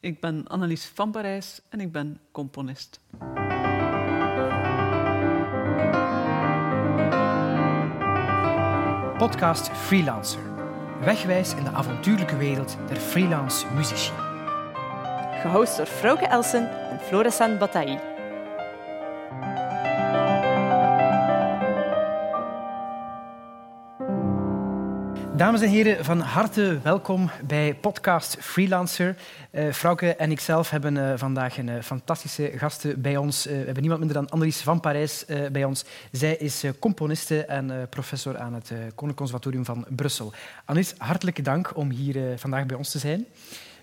Ik 0.00 0.20
ben 0.20 0.46
Annelies 0.46 0.84
van 0.86 1.10
Parijs 1.10 1.60
en 1.68 1.80
ik 1.80 1.92
ben 1.92 2.20
componist. 2.32 3.00
Podcast 9.16 9.68
Freelancer. 9.68 10.40
Wegwijs 11.00 11.54
in 11.54 11.64
de 11.64 11.70
avontuurlijke 11.70 12.36
wereld 12.36 12.76
der 12.86 12.96
freelance 12.96 13.66
muzici. 13.74 14.12
Gehost 15.40 15.76
door 15.76 15.86
Frauke 15.86 16.26
Elsen 16.26 16.90
en 16.90 17.00
Florissant 17.00 17.58
Bataille. 17.58 18.07
Dames 25.38 25.60
en 25.60 25.68
heren, 25.68 26.04
van 26.04 26.20
harte 26.20 26.78
welkom 26.82 27.30
bij 27.46 27.74
podcast 27.74 28.36
Freelancer. 28.40 29.16
Uh, 29.52 29.72
Frauke 29.72 30.14
en 30.14 30.30
ikzelf 30.30 30.70
hebben 30.70 30.96
uh, 30.96 31.12
vandaag 31.16 31.58
een 31.58 31.68
uh, 31.68 31.82
fantastische 31.82 32.52
gasten 32.56 33.00
bij 33.00 33.16
ons. 33.16 33.44
we 33.44 33.50
hebben 33.52 33.80
niemand 33.80 33.98
minder 33.98 34.16
dan 34.16 34.30
Annelies 34.30 34.60
van 34.60 34.80
Parijs 34.80 35.24
bij 35.52 35.64
ons. 35.64 35.84
Zij 36.12 36.36
is 36.36 36.64
componiste 36.78 37.44
en 37.44 37.86
professor 37.90 38.38
aan 38.38 38.54
het 38.54 38.68
Koninklijk 38.68 39.16
Conservatorium 39.16 39.64
van 39.64 39.86
Brussel. 39.88 40.32
Annelies, 40.64 40.94
hartelijk 40.98 41.44
dank 41.44 41.76
om 41.76 41.90
hier 41.90 42.38
vandaag 42.38 42.66
bij 42.66 42.76
ons 42.76 42.90
te 42.90 42.98
zijn. 42.98 43.26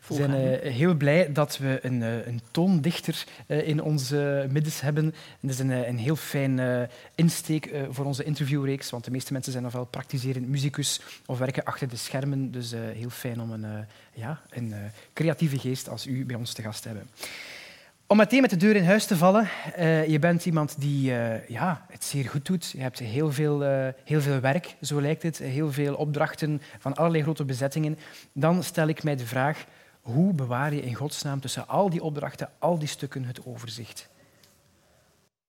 We 0.07 0.13
zijn 0.13 0.31
uh, 0.31 0.71
heel 0.71 0.93
blij 0.93 1.31
dat 1.31 1.57
we 1.57 1.79
een, 1.81 2.01
uh, 2.01 2.25
een 2.25 2.41
toondichter 2.51 3.23
uh, 3.47 3.67
in 3.67 3.81
onze 3.81 4.47
middens 4.49 4.81
hebben. 4.81 5.03
En 5.03 5.13
dat 5.41 5.51
is 5.51 5.59
een, 5.59 5.69
een 5.69 5.97
heel 5.97 6.15
fijn 6.15 6.89
insteek 7.15 7.69
voor 7.89 8.05
onze 8.05 8.23
interviewreeks, 8.23 8.89
want 8.89 9.03
de 9.03 9.11
meeste 9.11 9.33
mensen 9.33 9.51
zijn 9.51 9.65
ofwel 9.65 9.85
praktiserend 9.85 10.47
muzikus 10.47 11.01
of 11.25 11.37
werken 11.37 11.63
achter 11.63 11.89
de 11.89 11.95
schermen. 11.95 12.51
Dus 12.51 12.71
heel 12.71 13.09
fijn 13.09 13.41
om 13.41 13.51
een, 13.51 13.85
ja, 14.13 14.41
een 14.49 14.73
creatieve 15.13 15.59
geest 15.59 15.89
als 15.89 16.07
u 16.07 16.25
bij 16.25 16.35
ons 16.35 16.53
te 16.53 16.61
gast 16.61 16.81
te 16.81 16.87
hebben. 16.87 17.09
Om 18.07 18.17
meteen 18.17 18.41
met 18.41 18.49
de 18.49 18.57
deur 18.57 18.75
in 18.75 18.85
huis 18.85 19.05
te 19.05 19.17
vallen, 19.17 19.47
je 20.07 20.17
bent 20.19 20.45
iemand 20.45 20.75
die 20.79 21.11
ja, 21.47 21.85
het 21.89 22.03
zeer 22.03 22.29
goed 22.29 22.45
doet. 22.45 22.71
Je 22.71 22.81
hebt 22.81 22.99
heel 22.99 23.31
veel, 23.31 23.61
heel 24.03 24.21
veel 24.21 24.39
werk, 24.39 24.75
zo 24.81 25.01
lijkt 25.01 25.23
het, 25.23 25.37
heel 25.37 25.71
veel 25.71 25.95
opdrachten 25.95 26.61
van 26.79 26.95
allerlei 26.95 27.23
grote 27.23 27.45
bezettingen. 27.45 27.97
Dan 28.33 28.63
stel 28.63 28.87
ik 28.87 29.03
mij 29.03 29.15
de 29.15 29.25
vraag, 29.25 29.65
hoe 30.05 30.33
bewaar 30.33 30.73
je 30.73 30.81
in 30.81 30.95
godsnaam 30.95 31.39
tussen 31.39 31.67
al 31.67 31.89
die 31.89 32.03
opdrachten, 32.03 32.49
al 32.59 32.79
die 32.79 32.87
stukken 32.87 33.23
het 33.23 33.45
overzicht? 33.45 34.09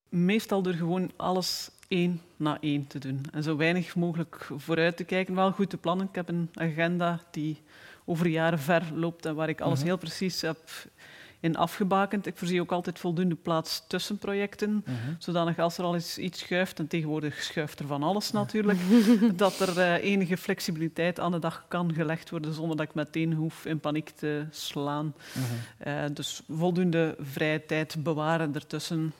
Meestal 0.09 0.61
door 0.61 0.73
gewoon 0.73 1.11
alles 1.15 1.69
één 1.87 2.21
na 2.35 2.57
één 2.61 2.87
te 2.87 2.99
doen. 2.99 3.25
En 3.31 3.43
zo 3.43 3.55
weinig 3.55 3.95
mogelijk 3.95 4.49
vooruit 4.57 4.97
te 4.97 5.03
kijken. 5.03 5.35
Wel 5.35 5.51
goed 5.51 5.69
te 5.69 5.77
plannen. 5.77 6.07
Ik 6.07 6.15
heb 6.15 6.29
een 6.29 6.49
agenda 6.53 7.19
die 7.31 7.61
over 8.05 8.27
jaren 8.27 8.59
ver 8.59 8.83
loopt 8.93 9.25
en 9.25 9.35
waar 9.35 9.49
ik 9.49 9.61
alles 9.61 9.79
mhm. 9.79 9.87
heel 9.87 9.97
precies 9.97 10.41
heb 10.41 10.59
in 11.39 11.55
afgebakend. 11.55 12.25
Ik 12.25 12.37
voorzie 12.37 12.61
ook 12.61 12.71
altijd 12.71 12.99
voldoende 12.99 13.35
plaats 13.35 13.83
tussen 13.87 14.17
projecten, 14.17 14.69
mm 14.71 14.95
zodanig 15.19 15.59
als 15.59 15.77
er 15.77 15.83
al 15.83 15.93
eens 15.93 16.17
iets 16.17 16.39
schuift, 16.39 16.79
en 16.79 16.87
tegenwoordig 16.87 17.43
schuift 17.43 17.79
er 17.79 17.87
van 17.87 18.03
alles 18.03 18.31
natuurlijk, 18.31 18.79
dat 19.35 19.59
er 19.59 19.77
uh, 19.77 20.03
enige 20.03 20.37
flexibiliteit 20.37 21.19
aan 21.19 21.31
de 21.31 21.39
dag 21.39 21.65
kan 21.67 21.93
gelegd 21.93 22.29
worden 22.29 22.53
zonder 22.53 22.77
dat 22.77 22.85
ik 22.85 22.93
meteen 22.93 23.33
hoef 23.33 23.65
in 23.65 23.79
paniek 23.79 24.09
te 24.09 24.45
slaan. 24.49 25.13
Mhm. 25.33 25.89
Eh, 25.89 26.03
dus 26.13 26.41
voldoende 26.49 27.15
vrije 27.19 27.65
tijd 27.65 28.03
bewaren 28.03 28.55
ertussen. 28.55 29.13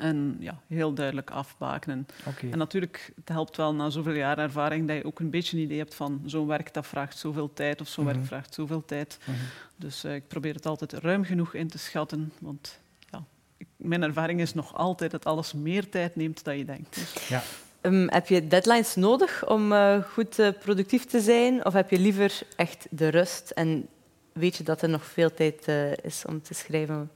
En 0.00 0.36
ja, 0.38 0.60
heel 0.66 0.92
duidelijk 0.92 1.30
afbakenen. 1.30 2.06
En 2.50 2.58
natuurlijk, 2.58 3.12
het 3.16 3.28
helpt 3.28 3.56
wel 3.56 3.74
na 3.74 3.90
zoveel 3.90 4.12
jaar 4.12 4.38
ervaring 4.38 4.88
dat 4.88 4.96
je 4.96 5.04
ook 5.04 5.20
een 5.20 5.30
beetje 5.30 5.56
een 5.56 5.62
idee 5.62 5.78
hebt 5.78 5.94
van 5.94 6.22
zo'n 6.26 6.46
werk 6.46 6.74
dat 6.74 6.86
vraagt 6.86 7.18
zoveel 7.18 7.52
tijd 7.52 7.80
of 7.80 7.88
zo'n 7.88 8.04
werk 8.04 8.16
mhm. 8.16 8.26
vraagt 8.26 8.54
zoveel 8.54 8.84
tijd. 8.84 9.18
Mhm. 9.24 9.36
Dus 9.76 10.04
uh, 10.04 10.14
ik 10.14 10.28
probeer 10.28 10.54
het 10.54 10.66
altijd 10.66 10.92
ruim 10.92 11.24
genoeg 11.24 11.54
in 11.54 11.68
te 11.68 11.78
schatten, 11.78 12.32
want 12.38 12.80
ja, 13.10 13.24
ik, 13.56 13.66
mijn 13.76 14.02
ervaring 14.02 14.40
is 14.40 14.54
nog 14.54 14.74
altijd 14.74 15.10
dat 15.10 15.24
alles 15.24 15.52
meer 15.52 15.88
tijd 15.88 16.16
neemt 16.16 16.44
dan 16.44 16.58
je 16.58 16.64
denkt. 16.64 16.94
Dus. 16.94 17.28
Ja. 17.28 17.42
Um, 17.82 18.10
heb 18.10 18.28
je 18.28 18.46
deadlines 18.46 18.94
nodig 18.94 19.48
om 19.48 19.72
uh, 19.72 20.02
goed 20.02 20.38
uh, 20.38 20.48
productief 20.60 21.04
te 21.04 21.20
zijn? 21.20 21.64
Of 21.64 21.72
heb 21.72 21.90
je 21.90 21.98
liever 21.98 22.40
echt 22.56 22.86
de 22.90 23.08
rust 23.08 23.50
en 23.50 23.88
weet 24.32 24.56
je 24.56 24.64
dat 24.64 24.82
er 24.82 24.88
nog 24.88 25.04
veel 25.04 25.34
tijd 25.34 25.68
is 26.02 26.24
om 26.26 26.42
te 26.42 26.54
schrijven? 26.54 27.10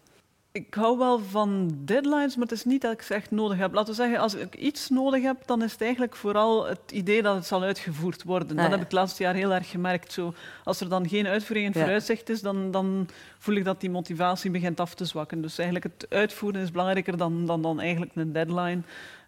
Ik 0.59 0.75
hou 0.75 0.99
wel 0.99 1.19
van 1.19 1.79
deadlines, 1.85 2.37
maar 2.37 2.47
het 2.47 2.57
is 2.57 2.65
niet 2.65 2.83
dat 2.83 2.93
ik 2.93 3.03
ze 3.03 3.15
echt 3.15 3.31
nodig 3.31 3.59
heb. 3.59 3.73
Laten 3.73 3.91
we 3.91 4.03
zeggen, 4.03 4.19
als 4.19 4.35
ik 4.35 4.55
iets 4.55 4.89
nodig 4.89 5.23
heb, 5.23 5.47
dan 5.47 5.63
is 5.63 5.73
het 5.73 5.81
eigenlijk 5.81 6.17
vooral 6.17 6.67
het 6.67 6.93
idee 6.93 7.23
dat 7.23 7.35
het 7.35 7.47
zal 7.47 7.63
uitgevoerd 7.63 8.23
worden. 8.23 8.51
Ah, 8.51 8.57
dat 8.57 8.65
heb 8.71 8.75
ik 8.75 8.85
het 8.85 8.93
laatste 8.93 9.23
jaar 9.23 9.35
heel 9.35 9.53
erg 9.55 9.71
gemerkt. 9.71 10.13
Zo, 10.13 10.35
als 10.65 10.81
er 10.81 10.89
dan 10.89 11.09
geen 11.09 11.27
uitvoering 11.27 11.67
in 11.67 11.81
vooruitzicht 11.81 12.29
is, 12.29 12.41
dan, 12.41 12.71
dan 12.71 13.09
voel 13.39 13.55
ik 13.55 13.65
dat 13.65 13.81
die 13.81 13.91
motivatie 13.91 14.51
begint 14.51 14.81
af 14.81 14.95
te 14.95 15.05
zwakken. 15.05 15.43
Dus 15.43 15.59
eigenlijk 15.59 15.95
het 15.99 16.07
uitvoeren 16.11 16.61
is 16.61 16.71
belangrijker 16.71 17.17
dan, 17.17 17.47
dan, 17.47 17.63
dan 17.63 17.81
eigenlijk 17.81 18.13
een 18.15 18.33
deadline. 18.33 18.83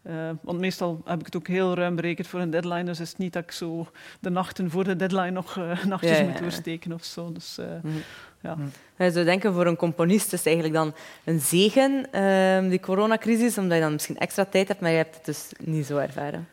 Uh, 0.08 0.30
want 0.40 0.58
meestal 0.58 1.00
heb 1.04 1.18
ik 1.20 1.26
het 1.26 1.36
ook 1.36 1.46
heel 1.46 1.74
ruim 1.74 1.96
berekend 1.96 2.26
voor 2.26 2.40
een 2.40 2.50
deadline. 2.50 2.84
Dus 2.84 2.98
het 2.98 3.06
is 3.06 3.16
niet 3.16 3.32
dat 3.32 3.42
ik 3.42 3.50
zo 3.50 3.86
de 4.20 4.30
nachten 4.30 4.70
voor 4.70 4.84
de 4.84 4.96
deadline 4.96 5.30
nog 5.30 5.56
uh, 5.56 5.84
nachtjes 5.84 6.22
moet 6.22 6.38
doorsteken 6.38 6.92
of 6.92 7.04
zo. 7.04 7.32
Dus, 7.32 7.56
uh, 7.60 7.66
mm. 7.82 8.02
ja. 8.40 8.56
Je 8.98 9.10
zou 9.10 9.24
denken, 9.24 9.54
voor 9.54 9.66
een 9.66 9.76
componist 9.76 10.32
is 10.32 10.38
het 10.38 10.46
eigenlijk 10.46 10.76
dan 10.76 10.94
een 11.24 11.40
zegen, 11.40 12.12
ehm, 12.12 12.68
die 12.68 12.80
coronacrisis, 12.80 13.58
omdat 13.58 13.76
je 13.76 13.82
dan 13.82 13.92
misschien 13.92 14.18
extra 14.18 14.44
tijd 14.44 14.68
hebt, 14.68 14.80
maar 14.80 14.90
je 14.90 14.96
hebt 14.96 15.14
het 15.14 15.24
dus 15.24 15.52
niet 15.58 15.86
zo 15.86 15.96
ervaren. 15.96 16.48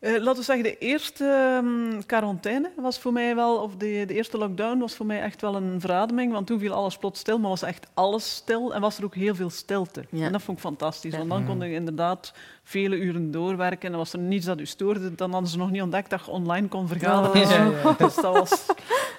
Uh, 0.00 0.10
laten 0.10 0.36
we 0.36 0.42
zeggen, 0.42 0.64
de 0.64 0.78
eerste 0.78 1.24
um, 1.64 2.06
quarantaine 2.06 2.70
was 2.76 2.98
voor 2.98 3.12
mij 3.12 3.34
wel, 3.34 3.56
of 3.56 3.76
de, 3.76 4.04
de, 4.06 4.14
eerste 4.14 4.38
lockdown 4.38 4.78
was 4.78 4.94
voor 4.94 5.06
mij 5.06 5.20
echt 5.20 5.40
wel 5.40 5.56
een 5.56 5.80
verademing, 5.80 6.32
want 6.32 6.46
toen 6.46 6.58
viel 6.58 6.72
alles 6.72 6.96
plots 6.96 7.20
stil, 7.20 7.38
maar 7.38 7.50
was 7.50 7.62
echt 7.62 7.86
alles 7.94 8.34
stil 8.34 8.74
en 8.74 8.80
was 8.80 8.98
er 8.98 9.04
ook 9.04 9.14
heel 9.14 9.34
veel 9.34 9.50
stilte. 9.50 10.04
En 10.10 10.32
dat 10.32 10.42
vond 10.42 10.56
ik 10.56 10.64
fantastisch, 10.64 11.16
want 11.16 11.28
dan 11.28 11.46
kon 11.46 11.62
ik 11.62 11.72
inderdaad 11.72 12.32
vele 12.62 12.96
uren 12.96 13.30
doorwerken 13.30 13.92
en 13.92 13.98
was 13.98 14.12
er 14.12 14.18
niets 14.18 14.46
dat 14.46 14.60
u 14.60 14.66
stoorde, 14.66 15.14
dan 15.14 15.30
hadden 15.32 15.50
ze 15.50 15.56
nog 15.58 15.70
niet 15.70 15.82
ontdekt 15.82 16.10
dat 16.10 16.24
je 16.24 16.30
online 16.30 16.68
kon 16.68 16.88
vergaderen. 16.88 17.68
Oh. 17.68 17.82
Ja, 17.82 17.94
dus 18.06 18.14
dat 18.14 18.38
was, 18.38 18.66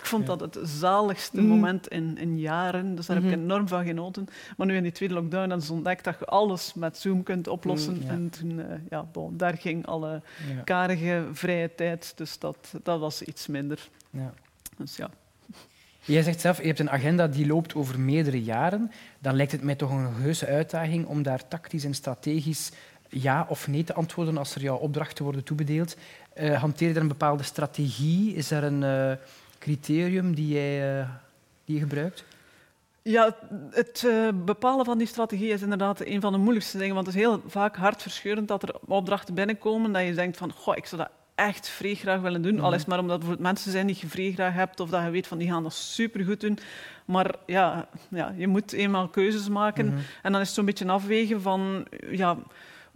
vond 0.09 0.25
dat 0.25 0.39
het 0.39 0.59
zaligste 0.63 1.41
mm. 1.41 1.47
moment 1.47 1.87
in, 1.87 2.17
in 2.17 2.39
jaren, 2.39 2.95
dus 2.95 3.05
daar 3.05 3.15
heb 3.15 3.25
ik 3.25 3.31
mhm. 3.31 3.41
enorm 3.41 3.67
van 3.67 3.85
genoten. 3.85 4.27
Maar 4.57 4.67
nu 4.67 4.75
in 4.75 4.83
die 4.83 4.91
tweede 4.91 5.13
lockdown 5.13 5.59
ze 5.59 5.73
ontdekt 5.73 6.03
dat 6.03 6.15
je 6.19 6.25
alles 6.25 6.73
met 6.73 6.97
Zoom 6.97 7.23
kunt 7.23 7.47
oplossen 7.47 7.97
mm, 8.01 8.09
en 8.09 8.29
toen, 8.29 8.51
uh, 8.51 8.65
ja, 8.89 9.05
bon, 9.11 9.37
daar 9.37 9.57
ging 9.57 9.85
alle 9.85 10.21
karige 10.63 11.27
vrije 11.31 11.75
tijd, 11.75 12.13
dus 12.15 12.39
dat, 12.39 12.73
dat 12.83 12.99
was 12.99 13.21
iets 13.21 13.47
minder. 13.47 13.89
Dus 14.77 14.95
ja. 14.95 15.09
Jij 16.05 16.23
zegt 16.23 16.41
zelf, 16.41 16.57
je 16.61 16.67
hebt 16.67 16.79
een 16.79 16.89
agenda 16.89 17.27
die 17.27 17.47
loopt 17.47 17.75
over 17.75 17.99
meerdere 17.99 18.43
jaren. 18.43 18.91
Dan 19.19 19.35
lijkt 19.35 19.51
het 19.51 19.63
mij 19.63 19.75
toch 19.75 19.91
een 19.91 20.13
heuse 20.13 20.45
uitdaging 20.45 21.05
om 21.05 21.23
daar 21.23 21.47
tactisch 21.47 21.83
en 21.83 21.93
strategisch 21.93 22.71
ja 23.09 23.45
of 23.49 23.67
nee 23.67 23.83
te 23.83 23.93
antwoorden 23.93 24.37
als 24.37 24.55
er 24.55 24.61
jouw 24.61 24.77
opdrachten 24.77 25.23
worden 25.23 25.43
toebedeeld. 25.43 25.95
Uh, 26.35 26.59
hanteer 26.59 26.87
je 26.87 26.93
er 26.93 27.01
een 27.01 27.07
bepaalde 27.07 27.43
strategie? 27.43 28.33
Is 28.35 28.51
er 28.51 28.63
een 28.63 28.81
uh, 28.81 29.11
criterium 29.59 30.35
die 30.35 30.47
jij, 30.47 30.99
uh, 30.99 31.09
die 31.65 31.75
je 31.75 31.81
gebruikt? 31.81 32.23
Ja, 33.01 33.35
het 33.71 34.07
bepalen 34.45 34.85
van 34.85 34.97
die 34.97 35.07
strategie 35.07 35.49
is 35.49 35.61
inderdaad 35.61 36.05
een 36.05 36.21
van 36.21 36.31
de 36.31 36.37
moeilijkste 36.37 36.77
dingen. 36.77 36.95
Want 36.95 37.07
het 37.07 37.15
is 37.15 37.21
heel 37.21 37.41
vaak 37.45 37.75
hartverscheurend 37.75 38.47
dat 38.47 38.63
er 38.63 38.75
opdrachten 38.85 39.33
binnenkomen 39.33 39.91
dat 39.91 40.05
je 40.05 40.13
denkt 40.13 40.37
van, 40.37 40.51
goh, 40.51 40.77
ik 40.77 40.85
zou 40.85 41.01
dat 41.01 41.11
echt 41.35 41.69
vrij 41.69 41.95
graag 41.95 42.21
willen 42.21 42.41
doen. 42.41 42.55
Mm 42.55 42.59
Al 42.59 42.73
is 42.73 42.85
maar 42.85 42.99
omdat 42.99 43.23
er 43.23 43.35
mensen 43.39 43.71
zijn 43.71 43.87
die 43.87 43.97
je 43.99 44.07
vrij 44.07 44.31
graag 44.31 44.53
hebt 44.53 44.79
of 44.79 44.89
dat 44.89 45.03
je 45.03 45.09
weet 45.09 45.27
van 45.27 45.37
die 45.37 45.49
gaan 45.49 45.63
dat 45.63 45.73
supergoed 45.73 46.41
doen. 46.41 46.59
Maar 47.05 47.35
ja, 47.45 47.87
ja, 48.09 48.33
je 48.37 48.47
moet 48.47 48.73
eenmaal 48.73 49.07
keuzes 49.07 49.49
maken. 49.49 49.85
Mhm. 49.85 49.97
En 50.21 50.31
dan 50.31 50.41
is 50.41 50.47
het 50.47 50.55
zo'n 50.55 50.65
beetje 50.65 50.87
afwegen 50.87 51.41
van... 51.41 51.87
Ja, 52.11 52.37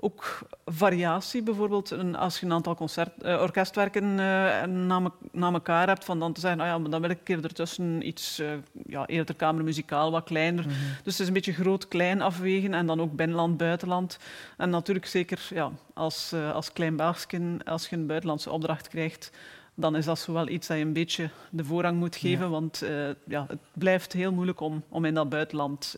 ook 0.04 0.40
variatie. 0.66 1.44
Bijvoorbeeld 1.44 1.92
een, 1.92 2.16
als 2.16 2.40
je 2.40 2.46
een 2.46 2.52
aantal 2.52 2.76
concert, 2.76 3.10
uh, 3.22 3.42
orkestwerken 3.42 4.04
uh, 4.04 4.64
na, 4.64 5.12
na, 5.32 5.52
elkaar 5.52 5.88
hebt, 5.88 6.06
van 6.06 6.20
dan 6.20 6.34
te 6.34 6.40
zeggen, 6.40 6.60
ah 6.60 6.68
ja, 6.68 6.78
maar 6.78 6.90
dan 6.90 7.02
wil 7.02 7.10
ik 7.10 7.18
een 7.18 7.24
keer 7.24 7.44
ertussen 7.44 8.08
iets, 8.08 8.40
uh, 8.40 8.52
ja, 8.88 9.06
eerder 9.06 9.36
kamermuzikaal, 9.36 10.12
wat 10.12 10.24
kleiner. 10.24 10.64
Mhm. 10.64 10.74
Dus 11.04 11.14
het 11.14 11.20
is 11.20 11.28
een 11.28 11.34
beetje 11.34 11.54
groot-klein 11.54 12.22
afwegen 12.22 12.74
en 12.74 12.86
dan 12.86 13.02
ook 13.02 13.16
binnenland, 13.16 13.58
buitenland. 13.58 14.18
En 14.58 14.70
natuurlijk 14.70 15.06
zeker 15.06 15.48
ja, 15.50 15.72
als, 15.94 16.34
als 16.54 16.74
klein 16.74 17.02
als 17.66 17.90
je 17.90 17.96
een 17.96 18.08
buitenlandse 18.08 18.52
opdracht 18.52 18.88
krijgt, 18.88 19.32
dan 19.76 19.96
is 19.96 20.06
dat 20.06 20.20
zo 20.20 20.34
wel 20.34 20.48
iets 20.48 20.68
dat 20.68 20.78
je 20.78 20.84
een 20.84 20.94
beetje 20.94 21.30
de 21.50 21.64
voorrang 21.64 21.98
moet 21.98 22.16
geven, 22.16 22.50
want 22.50 22.84
ja, 23.28 23.46
het 23.48 23.60
blijft 23.74 24.14
heel 24.14 24.32
moeilijk 24.32 24.60
om, 24.60 24.84
om 24.90 25.06
in 25.06 25.14
dat 25.14 25.30
buitenland 25.30 25.96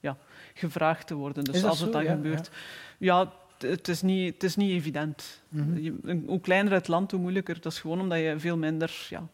ja, 0.00 0.16
gevraagd 0.54 1.06
te 1.06 1.14
worden. 1.14 1.44
Dus 1.44 1.64
als 1.64 1.80
het 1.80 1.92
dan 1.92 2.04
gebeurt... 2.04 2.50
Ja 2.98 3.32
het 3.58 3.88
is 3.88 4.02
niet, 4.02 4.34
het 4.34 4.42
is 4.42 4.56
niet 4.56 4.70
evident. 4.70 5.40
Mhm. 5.48 6.18
hoe 6.26 6.40
kleiner 6.40 6.72
het 6.72 6.88
land, 6.88 7.10
hoe 7.10 7.20
moeilijker. 7.20 7.60
Dat 7.60 7.72
is 7.72 7.78
gewoon 7.80 8.00
omdat 8.00 8.18
je 8.18 8.34
veel 8.38 8.56
minder 8.56 9.06
ja, 9.10 9.26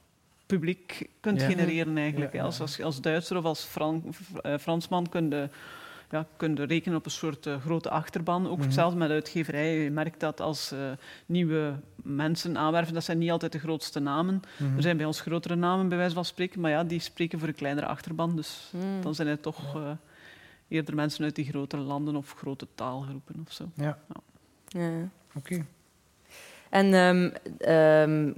publiek 0.47 1.09
kunt 1.21 1.43
genereren 1.43 1.97
eigenlijk. 1.97 2.39
Als, 2.39 2.61
als, 2.61 2.83
als, 2.83 3.01
Duitser 3.01 3.37
of 3.37 3.45
als 3.45 3.63
Fran, 3.65 4.15
uh, 4.47 4.59
Fransman 4.59 5.09
kun 5.09 5.31
je 5.31 5.49
ja, 6.11 6.27
kunt 6.37 6.59
rekenen 6.59 6.99
op 6.99 7.05
een 7.05 7.11
soort 7.11 7.47
eh, 7.47 7.61
grote 7.61 7.91
achterban. 7.91 8.47
Ook 8.49 8.57
Mhm. 8.57 8.65
hetzelfde 8.65 8.99
met 8.99 9.11
uitgeverij. 9.11 9.79
Je 9.83 9.91
merkt 9.91 10.21
dat 10.21 10.41
als 10.41 10.73
eh, 10.73 10.79
nieuwe 11.27 11.73
mensen 12.03 12.59
aanwerven, 12.59 12.95
dat 12.95 13.05
zijn 13.05 13.19
niet 13.19 13.31
altijd 13.31 13.53
de 13.53 13.59
grootste 13.59 14.01
namen. 14.01 14.43
Mhm. 14.59 14.77
Er 14.77 14.83
zijn 14.83 14.97
bij 14.97 15.07
ons 15.07 15.21
grotere 15.21 15.55
namen, 15.55 15.89
bij 15.89 15.99
wijze 15.99 16.15
van 16.15 16.25
spreken, 16.25 16.61
maar 16.61 16.71
ja, 16.71 16.85
die 16.85 17.01
spreken 17.01 17.39
voor 17.39 17.49
een 17.49 17.55
kleinere 17.55 17.87
achterban. 17.87 18.37
Dus 18.37 18.69
Hmm. 18.71 19.03
dan 19.03 19.15
zijn 19.15 19.29
het 19.29 19.43
toch 19.43 19.75
eh, 19.77 19.91
eerder 20.75 20.95
mensen 20.95 21.25
uit 21.25 21.35
die 21.35 21.45
grotere 21.45 21.83
landen 21.83 22.17
of 22.17 22.35
grote 22.37 22.67
taalgroepen 22.75 23.45
of 23.47 23.53
zo. 23.53 23.65
Ja, 23.75 23.99
Ja. 24.67 24.91
oké. 25.35 25.65
En 26.71 26.95
ehm, 26.95 27.31
ehm, 27.59 28.33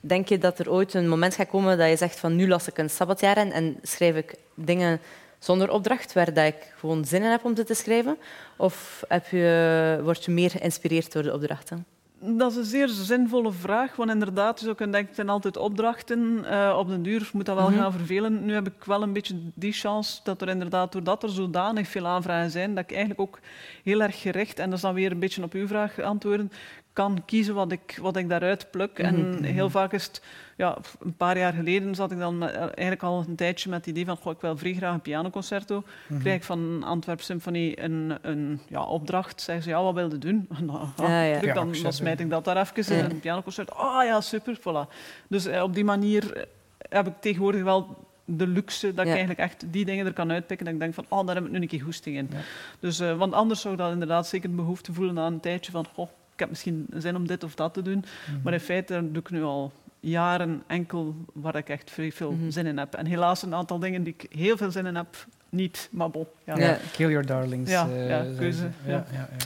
denk 0.00 0.28
je 0.28 0.38
dat 0.38 0.58
er 0.58 0.70
ooit 0.70 0.94
een 0.94 1.08
moment 1.08 1.34
gaat 1.34 1.48
komen 1.48 1.78
dat 1.78 1.88
je 1.88 1.96
zegt 1.96 2.18
van 2.18 2.36
nu 2.36 2.48
las 2.48 2.68
ik 2.68 2.78
een 2.78 2.90
sabbatjaar 2.90 3.38
in 3.38 3.52
en 3.52 3.76
schrijf 3.82 4.16
ik 4.16 4.34
dingen 4.54 5.00
zonder 5.38 5.70
opdracht, 5.70 6.12
waar 6.12 6.32
dat 6.34 6.46
ik 6.46 6.72
gewoon 6.78 7.04
zin 7.04 7.22
in 7.22 7.30
heb 7.30 7.44
om 7.44 7.56
ze 7.56 7.64
te 7.64 7.74
schrijven? 7.74 8.16
Of 8.56 9.04
heb 9.08 9.26
je, 9.26 10.00
word 10.02 10.24
je 10.24 10.30
meer 10.30 10.50
geïnspireerd 10.50 11.12
door 11.12 11.22
de 11.22 11.32
opdrachten? 11.34 11.86
Dat 12.18 12.50
is 12.50 12.56
een 12.56 12.64
zeer 12.64 12.88
zinvolle 12.88 13.52
vraag, 13.52 13.96
want 13.96 14.10
inderdaad, 14.10 14.60
je 14.60 14.74
denken, 14.76 15.06
het 15.06 15.14
zijn 15.14 15.28
altijd 15.28 15.56
opdrachten. 15.56 16.44
Eh, 16.44 16.76
op 16.78 16.88
den 16.88 17.02
duur 17.02 17.30
moet 17.32 17.46
dat 17.46 17.56
wel 17.56 17.70
Mhm. 17.70 17.78
gaan 17.78 17.92
vervelen. 17.92 18.44
Nu 18.44 18.52
heb 18.54 18.66
ik 18.66 18.84
wel 18.84 19.02
een 19.02 19.12
beetje 19.12 19.34
die 19.54 19.72
chance 19.72 20.20
dat 20.24 20.42
er 20.42 20.48
inderdaad, 20.48 20.92
doordat 20.92 21.22
er 21.22 21.28
zodanig 21.30 21.88
veel 21.88 22.06
aanvragen 22.06 22.50
zijn, 22.50 22.74
dat 22.74 22.84
ik 22.84 22.90
eigenlijk 22.90 23.20
ook 23.20 23.38
heel 23.84 24.02
erg 24.02 24.20
gericht, 24.20 24.58
en 24.58 24.64
dat 24.66 24.74
is 24.76 24.80
dan 24.84 24.94
weer 24.94 25.10
een 25.12 25.18
beetje 25.18 25.42
op 25.42 25.52
uw 25.52 25.66
vraag 25.66 26.00
antwoorden, 26.00 26.52
kan 26.96 27.22
kiezen 27.26 27.54
wat 27.54 27.72
ik, 27.72 27.98
wat 28.00 28.16
ik 28.16 28.28
daaruit 28.28 28.70
pluk. 28.70 28.98
En 28.98 29.30
Mhm. 29.30 29.42
heel 29.42 29.70
vaak 29.70 29.92
is 29.92 30.04
het, 30.04 30.22
ja, 30.56 30.78
een 31.00 31.16
paar 31.16 31.38
jaar 31.38 31.52
geleden 31.52 31.94
zat 31.94 32.10
ik 32.10 32.18
dan 32.18 32.42
eh, 32.48 32.60
eigenlijk 32.60 33.02
al 33.02 33.24
een 33.28 33.34
tijdje 33.34 33.70
met 33.70 33.78
het 33.78 33.88
idee 33.88 34.04
van, 34.04 34.16
goh, 34.16 34.32
ik 34.32 34.40
wil 34.40 34.56
vrij 34.56 34.74
graag 34.74 34.94
een 34.94 35.00
pianoconcerto. 35.00 35.82
Mhm. 36.08 36.20
Krijg 36.20 36.36
ik 36.36 36.44
van 36.44 36.82
Antwerp 36.82 37.20
Symphony 37.20 37.72
een, 37.78 38.18
een 38.22 38.60
ja, 38.68 38.82
opdracht. 38.84 39.40
Zeggen 39.40 39.64
ze, 39.64 39.70
ja, 39.70 39.82
wat 39.82 39.94
wil 39.94 40.10
je 40.10 40.18
doen? 40.18 40.48
Nou, 40.66 40.86
Ja, 40.96 41.22
ja. 41.22 41.38
druk, 41.38 41.54
dan, 41.54 41.72
dan 41.82 41.92
smijt 41.92 42.20
ik 42.20 42.30
dat 42.30 42.44
daar 42.44 42.56
even 42.56 42.96
in, 42.98 43.04
een 43.04 43.20
pianoconcert. 43.20 43.70
Ah 43.74 44.04
ja, 44.04 44.20
super, 44.20 44.58
voilà. 44.60 44.94
Dus 45.28 45.46
eh, 45.46 45.62
op 45.62 45.74
die 45.74 45.84
manier 45.84 46.36
eh, 46.36 46.42
heb 46.88 47.06
ik 47.06 47.14
tegenwoordig 47.20 47.62
wel 47.62 48.04
de 48.24 48.46
luxe 48.46 48.94
dat 48.94 49.04
ik 49.04 49.10
eigenlijk 49.10 49.40
echt 49.40 49.64
die 49.72 49.84
dingen 49.84 50.06
er 50.06 50.12
kan 50.12 50.30
uitpikken. 50.32 50.66
Dat 50.66 50.74
ik 50.74 50.80
denk 50.80 50.94
van, 50.94 51.06
oh, 51.08 51.26
daar 51.26 51.34
heb 51.34 51.44
ik 51.44 51.50
nu 51.50 51.60
een 51.60 51.66
keer 51.68 51.82
goesting 51.82 52.16
in. 52.16 52.28
Ja. 52.32 52.38
Dus, 52.80 52.98
want 52.98 53.32
anders 53.32 53.60
zou 53.60 53.74
ik 53.74 53.80
dat 53.80 53.92
inderdaad 53.92 54.26
zeker 54.26 54.48
de 54.48 54.54
behoefte 54.56 54.92
voelen 54.92 55.18
aan 55.18 55.32
een 55.32 55.40
tijdje 55.40 55.72
van, 55.72 55.86
goh, 55.94 56.08
ik 56.36 56.42
heb 56.42 56.48
misschien 56.48 56.86
zin 56.94 57.16
om 57.16 57.26
dit 57.26 57.44
of 57.44 57.54
dat 57.54 57.74
te 57.74 57.82
doen. 57.82 58.04
Mhm. 58.30 58.40
Maar 58.42 58.52
in 58.52 58.60
feite 58.60 59.08
doe 59.12 59.22
ik 59.22 59.30
nu 59.30 59.42
al 59.42 59.72
jaren 60.00 60.62
enkel 60.66 61.14
waar 61.32 61.56
ik 61.56 61.68
echt 61.68 61.90
vrij 61.90 62.12
veel 62.12 62.32
Mhm. 62.32 62.50
zin 62.50 62.66
in 62.66 62.78
heb. 62.78 62.94
En 62.94 63.06
helaas 63.06 63.42
een 63.42 63.54
aantal 63.54 63.78
dingen 63.78 64.02
die 64.02 64.14
ik 64.18 64.32
heel 64.38 64.56
veel 64.56 64.70
zin 64.70 64.86
in 64.86 64.94
heb, 64.96 65.26
niet. 65.48 65.88
Maar 65.90 66.10
bon, 66.10 66.26
ja, 66.44 66.56
Ja. 66.58 66.78
Kill 66.92 67.08
your 67.10 67.26
darlings. 67.26 67.70
Ja, 67.70 67.88
eh, 67.88 68.08
ja, 68.08 68.24
keuze, 68.38 68.58
ze. 68.58 68.68
ja. 68.84 68.90
Ja, 68.90 69.06
ja, 69.12 69.18
ja. 69.18 69.36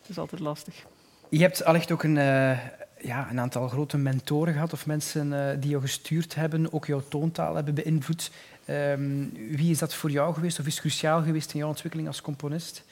het 0.00 0.08
is 0.08 0.18
altijd 0.18 0.40
lastig. 0.40 0.74
Je 1.28 1.40
hebt 1.40 1.64
allicht 1.64 1.90
ook 1.92 2.02
een, 2.02 2.16
eh, 2.18 2.58
ja, 3.00 3.30
een 3.30 3.40
aantal 3.40 3.68
grote 3.68 3.96
mentoren 3.96 4.52
gehad 4.52 4.72
of 4.72 4.86
mensen 4.86 5.32
eh, 5.50 5.56
die 5.60 5.70
jou 5.70 5.82
gestuurd 5.82 6.34
hebben, 6.34 6.72
ook 6.72 6.86
jouw 6.86 7.02
toontaal 7.08 7.54
hebben 7.54 7.74
beïnvloed. 7.74 8.30
Ehm, 8.64 9.24
wie 9.50 9.70
is 9.70 9.78
dat 9.78 9.94
voor 9.94 10.10
jou 10.10 10.34
geweest 10.34 10.58
of 10.58 10.66
is 10.66 10.80
cruciaal 10.80 11.22
geweest 11.22 11.52
in 11.52 11.58
jouw 11.58 11.68
ontwikkeling 11.68 12.08
als 12.08 12.20
componist? 12.20 12.84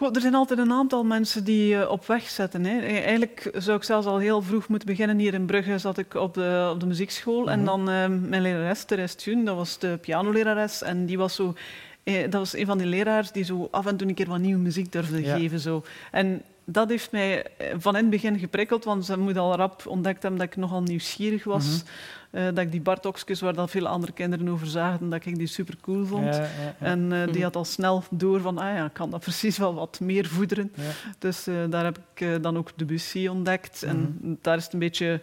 Goh, 0.00 0.14
er 0.14 0.20
zijn 0.20 0.34
altijd 0.34 0.58
een 0.58 0.72
aantal 0.72 1.04
mensen 1.04 1.44
die 1.44 1.66
je 1.68 1.90
op 1.90 2.06
weg 2.06 2.28
zetten. 2.28 2.64
Hè. 2.64 2.78
E- 2.78 3.00
Eigenlijk 3.00 3.50
zou 3.56 3.76
ik 3.76 3.82
zelfs 3.84 4.06
al 4.06 4.18
heel 4.18 4.42
vroeg 4.42 4.68
moeten 4.68 4.88
beginnen. 4.88 5.18
Hier 5.18 5.34
in 5.34 5.46
Brugge 5.46 5.78
zat 5.78 5.98
ik 5.98 6.14
op 6.14 6.34
de, 6.34 6.70
op 6.72 6.80
de 6.80 6.86
muziekschool. 6.86 7.40
Mhm. 7.40 7.48
En 7.48 7.64
dan 7.64 7.80
eh, 7.90 8.06
mijn 8.08 8.42
lerares, 8.42 8.84
Therese 8.84 9.16
Thun, 9.16 9.44
dat 9.44 9.56
was 9.56 9.78
de 9.78 9.98
pianolerares. 10.00 10.82
En 10.82 11.06
die 11.06 11.18
was 11.18 11.34
zo... 11.34 11.54
eh, 12.02 12.22
dat 12.22 12.32
was 12.32 12.56
een 12.56 12.66
van 12.66 12.78
die 12.78 12.86
leraars 12.86 13.32
die 13.32 13.44
zo 13.44 13.68
af 13.70 13.86
en 13.86 13.96
toe 13.96 14.08
een 14.08 14.14
keer 14.14 14.28
wat 14.28 14.38
nieuwe 14.38 14.60
muziek 14.62 14.92
durfde 14.92 15.22
Ja. 15.22 15.36
geven. 15.36 15.60
Zo. 15.60 15.82
En 16.10 16.42
dat 16.72 16.88
heeft 16.88 17.12
mij 17.12 17.42
eh, 17.56 17.74
van 17.78 17.96
in 17.96 18.00
het 18.02 18.10
begin 18.10 18.38
geprikkeld, 18.38 18.84
want 18.84 19.04
ze 19.04 19.18
moet 19.18 19.36
al 19.36 19.54
rap 19.56 19.86
ontdekt 19.86 20.22
hebben 20.22 20.40
dat 20.40 20.48
ik 20.50 20.56
nogal 20.56 20.82
nieuwsgierig 20.82 21.44
was. 21.44 21.66
Mhm. 21.82 21.86
Eh, 22.30 22.44
dat 22.44 22.58
ik 22.58 22.70
die 22.70 22.80
Bartokskes, 22.80 23.40
waar 23.40 23.54
dat 23.54 23.70
veel 23.70 23.86
andere 23.86 24.12
kinderen 24.12 24.48
over 24.48 24.66
zagen, 24.66 25.08
dat 25.08 25.26
ik 25.26 25.36
die 25.38 25.46
super 25.46 25.74
cool 25.80 26.06
vond. 26.06 26.34
Ja, 26.34 26.40
ja, 26.42 26.48
ja. 26.62 26.74
En 26.78 27.12
eh, 27.12 27.24
die 27.24 27.34
Mhm. 27.34 27.42
had 27.42 27.56
al 27.56 27.64
snel 27.64 28.04
door 28.10 28.40
van, 28.40 28.58
ah 28.58 28.74
ja, 28.76 28.84
ik 28.84 28.92
kan 28.92 29.10
dat 29.10 29.20
precies 29.30 29.58
wel 29.58 29.74
wat 29.74 30.00
meer 30.00 30.26
voederen. 30.26 30.72
Dus 31.18 31.46
daar 31.68 31.84
heb 31.84 31.98
ik 32.14 32.42
dan 32.42 32.56
ook 32.56 32.70
Debussy 32.78 33.26
ontdekt. 33.26 33.82
En 33.82 34.18
Mhm. 34.22 34.34
daar 34.40 34.56
is 34.56 34.64
het 34.64 34.72
een 34.72 34.78
beetje 34.78 35.20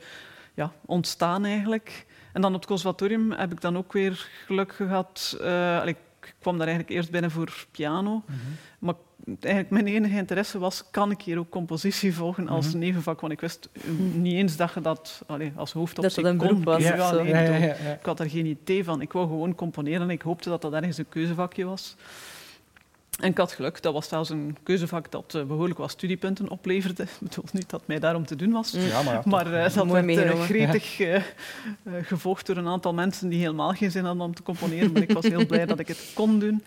ja, 0.54 0.72
ontstaan 0.86 1.46
eigenlijk. 1.46 2.06
En 2.34 2.42
dan 2.42 2.52
op 2.54 2.60
het 2.60 2.70
conservatorium 2.70 3.32
heb 3.32 3.52
ik 3.52 3.62
dan 3.62 3.78
ook 3.78 3.94
weer 3.94 4.30
geluk 4.46 4.74
gehad. 4.74 5.38
eh, 5.42 5.86
ik 5.86 5.98
kwam 6.40 6.58
daar 6.58 6.68
eigenlijk 6.68 6.98
eerst 6.98 7.12
binnen 7.12 7.32
voor 7.32 7.66
piano. 7.72 8.24
Maar 8.80 8.94
eigenlijk 9.40 9.70
mijn 9.70 9.96
enige 9.96 10.16
interesse 10.18 10.60
was, 10.60 10.84
kan 10.92 11.12
ik 11.12 11.22
hier 11.22 11.38
ook 11.40 11.50
compositie 11.50 12.14
volgen 12.14 12.48
als 12.48 12.68
Mhm. 12.68 12.78
nevenvak? 12.78 13.22
Want 13.22 13.34
ik 13.34 13.40
wist 13.42 13.70
eh, 13.74 13.82
niet 14.14 14.34
eens 14.34 14.56
dat 14.56 14.72
je 14.74 14.82
dat 14.82 15.22
allee, 15.28 15.52
als 15.56 15.72
hoofdoptie 15.72 16.24
Dat 16.24 16.40
dat 16.40 16.50
een 16.52 16.64
was 16.64 16.82
Ja, 16.84 16.96
ja, 16.96 17.12
ik 17.22 17.28
ja, 17.30 17.56
ja. 17.56 17.74
ik 17.74 18.06
had 18.06 18.20
er 18.20 18.30
geen 18.30 18.46
idee 18.46 18.84
van. 18.84 19.02
Ik 19.02 19.12
wou 19.12 19.28
gewoon 19.28 19.56
componeren 19.56 20.02
en 20.02 20.10
ik 20.10 20.22
hoopte 20.22 20.50
dat 20.50 20.62
dat 20.62 20.74
ergens 20.74 20.98
een 20.98 21.10
keuzevakje 21.10 21.66
was. 21.66 21.96
En 23.20 23.30
ik 23.30 23.38
had 23.38 23.52
geluk. 23.52 23.82
Dat 23.82 23.94
was 23.94 24.08
zelfs 24.08 24.30
een 24.30 24.58
keuzevak 24.64 25.12
dat 25.12 25.34
eh, 25.36 25.44
behoorlijk 25.44 25.80
wat 25.80 25.92
studiepunten 25.92 26.50
opleverde. 26.50 27.04
Ik 27.20 27.20
bedoel 27.20 27.44
niet 27.52 27.70
dat 27.70 27.82
mij 27.86 28.00
daarom 28.00 28.26
te 28.26 28.36
doen 28.36 28.52
was. 28.52 28.72
Ja, 28.72 29.02
maar, 29.02 29.14
ja, 29.14 29.22
Maar 29.26 29.54
eh, 29.54 29.74
dat 29.74 29.86
Mooi 29.86 30.16
werd 30.16 30.30
eh, 30.30 30.42
gretig 30.42 31.02
gevolgd 32.02 32.46
door 32.46 32.58
een 32.58 32.68
aantal 32.68 32.94
mensen 32.94 33.30
die 33.30 33.40
helemaal 33.40 33.72
geen 33.72 33.92
zin 33.92 34.04
hadden 34.06 34.24
om 34.26 34.36
te 34.36 34.44
componeren. 34.44 34.92
Maar 34.92 35.02
ik 35.02 35.12
was 35.12 35.24
heel 35.26 35.46
blij 35.46 35.66
dat 35.66 35.80
ik 35.80 35.88
het 35.88 36.12
kon 36.14 36.40
doen. 36.40 36.64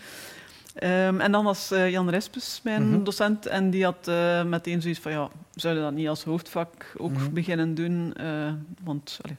Ehm, 0.75 1.21
en 1.21 1.33
dan 1.33 1.45
was 1.45 1.71
eh, 1.71 1.91
Jan 1.91 2.11
Respes 2.11 2.61
mijn 2.65 2.89
Mhm. 2.91 3.03
docent. 3.05 3.47
En 3.47 3.71
die 3.71 3.85
had 3.85 4.09
eh, 4.09 4.45
meteen 4.45 4.83
zoiets 4.83 5.01
van, 5.01 5.13
ja, 5.13 5.29
zouden 5.55 5.83
dat 5.83 5.93
niet 5.93 6.09
als 6.09 6.25
hoofdvak 6.25 6.95
ook 6.97 7.13
Mhm. 7.13 7.33
beginnen 7.33 7.75
doen? 7.75 8.13
Eh, 8.15 8.53
want 8.85 9.19
allee, 9.23 9.37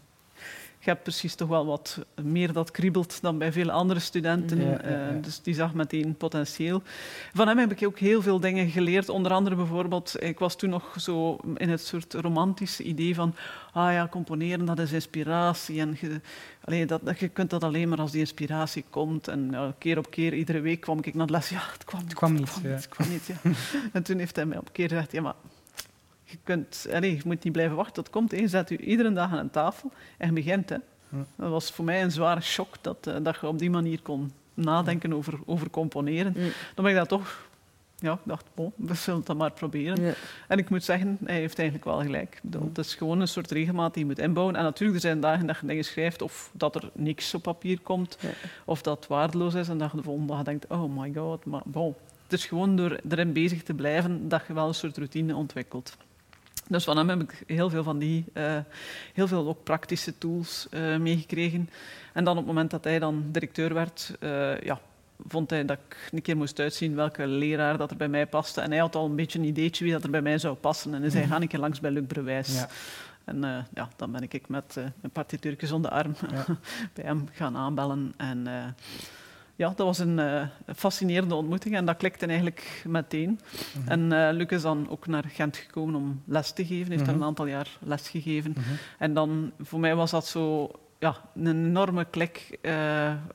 je 0.83 0.89
hebt 0.89 1.04
precies 1.04 1.36
toch 1.36 1.48
wel 1.48 1.66
wat 1.66 2.00
meer 2.22 2.54
dat 2.54 2.72
kriebelt 2.72 3.22
dan 3.22 3.38
bij 3.38 3.51
veel 3.51 3.72
andere 3.72 4.00
studenten. 4.00 4.62
Ja, 4.62 4.69
ja, 4.69 4.78
Eh, 4.80 4.92
ja. 5.16 5.19
dus 5.22 5.42
die 5.42 5.54
zag 5.54 5.74
meteen 5.74 6.16
potentieel. 6.16 6.81
Van 7.33 7.48
hem 7.48 7.57
heb 7.57 7.72
ik 7.72 7.86
ook 7.88 8.00
heel 8.00 8.22
veel 8.22 8.39
dingen 8.39 8.69
geleerd. 8.69 9.10
Onder 9.10 9.31
andere 9.31 9.56
bijvoorbeeld, 9.56 10.16
ik 10.24 10.39
was 10.39 10.56
toen 10.56 10.69
nog 10.69 10.95
zo 11.00 11.38
in 11.56 11.69
het 11.69 11.81
soort 11.86 12.13
romantische 12.13 12.83
idee 12.83 13.16
van 13.16 13.36
ah 13.74 13.92
ja, 13.94 14.07
componeren, 14.07 14.66
dat 14.66 14.80
is 14.80 14.92
inspiratie. 14.92 15.80
En 15.80 15.98
je, 16.01 16.22
allee, 16.63 16.86
dat, 16.86 17.01
dat- 17.04 17.19
je 17.19 17.28
kunt 17.28 17.50
dat 17.50 17.63
alleen 17.63 17.89
maar 17.89 18.00
als 18.00 18.12
die 18.12 18.19
inspiratie 18.19 18.83
komt. 18.89 19.28
En 19.28 19.56
keer 19.78 19.98
op 19.98 20.10
keer, 20.12 20.33
iedere 20.33 20.60
week 20.60 20.80
kwam 20.81 20.98
ik 21.01 21.13
naar 21.13 21.25
de 21.28 21.33
les. 21.33 21.50
Ja, 21.50 21.62
het 21.74 21.83
kwam, 21.86 22.01
Het 22.04 22.13
kwam 22.13 22.33
niet, 22.33 22.54
Het 22.56 22.60
kwam 22.60 22.63
ja. 22.63 22.72
niet, 22.74 22.83
het 22.86 22.89
kwam 22.89 23.10
niet, 23.10 23.25
ja. 23.25 23.36
en 23.98 24.04
toen 24.04 24.18
heeft 24.18 24.36
hij 24.36 24.45
mij 24.45 24.57
op 24.57 24.66
een 24.66 24.72
keer 24.74 24.88
gezegd, 24.89 25.12
ja, 25.12 25.22
maar 25.22 25.33
je, 26.31 26.38
kunt, 26.44 26.88
allee, 26.94 27.16
je 27.16 27.22
moet 27.25 27.44
niet 27.44 27.54
blijven 27.54 27.75
wachten 27.75 27.94
tot 27.94 28.04
het 28.06 28.13
komt. 28.13 28.31
hè. 28.31 28.38
Je 28.38 28.48
zet 28.48 28.69
je 28.69 28.78
iedere 28.78 29.13
dag 29.13 29.31
aan 29.31 29.38
een 29.38 29.50
tafel 29.50 29.92
en 30.18 30.28
je 30.28 30.33
begint. 30.33 30.69
Hè. 30.69 30.78
Dat 31.36 31.50
was 31.50 31.72
voor 31.72 31.86
mij 31.86 32.04
een 32.04 32.12
zware 32.12 32.42
shock 32.42 32.75
dat, 32.81 33.07
eh, 33.07 33.16
dat 33.22 33.38
je 33.42 33.48
op 33.48 33.60
die 33.60 33.69
manier 33.69 34.01
kon 34.01 34.31
nadenken 34.54 35.13
over, 35.13 35.40
over 35.45 35.69
componeren. 35.69 36.33
Mm. 36.38 36.52
Dan 36.76 36.83
ben 36.83 36.94
ik 36.94 36.95
dat 36.95 37.09
toch... 37.09 37.50
Ja, 38.00 38.14
ik 38.14 38.19
dacht, 38.23 38.45
bon, 38.54 38.71
we 38.76 38.94
zullen 38.94 39.19
het 39.19 39.28
dan 39.28 39.38
maar 39.38 39.52
proberen. 39.52 40.02
Ja. 40.02 40.14
En 40.47 40.57
ik 40.57 40.69
moet 40.69 40.83
zeggen, 40.83 41.18
hij 41.23 41.35
heeft 41.35 41.59
eigenlijk 41.59 41.88
wel 41.90 42.02
gelijk. 42.02 42.35
Ik 42.35 42.40
bedoel, 42.44 42.68
Het 42.68 42.78
is 42.78 42.95
gewoon 42.95 43.19
een 43.19 43.28
soort 43.28 43.52
regelmaat 43.52 43.94
die 43.94 44.04
je 44.04 44.09
moet 44.09 44.19
inbouwen. 44.19 44.56
En 44.56 44.64
natuurlijk, 44.64 45.04
er 45.04 45.07
zijn 45.09 45.19
dagen 45.19 45.47
dat 45.47 45.57
je 45.61 45.68
dingen 45.68 45.83
schrijft 45.83 46.21
of 46.21 46.50
dat 46.54 46.76
er 46.76 46.90
niks 46.94 47.33
op 47.33 47.42
papier 47.42 47.80
komt. 47.80 48.18
Ja. 48.19 48.30
Of 48.66 48.81
dat 48.81 48.97
het 48.97 49.07
waardeloos 49.07 49.54
is 49.54 49.69
en 49.69 49.78
dat 49.78 49.92
je 49.92 49.97
de 49.97 50.04
volgende 50.04 50.33
dag 50.33 50.44
denkt, 50.44 50.68
oh 50.68 50.97
my 50.97 51.11
god. 51.16 51.45
Maar 51.45 51.61
bon, 51.66 51.95
het 52.23 52.33
is 52.33 52.45
gewoon 52.45 52.76
door 52.76 53.00
erin 53.09 53.33
bezig 53.33 53.64
te 53.64 53.73
blijven 53.73 54.30
dat 54.30 54.42
je 54.47 54.54
wel 54.54 54.68
een 54.68 54.73
soort 54.73 54.97
routine 54.97 55.35
ontwikkelt. 55.35 55.97
Dus 56.68 56.83
van 56.83 56.97
hem 56.97 57.09
heb 57.09 57.21
ik 57.21 57.44
heel 57.47 57.69
veel 57.69 57.83
van 57.83 57.99
die, 57.99 58.25
eh, 58.33 58.57
heel 59.13 59.27
veel 59.27 59.47
ook 59.47 59.63
praktische 59.63 60.18
tools 60.18 60.68
eh, 60.69 60.97
meegekregen. 60.97 61.69
En 62.13 62.23
dan 62.23 62.33
op 62.33 62.37
het 62.37 62.47
moment 62.47 62.71
dat 62.71 62.83
hij 62.83 62.99
dan 62.99 63.23
directeur 63.31 63.73
werd, 63.73 64.15
eh, 64.19 64.59
ja, 64.61 64.80
vond 65.27 65.49
hij 65.49 65.65
dat 65.65 65.77
ik 65.87 66.09
een 66.11 66.21
keer 66.21 66.37
moest 66.37 66.59
uitzien 66.59 66.95
welke 66.95 67.27
leraar 67.27 67.77
dat 67.77 67.91
er 67.91 67.97
bij 67.97 68.07
mij 68.07 68.27
paste. 68.27 68.61
En 68.61 68.69
hij 68.71 68.80
had 68.80 68.95
al 68.95 69.06
een 69.06 69.15
beetje 69.15 69.39
een 69.39 69.45
ideetje 69.45 69.83
wie 69.83 69.94
dat 69.94 70.03
er 70.03 70.09
bij 70.09 70.21
mij 70.21 70.37
zou 70.37 70.56
passen. 70.56 70.94
En 70.94 71.01
hij 71.01 71.09
zei, 71.09 71.23
Mhm. 71.23 71.33
ga 71.33 71.41
een 71.41 71.47
keer 71.47 71.59
langs 71.59 71.80
bij 71.80 71.91
Luc 71.91 72.06
Brewijs. 72.07 72.53
Ja. 72.53 72.68
En 73.25 73.65
ja, 73.73 73.89
dan 73.95 74.11
ben 74.11 74.21
ik 74.21 74.47
met 74.47 74.75
een 75.01 75.09
partituurtjes 75.11 75.71
onder 75.71 75.91
de 75.91 75.97
arm 75.97 76.15
Ja. 76.31 76.45
bij 76.94 77.03
hem 77.06 77.27
gaan 77.31 77.57
aanbellen. 77.57 78.13
En 78.18 78.47
ja, 79.61 79.68
dat 79.75 79.85
was 79.85 79.99
een 79.99 80.19
eh, 80.19 80.41
fascinerende 80.75 81.35
ontmoeting 81.35 81.75
en 81.75 81.85
dat 81.85 81.97
klikte 81.97 82.25
eigenlijk 82.25 82.83
meteen. 82.87 83.39
Mhm. 83.80 83.87
En 83.91 84.11
eh 84.11 84.33
Luc 84.33 84.47
is 84.49 84.61
dan 84.61 84.89
ook 84.89 85.07
naar 85.07 85.23
Gent 85.27 85.57
gekomen 85.57 85.95
om 85.95 86.21
les 86.25 86.51
te 86.51 86.65
geven. 86.65 86.85
Hij 86.87 86.91
heeft 86.95 87.06
daar 87.06 87.13
Mhm. 87.13 87.21
een 87.23 87.27
aantal 87.30 87.45
jaar 87.45 87.68
les 87.80 88.09
gegeven. 88.09 88.51
Mhm. 88.51 88.69
En 88.97 89.13
dan, 89.13 89.51
voor 89.59 89.80
mij 89.80 89.95
was 89.95 90.11
dat 90.11 90.25
zo 90.27 90.71
ja, 90.99 91.15
een 91.35 91.47
enorme 91.47 92.06
klik, 92.06 92.57
eh, 92.61 92.71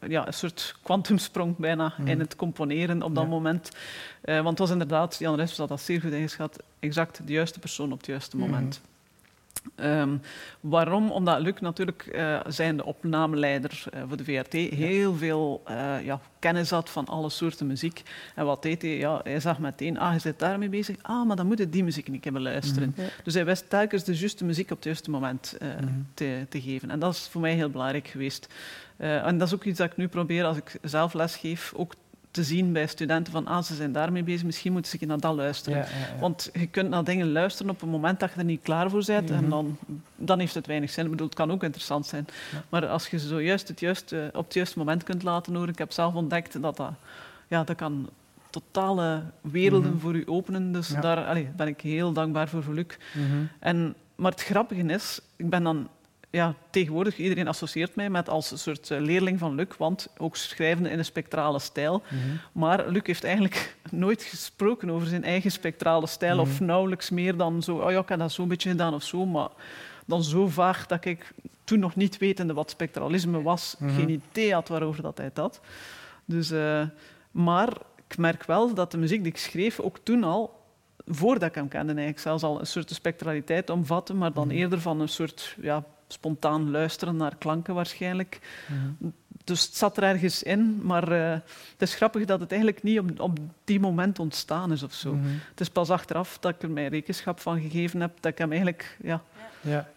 ja, 0.08 0.26
een 0.26 0.32
soort 0.32 0.76
kwantumsprong 0.82 1.56
bijna 1.56 1.94
in 2.04 2.20
het 2.20 2.36
componeren 2.36 3.02
op 3.02 3.14
dat 3.14 3.24
Ja. 3.24 3.30
moment. 3.30 3.70
Want 4.22 4.48
het 4.48 4.58
was 4.58 4.70
inderdaad, 4.70 5.16
Jan 5.18 5.36
Respes 5.36 5.58
had 5.58 5.68
dat 5.68 5.80
zeer 5.80 6.00
goed 6.00 6.12
ingeschat, 6.12 6.62
exact 6.80 7.20
de 7.26 7.32
juiste 7.32 7.58
persoon 7.58 7.92
op 7.92 7.98
het 7.98 8.06
juiste 8.06 8.36
moment. 8.36 8.80
Ehm, 9.74 10.16
waarom? 10.60 11.10
Omdat 11.10 11.40
Luc 11.40 11.54
natuurlijk 11.60 12.10
uh, 12.12 12.40
zijn 12.46 12.76
de 12.76 12.84
opnameleider 12.84 13.84
uh, 13.94 14.02
voor 14.08 14.16
de 14.16 14.24
VRT 14.24 14.52
heel 14.52 15.14
veel 15.14 15.62
uh, 15.70 16.04
ja, 16.04 16.20
kennis 16.38 16.70
had 16.70 16.90
van 16.90 17.06
alle 17.06 17.30
soorten 17.30 17.66
muziek. 17.66 18.02
En 18.34 18.44
wat 18.44 18.62
deed 18.62 18.82
hij? 18.82 18.96
Ja, 18.96 19.20
hij 19.22 19.40
zag 19.40 19.58
meteen, 19.58 19.98
ah, 19.98 20.12
je 20.12 20.18
zit 20.18 20.38
daarmee 20.38 20.68
bezig. 20.68 20.96
Ah, 21.02 21.26
maar 21.26 21.36
dan 21.36 21.46
moet 21.46 21.58
je 21.58 21.68
die 21.68 21.84
muziek 21.84 22.08
niet 22.08 22.24
hebben 22.24 22.42
luisteren. 22.42 22.88
Mm 22.88 22.94
-hmm. 22.96 23.06
Dus 23.24 23.34
hij 23.34 23.44
wist 23.44 23.70
telkens 23.70 24.04
de 24.04 24.16
juiste 24.18 24.44
muziek 24.44 24.70
op 24.70 24.76
het 24.76 24.84
juiste 24.84 25.10
moment 25.10 25.56
mm 25.60 25.68
-hmm. 25.68 26.06
te, 26.14 26.46
te, 26.48 26.60
geven. 26.60 26.90
En 26.90 26.98
dat 26.98 27.14
is 27.14 27.28
voor 27.30 27.40
mij 27.40 27.54
heel 27.54 27.70
belangrijk 27.70 28.08
geweest. 28.08 28.48
en 28.96 29.38
dat 29.38 29.48
is 29.48 29.54
ook 29.54 29.64
iets 29.64 29.78
dat 29.78 29.90
ik 29.90 29.96
nu 29.96 30.08
probeer 30.08 30.44
als 30.44 30.56
ik 30.56 30.78
zelf 30.82 31.14
lesgeef, 31.14 31.72
ook 31.76 31.94
te 32.36 32.44
zien 32.44 32.72
bij 32.72 32.86
studenten 32.86 33.32
van 33.32 33.46
ah, 33.46 33.62
ze 33.62 33.74
zijn 33.74 33.92
daarmee 33.92 34.22
bezig, 34.22 34.44
misschien 34.44 34.72
moeten 34.72 34.98
ze 34.98 35.06
naar 35.06 35.20
dat 35.20 35.34
luisteren. 35.34 35.78
Ja, 35.78 35.84
ja, 35.84 35.98
ja. 36.14 36.20
Want 36.20 36.50
je 36.52 36.66
kunt 36.66 36.88
naar 36.88 37.04
dingen 37.04 37.32
luisteren 37.32 37.72
op 37.72 37.82
een 37.82 37.88
moment 37.88 38.20
dat 38.20 38.30
je 38.32 38.38
er 38.38 38.44
niet 38.44 38.62
klaar 38.62 38.90
voor 38.90 39.02
bent 39.06 39.30
en 39.30 39.48
dan, 39.48 39.78
dan 40.16 40.38
heeft 40.38 40.54
het 40.54 40.66
weinig 40.66 40.90
zin. 40.90 41.04
Ik 41.04 41.10
bedoel, 41.10 41.26
het 41.26 41.36
kan 41.36 41.52
ook 41.52 41.62
interessant 41.62 42.06
zijn. 42.06 42.26
Maar 42.68 42.86
als 42.86 43.08
je 43.08 43.18
zojuist 43.18 43.68
het 43.68 43.80
juiste, 43.80 44.30
op 44.34 44.44
het 44.44 44.54
juiste 44.54 44.78
moment 44.78 45.02
kunt 45.02 45.22
laten 45.22 45.54
horen, 45.54 45.68
ik 45.68 45.78
heb 45.78 45.92
zelf 45.92 46.14
ontdekt 46.14 46.62
dat 46.62 46.76
dat, 46.76 46.90
ja, 47.48 47.64
dat 47.64 47.76
kan 47.76 48.08
totale 48.50 49.22
werelden 49.40 49.90
mm 49.90 49.90
-hmm. 49.90 50.00
voor 50.00 50.14
u 50.14 50.22
openen. 50.26 50.72
Dus 50.72 50.88
daar 50.88 51.24
allee, 51.24 51.48
ben 51.56 51.66
ik 51.66 51.80
heel 51.80 52.12
dankbaar 52.12 52.48
voor, 52.48 52.62
voor 52.62 52.74
Luc. 52.74 52.96
Mm 53.14 53.30
-hmm. 53.30 53.48
en, 53.58 53.94
maar 54.14 54.30
het 54.30 54.42
grappige 54.42 54.82
is, 54.82 55.20
ik 55.36 55.50
ben 55.50 55.62
dan 55.62 55.88
ja, 56.30 56.54
tegenwoordig, 56.70 57.18
iedereen 57.18 57.48
associeert 57.48 57.94
mij 57.94 58.10
met 58.10 58.28
als 58.28 58.50
een 58.50 58.58
soort 58.58 58.90
eh, 58.90 59.00
leerling 59.00 59.38
van 59.38 59.54
Luc, 59.54 59.66
want 59.78 60.08
ook 60.18 60.36
schrijvende 60.36 60.90
in 60.90 60.98
een 60.98 61.04
spectrale 61.04 61.58
stijl. 61.58 62.02
Mm 62.08 62.18
-hmm. 62.18 62.40
Maar 62.52 62.88
Luc 62.88 63.02
heeft 63.06 63.24
eigenlijk 63.24 63.76
nooit 63.90 64.22
gesproken 64.22 64.90
over 64.90 65.06
zijn 65.06 65.24
eigen 65.24 65.50
spectrale 65.50 66.06
stijl, 66.06 66.34
mm 66.34 66.42
-hmm. 66.42 66.50
of 66.50 66.60
nauwelijks 66.60 67.10
meer 67.10 67.36
dan 67.36 67.62
zo, 67.62 67.76
oh 67.76 67.90
ja, 67.90 67.98
ik 67.98 68.08
heb 68.08 68.18
dat 68.18 68.32
zo'n 68.32 68.48
beetje 68.48 68.70
gedaan 68.70 68.94
of 68.94 69.02
zo, 69.02 69.26
maar 69.26 69.48
dan 70.06 70.24
zo 70.24 70.46
vaag 70.46 70.86
dat 70.86 71.04
ik 71.04 71.32
toen 71.64 71.78
nog 71.78 71.96
niet 71.96 72.18
wetende 72.18 72.54
wat 72.54 72.70
spectralisme 72.70 73.42
was, 73.42 73.76
mm 73.78 73.88
-hmm. 73.88 73.96
geen 73.96 74.22
idee 74.30 74.52
had 74.52 74.68
waarover 74.68 75.02
dat 75.02 75.16
hij 75.16 75.26
het 75.26 75.36
had. 75.36 75.60
Dus, 76.24 76.50
uh, 76.52 76.82
maar 77.30 77.68
ik 78.08 78.18
merk 78.18 78.44
wel 78.44 78.74
dat 78.74 78.90
de 78.90 78.98
muziek 78.98 79.22
die 79.22 79.32
ik 79.32 79.38
schreef 79.38 79.80
ook 79.80 79.98
toen 80.02 80.24
al 80.24 80.64
voordat 81.06 81.48
ik 81.48 81.54
hem 81.54 81.68
kende, 81.68 81.86
eigenlijk 81.86 82.18
zelfs 82.18 82.42
al 82.42 82.60
een 82.60 82.66
soort 82.66 82.90
spectraliteit 82.90 83.70
omvatte, 83.70 84.14
maar 84.14 84.32
dan 84.32 84.50
eerder 84.50 84.80
van 84.80 85.00
een 85.00 85.08
soort 85.08 85.56
ja, 85.60 85.84
spontaan 86.08 86.70
luisteren 86.70 87.16
naar 87.16 87.36
klanken 87.36 87.74
waarschijnlijk. 87.74 88.40
Mm-hmm. 88.66 89.12
Dus 89.44 89.62
het 89.62 89.76
zat 89.76 89.96
er 89.96 90.02
ergens 90.02 90.42
in, 90.42 90.80
maar 90.82 91.12
uh, 91.12 91.30
het 91.72 91.82
is 91.88 91.94
grappig 91.94 92.24
dat 92.24 92.40
het 92.40 92.50
eigenlijk 92.50 92.82
niet 92.82 92.98
op, 92.98 93.20
op 93.20 93.38
die 93.64 93.80
moment 93.80 94.18
ontstaan 94.18 94.72
is 94.72 94.82
of 94.82 94.92
zo. 94.92 95.12
Mm-hmm. 95.12 95.40
Het 95.50 95.60
is 95.60 95.68
pas 95.68 95.90
achteraf 95.90 96.38
dat 96.38 96.54
ik 96.54 96.62
er 96.62 96.70
mijn 96.70 96.88
rekenschap 96.88 97.40
van 97.40 97.60
gegeven 97.60 98.00
heb, 98.00 98.12
dat 98.20 98.32
ik 98.32 98.38
hem 98.38 98.50
eigenlijk, 98.50 98.96
ja, 99.02 99.22
ja. 99.60 99.88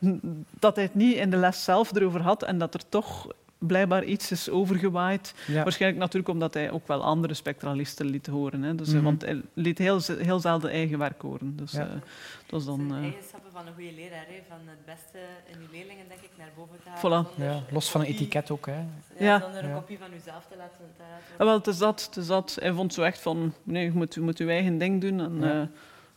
dat 0.59 0.75
hij 0.75 0.83
het 0.83 0.95
niet 0.95 1.15
in 1.15 1.29
de 1.29 1.37
les 1.37 1.63
zelf 1.63 1.95
erover 1.95 2.21
had 2.21 2.43
en 2.43 2.57
dat 2.57 2.73
er 2.73 2.89
toch 2.89 3.27
blijkbaar 3.59 4.03
iets 4.03 4.31
is 4.31 4.49
overgewaaid. 4.49 5.33
Ja. 5.47 5.63
Waarschijnlijk 5.63 6.01
natuurlijk 6.01 6.33
omdat 6.33 6.53
hij 6.53 6.71
ook 6.71 6.87
wel 6.87 7.03
andere 7.03 7.33
spectralisten 7.33 8.05
liet 8.05 8.27
horen. 8.27 8.61
Hè. 8.63 8.75
Dus, 8.75 8.87
mm 8.87 8.93
-hmm. 8.93 9.03
Want 9.03 9.21
hij 9.21 9.41
liet 9.53 9.77
heel, 9.77 9.99
heel 10.17 10.39
zelden 10.39 10.71
eigen 10.71 10.97
werk 10.97 11.21
horen. 11.21 11.55
Dus, 11.55 11.71
ja. 11.71 11.85
uh, 11.85 11.91
dat 11.91 12.01
was 12.49 12.65
dan, 12.65 12.95
uh... 12.95 13.01
eigenschappen 13.01 13.51
van 13.51 13.67
een 13.67 13.73
goede 13.73 13.93
leraar, 13.93 14.25
hè. 14.27 14.41
van 14.47 14.57
het 14.65 14.85
beste 14.85 15.19
in 15.51 15.57
uw 15.59 15.67
leerlingen 15.71 16.05
denk 16.07 16.21
ik 16.21 16.29
naar 16.37 16.49
boven 16.55 16.75
te 16.83 16.89
halen. 16.89 17.25
Voilà. 17.27 17.35
Ja, 17.35 17.63
los 17.71 17.91
van 17.91 18.01
een 18.01 18.07
etiket 18.07 18.51
ook. 18.51 18.65
Hè. 18.65 18.73
Ja, 18.73 18.85
ja. 19.17 19.39
Zonder 19.41 19.63
een 19.63 19.73
kopie 19.73 19.97
van 19.97 20.13
uzelf 20.13 20.45
te 20.49 20.57
laten, 20.57 20.77
te 20.77 21.03
laten 21.03 21.35
ja, 21.37 21.45
wel, 21.45 21.57
het 21.57 21.67
is 21.67 21.77
dat, 21.77 22.05
het 22.05 22.17
is 22.17 22.27
dat. 22.27 22.57
Hij 22.59 22.73
vond 22.73 22.93
zo 22.93 23.01
echt 23.01 23.19
van, 23.19 23.53
nee, 23.63 23.83
je 23.83 23.91
moet, 23.91 24.13
je 24.13 24.21
moet 24.21 24.37
je 24.37 24.47
eigen 24.47 24.77
ding 24.77 25.01
doen. 25.01 25.19
En, 25.19 25.37
ja. 25.39 25.61
Uh, 25.61 25.67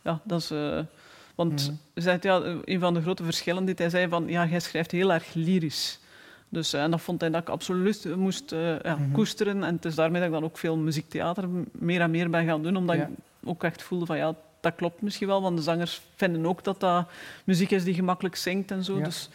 ja, 0.01 0.19
dat 0.23 0.41
is... 0.41 0.49
want 1.35 1.67
mm 1.67 1.79
-hmm. 1.93 2.03
zei, 2.03 2.17
ja, 2.21 2.41
een 2.63 2.79
van 2.79 2.93
de 2.93 3.01
grote 3.01 3.23
verschillen 3.23 3.65
die 3.65 3.75
hij 3.77 3.89
zei 3.89 4.07
van, 4.07 4.27
ja, 4.27 4.45
jij 4.45 4.59
schrijft 4.59 4.91
heel 4.91 5.13
erg 5.13 5.33
lyrisch. 5.33 6.01
Dus, 6.53 6.73
en 6.73 6.91
dat 6.91 7.01
vond 7.01 7.21
hij 7.21 7.29
dat 7.29 7.41
ik 7.41 7.49
absoluut 7.49 8.15
moest 8.15 8.51
uh, 8.51 8.79
ja, 8.81 8.95
mm 8.95 9.03
-hmm. 9.03 9.11
koesteren. 9.11 9.63
En 9.63 9.75
het 9.75 9.85
is 9.85 9.95
daarmee 9.95 10.19
dat 10.19 10.29
ik 10.29 10.35
dan 10.35 10.43
ook 10.43 10.57
veel 10.57 10.77
muziektheater 10.77 11.49
meer 11.71 12.01
en 12.01 12.11
meer 12.11 12.29
ben 12.29 12.45
gaan 12.45 12.63
doen. 12.63 12.75
Omdat 12.75 12.95
ja. 12.95 13.01
ik 13.01 13.09
ook 13.43 13.63
echt 13.63 13.81
voelde 13.81 14.05
van 14.05 14.17
ja, 14.17 14.35
dat 14.59 14.75
klopt 14.75 15.01
misschien 15.01 15.27
wel. 15.27 15.41
Want 15.41 15.57
de 15.57 15.63
zangers 15.63 16.01
vinden 16.15 16.45
ook 16.45 16.63
dat 16.63 16.79
dat 16.79 17.09
muziek 17.43 17.71
is 17.71 17.83
die 17.83 17.93
gemakkelijk 17.93 18.35
zingt 18.35 18.71
en 18.71 18.83
zo. 18.83 18.97
Ja. 18.97 19.03
Dus 19.03 19.29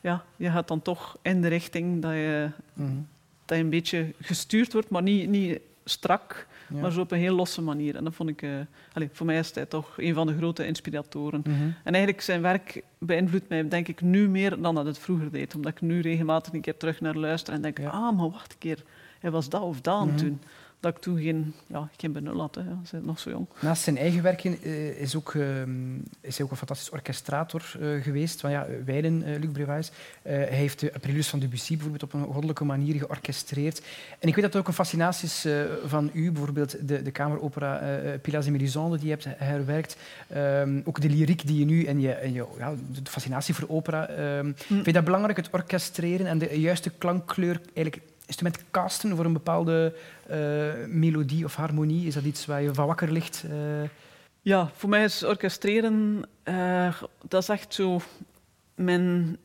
ja, 0.00 0.24
je 0.36 0.50
gaat 0.50 0.68
dan 0.68 0.82
toch 0.82 1.18
in 1.22 1.42
de 1.42 1.48
richting 1.48 2.02
dat 2.02 2.12
je, 2.12 2.50
mm 2.72 2.86
-hmm. 2.86 3.08
dat 3.44 3.56
je 3.56 3.64
een 3.64 3.70
beetje 3.70 4.12
gestuurd 4.20 4.72
wordt, 4.72 4.88
maar 4.88 5.02
niet, 5.02 5.28
niet 5.28 5.60
strak. 5.88 6.46
Ja. 6.68 6.80
maar 6.80 6.92
zo 6.92 7.00
op 7.00 7.10
een 7.10 7.18
heel 7.18 7.34
losse 7.34 7.62
manier. 7.62 7.96
En 7.96 8.04
dat 8.04 8.14
vond 8.14 8.28
ik, 8.28 8.42
uh, 8.42 8.50
allez, 8.92 9.08
voor 9.12 9.26
mij 9.26 9.38
is 9.38 9.54
hij 9.54 9.66
toch 9.66 9.94
een 9.96 10.14
van 10.14 10.26
de 10.26 10.36
grote 10.36 10.66
inspiratoren. 10.66 11.42
Mm 11.44 11.54
-hmm. 11.54 11.74
En 11.84 11.94
eigenlijk 11.94 12.20
zijn 12.24 12.42
werk 12.42 12.82
beïnvloedt 12.98 13.48
mij, 13.48 13.68
denk 13.68 13.88
ik, 13.88 14.00
nu 14.00 14.28
meer 14.28 14.60
dan 14.60 14.74
dat 14.74 14.86
het 14.86 14.98
vroeger 14.98 15.30
deed. 15.30 15.54
Omdat 15.54 15.72
ik 15.72 15.80
nu 15.80 16.00
regelmatig 16.00 16.52
een 16.52 16.60
keer 16.60 16.76
terug 16.76 17.00
naar 17.00 17.14
luister 17.14 17.54
en 17.54 17.62
denk, 17.62 17.78
ja. 17.78 17.88
ah, 17.88 18.16
maar 18.16 18.30
wacht 18.30 18.52
een 18.52 18.58
keer, 18.58 18.82
hij 19.18 19.30
was 19.30 19.48
dat 19.48 19.62
of 19.62 19.80
dat 19.80 19.94
aan 19.94 20.08
mm 20.08 20.16
-hmm. 20.18 20.40
Dat 20.80 20.96
ik 20.96 21.02
toen 21.02 21.20
geen, 21.20 21.54
ja, 21.66 21.88
geen 21.96 22.12
benul 22.12 22.40
had. 22.40 22.54
Hè. 22.54 22.62
Ze 22.86 23.00
nog 23.02 23.18
zo 23.18 23.30
jong. 23.30 23.46
Naast 23.60 23.82
zijn 23.82 23.98
eigen 23.98 24.22
werken 24.22 24.58
uh, 24.62 25.00
is, 25.00 25.16
ook, 25.16 25.32
uh, 25.32 25.62
is 26.20 26.36
hij 26.36 26.44
ook 26.44 26.50
een 26.50 26.56
fantastisch 26.56 26.90
orchestrator 26.90 27.72
uh, 27.80 28.02
geweest. 28.02 28.40
Van, 28.40 28.50
ja, 28.50 28.66
Weiden, 28.84 29.38
Luc 29.38 29.50
Brevais. 29.52 29.90
hij 30.22 30.46
heeft 30.46 30.80
de 30.80 30.94
Aprilus 30.94 31.28
van 31.28 31.38
Debussy 31.38 31.72
bijvoorbeeld 31.72 32.02
op 32.02 32.12
een 32.12 32.24
goddelijke 32.24 32.64
manier 32.64 32.94
georchestreerd. 32.94 33.82
En 34.18 34.28
ik 34.28 34.34
weet 34.34 34.44
dat 34.44 34.52
het 34.52 34.56
ook 34.56 34.68
een 34.68 34.74
fascinatie 34.74 35.28
is 35.28 35.46
van 35.84 36.10
u, 36.12 36.32
bijvoorbeeld 36.32 36.88
de, 36.88 37.02
de 37.02 37.10
kameropera 37.10 38.00
Pilas 38.22 38.46
et 38.46 38.52
Mélisande, 38.52 38.96
die 38.96 39.06
je 39.06 39.12
hebt 39.12 39.26
herwerkt. 39.38 39.96
Um, 40.36 40.82
ook 40.84 41.00
de 41.00 41.08
lyriek 41.08 41.46
die 41.46 41.58
je 41.58 41.64
nu 41.64 41.84
en 41.84 42.00
je, 42.00 42.12
en 42.12 42.32
je 42.32 42.46
ja, 42.58 42.74
de 43.02 43.10
fascinatie 43.10 43.54
voor 43.54 43.68
opera. 43.68 44.10
Mm. 44.42 44.54
Vind 44.56 44.86
je 44.86 44.92
dat 44.92 45.04
belangrijk, 45.04 45.36
het 45.36 45.50
orchestreren 45.50 46.26
en 46.26 46.38
de 46.38 46.60
juiste 46.60 46.90
klankkleur 46.98 47.60
eigenlijk 47.74 48.06
instrument 48.26 48.64
casten 48.70 49.16
voor 49.16 49.24
een 49.24 49.32
bepaalde 49.32 49.94
uh, 50.30 50.36
melodie 50.86 51.44
of 51.44 51.54
harmonie? 51.54 52.06
Is 52.06 52.14
dat 52.14 52.24
iets 52.24 52.46
waar 52.46 52.62
je 52.62 52.74
van 52.74 52.86
wakker 52.86 53.12
ligt? 53.12 53.44
Uh... 53.50 53.88
Ja, 54.40 54.70
voor 54.74 54.88
mij 54.88 55.04
is 55.04 55.24
orchestreren, 55.24 56.22
uh, 56.44 56.94
dat 57.28 57.42
is 57.42 57.48
echt 57.48 57.74
zo 57.74 58.00
mijn 58.74 59.38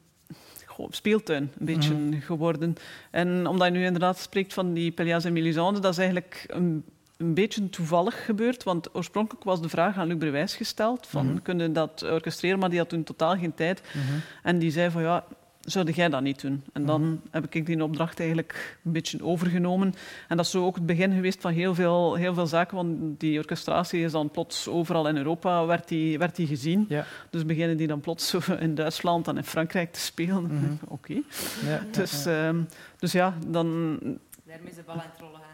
speeltuin 0.90 1.52
een 1.60 1.66
beetje 1.66 1.94
mm 1.94 2.12
-hmm. 2.12 2.22
geworden. 2.22 2.76
En 3.12 3.48
omdat 3.48 3.68
je 3.68 3.74
nu 3.74 3.86
inderdaad 3.86 4.20
spreekt 4.20 4.54
van 4.54 4.74
die 4.74 4.92
Pelléas 4.92 5.26
en 5.26 5.34
Mélisande, 5.34 5.80
dat 5.80 5.92
is 5.92 5.98
eigenlijk 5.98 6.46
een, 6.48 6.84
een, 7.18 7.34
beetje 7.34 7.70
toevallig 7.70 8.26
gebeurd. 8.26 8.64
Want 8.64 8.96
oorspronkelijk 8.96 9.44
was 9.44 9.62
de 9.62 9.70
vraag 9.70 9.98
aan 9.98 10.08
Luc 10.08 10.18
Brewijs 10.18 10.56
gesteld, 10.56 11.08
van 11.08 11.26
mm 11.26 11.32
-hmm. 11.32 11.42
kunnen 11.42 11.74
dat 11.74 12.04
orchestreren, 12.04 12.60
maar 12.60 12.70
die 12.70 12.80
had 12.80 12.90
toen 12.90 13.04
totaal 13.04 13.38
geen 13.38 13.54
tijd. 13.54 13.82
Mm 13.94 14.02
-hmm. 14.02 14.22
En 14.44 14.60
die 14.60 14.72
zei 14.72 14.92
van 14.92 15.02
ja, 15.02 15.26
zou 15.62 15.92
jij 15.92 16.10
dat 16.10 16.22
niet 16.22 16.42
doen? 16.42 16.64
En 16.74 16.86
dan 16.86 17.02
mm. 17.02 17.22
heb 17.32 17.56
ik 17.56 17.66
die 17.66 17.84
opdracht 17.84 18.20
eigenlijk 18.20 18.78
een 18.84 18.92
beetje 18.92 19.24
overgenomen. 19.24 19.94
En 20.28 20.38
dat 20.38 20.46
is 20.46 20.52
zo 20.52 20.66
ook 20.66 20.76
het 20.76 20.86
begin 20.86 21.14
geweest 21.14 21.42
van 21.42 21.52
heel 21.52 21.76
veel, 21.76 22.16
heel 22.16 22.34
veel 22.34 22.48
zaken, 22.48 22.76
want 22.76 23.20
die 23.20 23.38
orchestratie 23.38 24.04
is 24.04 24.12
dan 24.12 24.30
plots 24.30 24.68
overal 24.68 25.08
in 25.08 25.18
Europa 25.18 25.66
werd 25.66 25.88
die, 25.88 26.18
werd 26.18 26.36
die 26.36 26.48
gezien. 26.48 26.86
Ja. 26.90 27.06
Dus 27.30 27.46
beginnen 27.46 27.78
die 27.78 27.88
dan 27.88 28.00
plots 28.00 28.34
in 28.60 28.76
Duitsland 28.76 29.28
en 29.28 29.38
in 29.38 29.44
Frankrijk 29.44 29.92
te 29.92 30.00
spelen. 30.00 30.44
Mm 30.44 30.50
-hmm. 30.50 30.80
Oké. 30.88 30.94
Okay. 30.94 31.24
Ja, 31.66 31.84
dus, 31.92 32.24
ja, 32.24 32.48
um, 32.48 32.68
dus 33.00 33.12
ja, 33.12 33.34
dan... 33.48 33.98
Daarmee 34.46 34.70
is 34.70 34.76
de 34.76 34.84
bal 34.86 34.96
aan 34.96 35.02
het 35.12 35.20
rollen 35.20 35.40
gaan. 35.40 35.50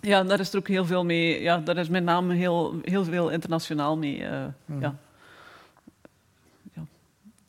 Ja, 0.00 0.22
daar 0.22 0.40
is 0.40 0.52
er 0.52 0.58
ook 0.58 0.68
heel 0.68 0.86
veel 0.86 1.04
mee. 1.04 1.42
Ja, 1.42 1.58
daar 1.58 1.76
is 1.76 1.88
met 1.88 2.04
name 2.04 2.34
heel, 2.34 2.80
heel 2.82 3.04
veel 3.04 3.30
internationaal 3.30 3.96
mee. 3.96 4.18
Uh, 4.18 4.44
mm. 4.64 4.80
ja. 4.80 4.94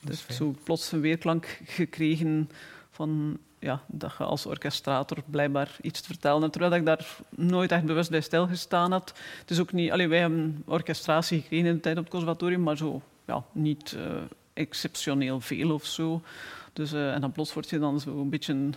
Dus 0.03 0.25
zo 0.27 0.55
plots 0.63 0.91
een 0.91 1.01
weerklank 1.01 1.59
gekregen 1.65 2.49
van 2.91 3.39
ja, 3.59 3.81
dat 3.87 4.13
je 4.17 4.23
als 4.23 4.45
orchestrator 4.45 5.17
blijkbaar 5.25 5.77
iets 5.81 6.01
te 6.01 6.07
vertellen 6.07 6.51
Terwijl 6.51 6.73
ik 6.73 6.85
daar 6.85 7.17
nooit 7.29 7.71
echt 7.71 7.85
bewust 7.85 8.09
bij 8.09 8.21
stilgestaan 8.21 8.91
had. 8.91 9.13
Het 9.39 9.49
is 9.49 9.59
ook 9.59 9.71
niet... 9.71 9.91
Allee, 9.91 10.07
wij 10.07 10.19
hebben 10.19 10.63
orchestratie 10.65 11.41
gekregen 11.41 11.67
in 11.67 11.73
de 11.75 11.79
tijd 11.79 11.97
op 11.97 12.03
het 12.03 12.11
conservatorium, 12.11 12.63
maar 12.63 12.77
zo 12.77 13.01
ja, 13.25 13.43
niet 13.51 13.95
uh, 13.97 14.01
exceptioneel 14.53 15.39
veel 15.39 15.73
of 15.73 15.85
zo. 15.85 16.21
Dus, 16.73 16.93
uh, 16.93 17.13
en 17.13 17.21
dan 17.21 17.31
plots 17.31 17.53
word 17.53 17.69
je 17.69 17.79
dan 17.79 17.99
zo 17.99 18.21
een 18.21 18.29
beetje 18.29 18.69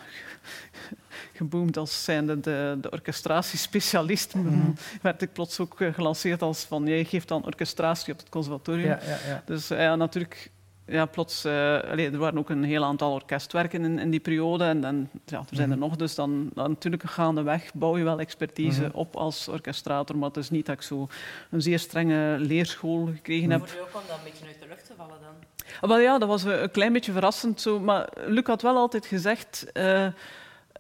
geboomd 1.39 1.77
als 1.77 2.05
zijnde 2.05 2.41
de, 2.41 2.79
de 2.81 2.91
orchestratiespecialist. 2.91 4.35
Mm. 4.35 4.75
werd 5.03 5.23
ik 5.23 5.33
plots 5.33 5.61
ook 5.61 5.77
gelanceerd 5.93 6.43
als 6.43 6.65
van, 6.65 6.87
jij 6.87 7.05
geeft 7.05 7.29
dan 7.29 7.45
orchestratie 7.45 8.13
op 8.13 8.19
het 8.19 8.29
conservatorium. 8.29 8.89
Ja, 8.89 9.01
ja, 9.07 9.19
ja. 9.27 9.43
Dus 9.47 9.69
ja, 9.69 9.97
natuurlijk 9.97 10.51
ja, 10.87 11.07
plots, 11.07 11.45
uh, 11.45 11.81
allee, 11.81 12.11
er 12.11 12.19
waren 12.19 12.39
ook 12.39 12.51
een 12.51 12.65
heel 12.65 12.85
aantal 12.85 13.13
orkestwerken 13.13 13.85
in, 13.85 13.99
in 13.99 14.11
die 14.11 14.21
periode. 14.21 14.65
En, 14.65 14.85
en 14.85 15.11
ja, 15.25 15.39
er 15.39 15.57
zijn 15.57 15.71
er 15.71 15.79
nog, 15.79 15.97
dus 15.97 16.15
dan, 16.15 16.51
dan 16.55 16.71
natuurlijk 16.71 17.03
gaandeweg 17.03 17.75
bouw 17.75 17.97
je 17.97 18.05
wel 18.05 18.21
expertise 18.21 18.81
mm 18.81 18.87
-hmm. 18.87 18.95
op 18.95 19.17
als 19.17 19.49
orkestrator. 19.49 20.17
Maar 20.17 20.29
het 20.29 20.37
is 20.37 20.51
niet 20.51 20.67
dat 20.67 20.75
ik 20.75 20.83
zo 20.83 21.09
een 21.51 21.63
zeer 21.63 21.79
strenge 21.79 22.37
leerschool 22.39 23.07
gekregen 23.07 23.51
heb. 23.51 23.69
Voor 23.69 23.79
je 23.79 23.83
ook 23.83 23.95
om 23.95 24.09
dat 24.09 24.17
een 24.17 24.25
beetje 24.25 24.47
uit 24.47 24.61
de 24.61 24.67
lucht 24.69 24.87
te 24.87 24.93
vallen 24.97 25.17
dan? 25.21 25.35
Ah, 25.81 25.89
wel 25.89 25.99
ja, 25.99 26.19
dat 26.19 26.29
was 26.29 26.45
een 26.45 26.71
klein 26.71 26.93
beetje 26.93 27.13
verrassend. 27.13 27.61
Zo. 27.61 27.81
Maar 27.81 28.09
Luc 28.27 28.47
had 28.47 28.63
wel 28.63 28.77
altijd 28.77 29.07
gezegd, 29.07 29.67
uh, 29.75 30.05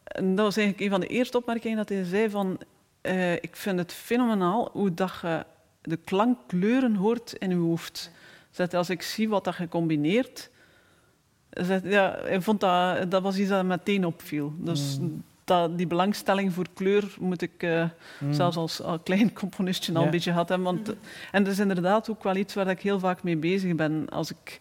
en 0.04 0.34
dat 0.34 0.44
was 0.44 0.56
eigenlijk 0.56 0.80
een 0.80 0.90
van 0.90 1.00
de 1.00 1.06
eerste 1.06 1.36
opmerkingen, 1.36 1.76
dat 1.76 1.88
hij 1.88 2.04
zei 2.04 2.30
van, 2.30 2.58
uh, 3.02 3.32
ik 3.32 3.56
vind 3.56 3.78
het 3.78 3.92
fenomenaal 3.92 4.70
hoe 4.72 4.94
dat 4.94 5.12
je 5.22 5.44
de 5.82 5.96
klankkleuren 5.96 6.94
hoort 6.94 7.32
in 7.32 7.50
je 7.50 7.56
hoofd. 7.56 8.10
Zet, 8.54 8.74
als 8.74 8.90
ik 8.90 9.02
zie 9.02 9.28
wat 9.28 9.44
dat 9.44 9.54
gecombineerd, 9.54 10.50
Ja, 11.84 12.16
ik 12.18 12.42
vond 12.42 12.60
dat, 12.60 13.10
dat 13.10 13.22
was 13.22 13.36
iets 13.36 13.48
dat 13.48 13.64
meteen 13.64 14.06
opviel. 14.06 14.52
Dus 14.58 14.98
Mm. 15.00 15.22
dat, 15.44 15.78
die 15.78 15.86
belangstelling 15.86 16.52
voor 16.52 16.66
kleur 16.74 17.14
moet 17.18 17.42
ik 17.42 17.62
eh, 17.62 17.84
Mm. 18.20 18.32
zelfs 18.32 18.56
als, 18.56 18.82
als 18.82 18.98
klein 19.04 19.32
componistje 19.32 19.92
al 19.92 19.98
Ja. 20.00 20.04
een 20.04 20.10
beetje 20.10 20.30
gehad 20.30 20.48
hebben. 20.48 20.66
Want, 20.74 20.94
en 21.32 21.44
dat 21.44 21.52
is 21.52 21.58
inderdaad 21.58 22.10
ook 22.10 22.22
wel 22.22 22.36
iets 22.36 22.54
waar 22.54 22.68
ik 22.68 22.80
heel 22.80 22.98
vaak 22.98 23.22
mee 23.22 23.36
bezig 23.36 23.74
ben. 23.74 24.08
Als 24.08 24.30
ik 24.30 24.58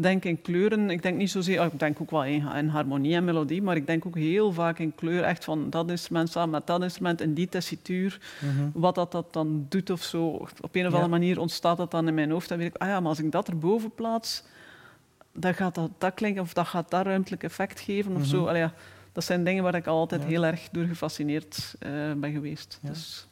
denk 0.00 0.24
in 0.24 0.40
kleuren, 0.42 0.90
ik 0.90 1.02
denk 1.02 1.16
niet 1.16 1.30
zozeer, 1.30 1.60
oh, 1.60 1.66
ik 1.72 1.78
denk 1.78 2.00
ook 2.00 2.10
wel 2.10 2.24
in, 2.24 2.46
in 2.48 2.68
harmonie 2.68 3.14
en 3.14 3.24
melodie, 3.24 3.62
maar 3.62 3.76
ik 3.76 3.86
denk 3.86 4.06
ook 4.06 4.16
heel 4.16 4.52
vaak 4.52 4.78
in 4.78 4.94
kleur, 4.94 5.22
echt 5.22 5.44
van 5.44 5.70
dat 5.70 5.90
instrument 5.90 6.30
samen 6.30 6.50
met 6.50 6.66
dat 6.66 6.82
instrument 6.82 7.20
in 7.20 7.34
die 7.34 7.48
tessituur, 7.48 8.20
Mhm. 8.40 8.68
wat 8.72 8.94
dat, 8.94 9.12
dat 9.12 9.32
dan 9.32 9.66
doet 9.68 9.90
of 9.90 10.02
zo. 10.02 10.26
Op 10.26 10.48
een 10.60 10.66
of 10.66 10.74
Ja. 10.74 10.84
andere 10.84 11.08
manier 11.08 11.38
ontstaat 11.40 11.76
dat 11.76 11.90
dan 11.90 12.08
in 12.08 12.14
mijn 12.14 12.30
hoofd. 12.30 12.48
Dan 12.48 12.58
weet 12.58 12.74
ik, 12.74 12.82
ah 12.82 12.88
ja, 12.88 13.00
maar 13.00 13.08
als 13.08 13.18
ik 13.18 13.32
dat 13.32 13.48
erboven 13.48 13.90
plaats, 13.94 14.42
dan 15.32 15.54
gaat 15.54 15.74
dat, 15.74 15.90
dat 15.98 16.14
klinken 16.14 16.42
of 16.42 16.52
dat 16.52 16.66
gaat 16.66 16.90
dat 16.90 17.06
ruimtelijk 17.06 17.42
effect 17.42 17.80
geven 17.80 18.16
of 18.16 18.24
zo. 18.26 18.38
Mhm. 18.40 18.48
Allee, 18.48 18.60
ja, 18.60 18.72
dat 19.12 19.24
zijn 19.24 19.44
dingen 19.44 19.62
waar 19.62 19.74
ik 19.74 19.86
altijd 19.86 20.22
Ja. 20.22 20.28
heel 20.28 20.44
erg 20.44 20.68
door 20.72 20.84
gefascineerd 20.84 21.74
eh, 21.78 21.90
ben 22.16 22.32
geweest. 22.32 22.78
Dus, 22.82 23.26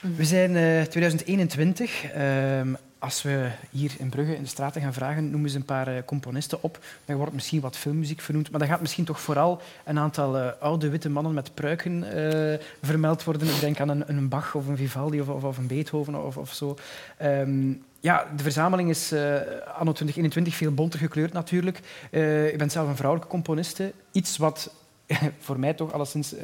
We 0.00 0.24
zijn 0.24 0.56
eh 0.56 0.82
2021. 0.82 2.04
Ehm, 2.04 2.74
als 3.00 3.22
we 3.22 3.50
hier 3.70 3.92
in 3.98 4.08
Brugge 4.08 4.36
in 4.36 4.42
de 4.42 4.48
straten 4.48 4.80
gaan 4.80 4.92
vragen, 4.92 5.30
noemen 5.30 5.50
ze 5.50 5.56
een 5.56 5.64
paar 5.64 5.88
eh, 5.88 6.02
componisten 6.04 6.62
op. 6.62 6.78
Dan 7.04 7.16
wordt 7.16 7.32
misschien 7.32 7.60
wat 7.60 7.76
filmmuziek 7.76 8.20
vernoemd. 8.20 8.50
Maar 8.50 8.60
dan 8.60 8.68
gaat 8.68 8.80
misschien 8.80 9.04
toch 9.04 9.20
vooral 9.20 9.60
een 9.84 9.98
aantal 9.98 10.38
eh, 10.38 10.48
oude 10.60 10.88
witte 10.88 11.10
mannen 11.10 11.34
met 11.34 11.54
pruiken 11.54 12.04
eh, 12.04 12.58
vermeld 12.82 13.24
worden. 13.24 13.48
Ik 13.48 13.60
denk 13.60 13.80
aan 13.80 13.88
een, 13.88 14.04
een 14.06 14.28
Bach 14.28 14.54
of 14.54 14.66
een 14.66 14.76
Vivaldi 14.76 15.20
of, 15.20 15.28
of, 15.28 15.58
een 15.58 15.66
Beethoven 15.66 16.24
of, 16.24 16.36
of 16.36 16.52
zo. 16.52 16.76
Ehm, 17.16 17.72
ja, 18.00 18.26
de 18.36 18.42
verzameling 18.42 18.90
is 18.90 19.12
anno 19.78 19.92
2021 19.92 20.54
veel 20.54 20.74
bonter 20.74 20.98
gekleurd 20.98 21.32
natuurlijk. 21.32 21.78
Ik 22.50 22.58
ben 22.58 22.70
zelf 22.70 22.88
een 22.88 22.96
vrouwelijke 22.96 23.30
componiste. 23.30 23.92
Iets 24.12 24.36
wat 24.36 24.74
voor 25.38 25.58
mij 25.58 25.74
toch 25.74 25.92
alleszins 25.92 26.34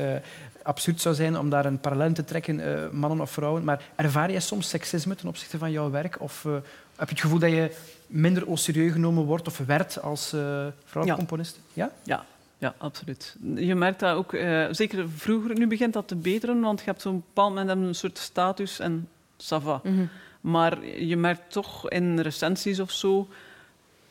absurd 0.67 1.01
zou 1.01 1.15
zijn 1.15 1.39
om 1.39 1.51
daar 1.51 1.65
een 1.65 1.81
parallel 1.81 2.13
te 2.13 2.25
trekken, 2.25 2.61
eh, 2.61 2.91
mannen 2.91 3.21
of 3.21 3.31
vrouwen. 3.31 3.65
Maar 3.65 3.83
ervaar 3.95 4.31
jij 4.31 4.41
soms 4.41 4.69
seksisme 4.69 5.15
ten 5.15 5.29
opzichte 5.29 5.59
van 5.59 5.71
jouw 5.71 5.91
werk? 5.91 6.21
Of 6.21 6.45
eh, 6.45 6.53
heb 6.97 7.09
je 7.09 7.15
het 7.15 7.21
gevoel 7.21 7.39
dat 7.39 7.51
je 7.51 7.77
minder 8.07 8.47
au 8.47 8.57
serieus 8.57 8.93
genomen 8.93 9.25
wordt 9.25 9.47
of 9.47 9.59
werd 9.59 10.03
als 10.03 10.33
eh 10.33 10.67
vrouwelijke 10.85 11.37
Ja. 11.37 11.45
Ja? 11.73 11.91
ja, 12.03 12.25
ja, 12.59 12.75
absoluut. 12.79 13.37
Je 13.55 13.75
merkt 13.75 14.01
dat 14.01 14.17
ook, 14.17 14.37
zeker 14.71 15.09
vroeger, 15.17 15.59
nu 15.59 15.67
begint 15.67 15.93
dat 15.93 16.09
te 16.09 16.17
beteren, 16.17 16.61
want 16.61 16.79
je 16.79 16.85
hebt 16.85 17.03
zo'n 17.03 17.25
bepaald 17.27 17.55
moment 17.55 17.71
een 17.71 17.95
soort 17.95 18.19
status 18.19 18.79
en 18.79 19.09
ça 19.37 19.63
va. 19.63 19.81
Mhm. 19.85 20.05
Maar 20.41 20.85
je 20.85 21.17
merkt 21.17 21.53
toch 21.53 21.91
in 21.91 22.21
recensies 22.21 22.81
of 22.81 22.91
zo 22.91 23.29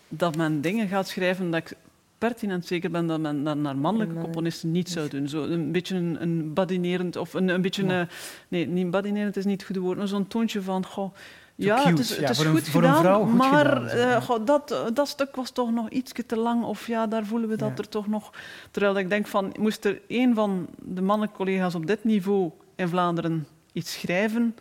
dat 0.08 0.36
men 0.36 0.62
dingen 0.62 0.88
gaat 0.88 1.08
schrijven 1.08 1.52
dat 1.52 1.60
ik 1.60 1.78
pertinent 2.18 2.66
zeker 2.66 2.92
ben 2.92 3.08
dat 3.08 3.20
men 3.20 3.44
dat 3.44 3.58
naar 3.58 3.78
mannelijke 3.78 4.14
Mannen- 4.14 4.32
componisten 4.32 4.72
niet 4.72 4.90
zou 4.90 5.10
doen. 5.10 5.28
Zo 5.28 5.44
een 5.44 5.72
beetje 5.72 5.96
een, 5.96 6.18
een 6.22 6.54
badinerend, 6.54 7.16
of 7.16 7.34
een, 7.34 7.48
een 7.48 7.62
beetje... 7.62 7.86
Ja. 7.86 8.02
eh, 8.02 8.08
nee, 8.48 8.68
niet 8.68 8.92
badinerend 8.92 9.38
is 9.38 9.46
niet 9.46 9.58
het 9.58 9.66
goede 9.66 9.82
woord, 9.82 9.98
maar 9.98 10.08
zo'n 10.08 10.28
toontje 10.28 10.62
van... 10.62 10.86
Goh, 10.86 11.14
ja, 11.56 11.76
cute. 11.76 11.90
het 11.90 12.00
is, 12.00 12.18
het 12.18 12.30
is 12.30 12.38
een- 12.40 12.46
goed 12.52 12.66
een 12.66 12.72
gedaan, 12.72 13.02
vrouw 13.02 13.24
goed 13.24 13.34
maar 13.34 13.66
gedaan, 13.66 13.88
eh, 13.88 14.22
goh, 14.22 14.46
dat, 14.46 14.92
dat 14.94 15.08
stuk 15.08 15.36
was 15.36 15.52
toch 15.52 15.72
nog 15.72 15.90
iets 15.90 16.12
te 16.26 16.36
lang. 16.38 16.64
Of 16.64 16.88
ja, 16.88 17.08
daar 17.08 17.26
voelen 17.26 17.50
we 17.50 17.56
dat 17.58 17.70
Ja. 17.70 17.76
er 17.78 17.90
toch 17.90 18.08
nog... 18.08 18.32
Terwijl 18.72 18.98
ik 18.98 19.10
denk 19.10 19.28
van, 19.28 19.54
moest 19.60 19.86
er 19.86 20.02
één 20.08 20.34
van 20.36 20.68
de 20.82 21.02
mannelijke 21.02 21.38
collega's 21.38 21.76
op 21.76 21.88
dit 21.88 22.04
niveau 22.04 22.52
in 22.76 22.88
Vlaanderen 22.88 23.48
iets 23.74 23.94
schrijven... 23.94 24.56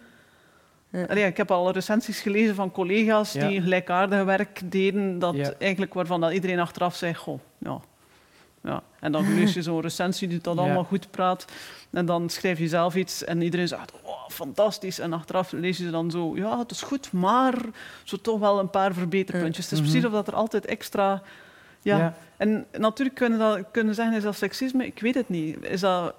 Ja. 0.95 1.05
Allee, 1.05 1.25
ik 1.27 1.37
heb 1.37 1.51
al 1.51 1.71
recensies 1.71 2.21
gelezen 2.21 2.55
van 2.55 2.71
collega's 2.71 3.33
Ja. 3.33 3.49
die 3.49 3.61
gelijkaardig 3.63 4.25
werk 4.25 4.61
deden, 4.65 5.19
dat 5.19 5.35
Ja. 5.37 5.53
eigenlijk 5.59 5.95
waarvan 5.95 6.21
dat 6.21 6.33
iedereen 6.33 6.61
achteraf 6.61 6.97
zei, 6.97 7.15
goh, 7.15 7.39
ja. 7.59 7.81
ja. 8.63 8.83
En 9.01 9.13
dan 9.13 9.35
lees 9.35 9.55
je 9.55 9.63
zo'n 9.63 9.81
recensie 9.81 10.29
die 10.29 10.39
dat 10.41 10.55
Ja. 10.55 10.61
allemaal 10.61 10.85
goed 10.85 11.11
praat. 11.11 11.45
En 11.91 12.07
dan 12.07 12.29
schrijf 12.31 12.59
je 12.59 12.69
zelf 12.69 12.95
iets 12.95 13.25
en 13.25 13.43
iedereen 13.43 13.69
zegt, 13.69 13.93
oh, 14.03 14.29
fantastisch. 14.29 14.99
En 14.99 15.13
achteraf 15.13 15.53
lees 15.53 15.79
je 15.79 15.91
dan 15.91 16.11
zo, 16.11 16.37
ja, 16.37 16.59
het 16.59 16.71
is 16.71 16.83
goed, 16.83 17.13
maar 17.13 17.55
zo 18.05 18.17
toch 18.17 18.39
wel 18.39 18.59
een 18.59 18.71
paar 18.71 18.95
verbeterpuntjes. 18.95 19.65
Het 19.65 19.73
is 19.75 19.81
Mhm. 19.81 19.89
precies 19.91 20.07
of 20.09 20.13
dat 20.13 20.27
er 20.29 20.35
altijd 20.35 20.67
extra... 20.67 21.23
Ja. 21.83 21.99
Ja. 21.99 22.15
En 22.37 22.67
natuurlijk 22.79 23.17
kunnen 23.17 23.39
we 23.39 23.45
dat, 23.45 23.65
kunnen 23.73 23.95
zeggen, 23.95 24.17
is 24.17 24.23
dat 24.23 24.37
seksisme? 24.37 24.87
Ik 24.87 25.01
weet 25.01 25.15
het 25.15 25.29
niet. 25.29 25.57
Is 25.65 25.81
dat, 25.81 26.15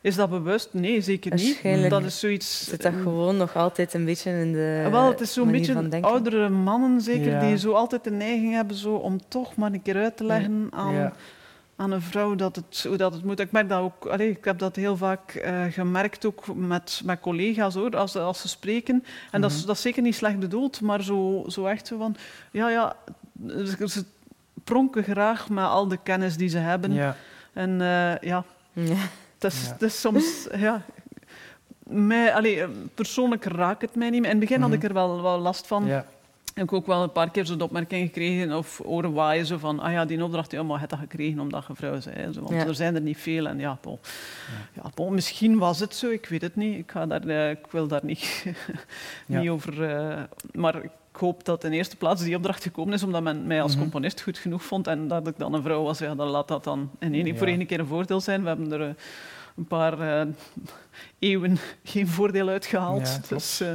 is 0.00 0.14
dat 0.14 0.30
bewust? 0.30 0.68
Nee, 0.72 1.00
zeker 1.00 1.34
niet. 1.34 1.44
Waarschijnlijk 1.44 1.90
Dat 1.90 2.02
is 2.04 2.18
zoiets... 2.20 2.64
Zit 2.64 2.82
dat 2.82 2.92
gewoon 3.02 3.36
nog 3.36 3.56
altijd 3.56 3.94
een 3.94 4.04
beetje 4.04 4.30
in 4.30 4.52
de 4.52 4.80
Ja, 4.84 4.90
wel, 4.90 5.08
het 5.08 5.20
is 5.20 5.32
zo'n 5.32 5.50
beetje 5.50 6.00
oudere 6.00 6.48
mannen, 6.48 7.00
zeker, 7.00 7.30
Ja. 7.30 7.40
die 7.40 7.58
zo 7.58 7.72
altijd 7.72 8.04
de 8.04 8.10
neiging 8.10 8.54
hebben 8.54 8.76
zo, 8.76 8.94
om 8.94 9.18
toch 9.28 9.56
maar 9.56 9.72
een 9.72 9.82
keer 9.82 9.96
uit 9.96 10.16
te 10.16 10.24
leggen 10.24 10.66
aan, 10.70 10.94
Ja. 10.94 11.12
aan 11.76 11.90
een 11.90 12.02
vrouw 12.02 12.34
dat 12.34 12.56
het, 12.56 12.84
hoe 12.88 12.96
dat 12.96 13.12
het 13.14 13.24
moet. 13.24 13.40
Ik 13.40 13.52
merk 13.52 13.68
dat 13.68 13.80
ook, 13.80 14.06
allee, 14.06 14.30
ik 14.30 14.44
heb 14.44 14.58
dat 14.58 14.76
heel 14.76 14.96
vaak 14.96 15.34
eh, 15.34 15.64
gemerkt, 15.70 16.24
ook 16.24 16.54
met, 16.54 17.00
met 17.04 17.20
collega's, 17.20 17.74
hoor, 17.74 17.96
als, 17.96 18.12
ze- 18.12 18.20
als 18.20 18.40
ze 18.40 18.48
spreken. 18.48 19.04
En 19.30 19.40
dat, 19.40 19.50
is, 19.50 19.56
Mhm. 19.58 19.66
dat 19.66 19.76
is 19.76 19.82
zeker 19.82 20.02
niet 20.02 20.14
slecht 20.14 20.38
bedoeld, 20.38 20.80
maar 20.80 21.02
zo, 21.02 21.44
zo 21.48 21.66
echt 21.66 21.86
zo 21.86 21.98
van, 21.98 22.16
ja, 22.50 22.70
ja, 22.70 22.96
ze 23.48 23.88
ze 23.88 24.04
pronken 24.64 25.02
graag 25.04 25.48
met 25.48 25.64
al 25.64 25.88
de 25.88 25.98
kennis 26.02 26.36
die 26.36 26.48
ze 26.48 26.58
hebben. 26.58 26.92
Ja. 26.92 27.16
En 27.52 27.70
eh, 27.80 28.18
ja, 28.28 28.44
Ja. 28.72 28.94
Het 29.40 29.52
is, 29.52 29.64
Ja. 29.66 29.72
het 29.72 29.82
is 29.82 30.00
soms, 30.00 30.46
ja... 30.56 30.82
Mij, 31.92 32.34
allee, 32.34 32.66
persoonlijk 32.94 33.44
raakt 33.44 33.82
het 33.82 33.94
mij 33.94 34.10
niet. 34.10 34.20
meer. 34.20 34.30
In 34.30 34.36
het 34.36 34.48
begin 34.48 34.60
had 34.60 34.70
Mhm. 34.70 34.78
ik 34.78 34.84
er 34.84 34.92
wel, 34.94 35.22
wel 35.22 35.38
last 35.38 35.66
van. 35.66 35.86
Ja. 35.86 36.04
heb 36.54 36.64
ik 36.64 36.72
ook 36.72 36.86
wel 36.86 37.02
een 37.02 37.12
paar 37.12 37.30
keer 37.30 37.46
zo'n 37.46 37.60
opmerking 37.60 38.06
gekregen 38.06 38.56
of 38.56 38.80
oren 38.84 39.12
waaien 39.12 39.46
zo 39.46 39.58
van, 39.58 39.80
ah 39.80 39.92
ja, 39.92 40.04
die 40.04 40.24
opdracht, 40.24 40.50
ja, 40.50 40.62
maar 40.62 40.72
je 40.72 40.78
hebt 40.78 40.90
dat 40.90 40.98
gekregen 41.00 41.40
omdat 41.40 41.64
je 41.68 41.74
vrouw 41.74 41.98
bent. 42.14 42.36
want 42.36 42.50
Ja. 42.50 42.66
er 42.66 42.74
zijn 42.74 42.94
er 42.94 43.00
niet 43.00 43.18
veel. 43.18 43.46
En 43.46 43.58
ja, 43.58 43.78
bon. 43.80 43.98
Ja, 44.72 44.82
bon, 44.94 45.14
misschien 45.14 45.58
was 45.58 45.80
het 45.80 45.94
zo, 45.94 46.08
ik 46.10 46.26
weet 46.26 46.42
het 46.42 46.56
niet. 46.56 46.78
Ik, 46.78 46.90
ga 46.90 47.06
daar, 47.06 47.26
eh, 47.26 47.50
ik 47.50 47.66
wil 47.70 47.86
daar 47.86 48.04
niet, 48.04 48.44
Ja. 49.26 49.40
niet 49.40 49.48
over... 49.48 49.82
eh, 49.90 50.22
maar 50.52 50.76
ik 50.84 50.90
hoop 51.12 51.44
dat 51.44 51.64
in 51.64 51.72
eerste 51.72 51.96
plaats 51.96 52.22
die 52.22 52.36
opdracht 52.36 52.62
gekomen 52.62 52.94
is 52.94 53.02
omdat 53.02 53.22
men 53.22 53.46
mij 53.46 53.62
als 53.62 53.72
Mhm. 53.72 53.80
componist 53.80 54.20
goed 54.20 54.38
genoeg 54.38 54.64
vond 54.64 54.86
en 54.86 55.08
dat 55.08 55.26
ik 55.26 55.34
dan 55.38 55.54
een 55.54 55.62
vrouw 55.62 55.82
was. 55.82 55.98
Ja, 55.98 56.14
dan 56.14 56.28
laat 56.28 56.48
dat 56.48 56.64
dan 56.64 56.90
in 56.98 57.14
één, 57.14 57.26
Ja. 57.26 57.34
voor 57.34 57.46
één 57.46 57.66
keer 57.66 57.80
een 57.80 57.86
voordeel 57.86 58.20
zijn. 58.20 58.42
We 58.42 58.48
hebben 58.48 58.72
er 58.72 58.80
eh, 58.82 58.94
een 59.56 59.64
paar 59.66 60.00
eh, 60.20 60.26
eeuwen 61.18 61.58
geen 61.84 62.08
voordeel 62.08 62.48
uitgehaald. 62.48 63.06
Ja, 63.08 63.34
dus, 63.34 63.60
eh, 63.60 63.72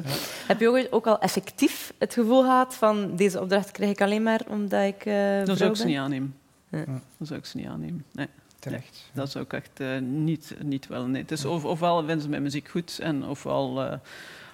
Heb 0.47 0.59
je 0.59 0.87
ook, 0.91 1.07
al 1.07 1.19
effectief 1.19 1.93
het 1.97 2.13
gevoel 2.13 2.41
gehad 2.41 2.75
van 2.75 3.15
deze 3.15 3.41
opdracht 3.41 3.71
krijg 3.71 3.91
ik 3.91 4.01
alleen 4.01 4.23
maar 4.23 4.41
omdat 4.47 4.83
ik 4.83 5.05
eh 5.05 5.45
dat 5.45 5.57
zou 5.57 5.69
ik 5.69 5.75
ze 5.75 5.85
niet 5.85 5.97
aannemen. 5.97 6.35
Ja. 6.69 6.85
Dat 7.17 7.27
zou 7.27 7.39
ik 7.39 7.45
ze 7.45 7.57
niet 7.57 7.67
aannemen. 7.67 8.05
Nee. 8.11 8.27
Terecht. 8.59 9.09
Dat 9.13 9.31
zou 9.31 9.43
ik 9.43 9.53
echt 9.53 9.79
eh, 9.79 9.97
niet, 9.99 10.55
niet 10.63 10.87
willen. 10.87 11.11
Nee. 11.11 11.21
Het 11.21 11.31
is 11.31 11.45
of, 11.45 11.65
ofwel 11.65 11.97
vinden 11.97 12.21
ze 12.21 12.29
mijn 12.29 12.43
muziek 12.43 12.67
goed, 12.67 12.99
en 12.99 13.25
ofwel... 13.25 13.99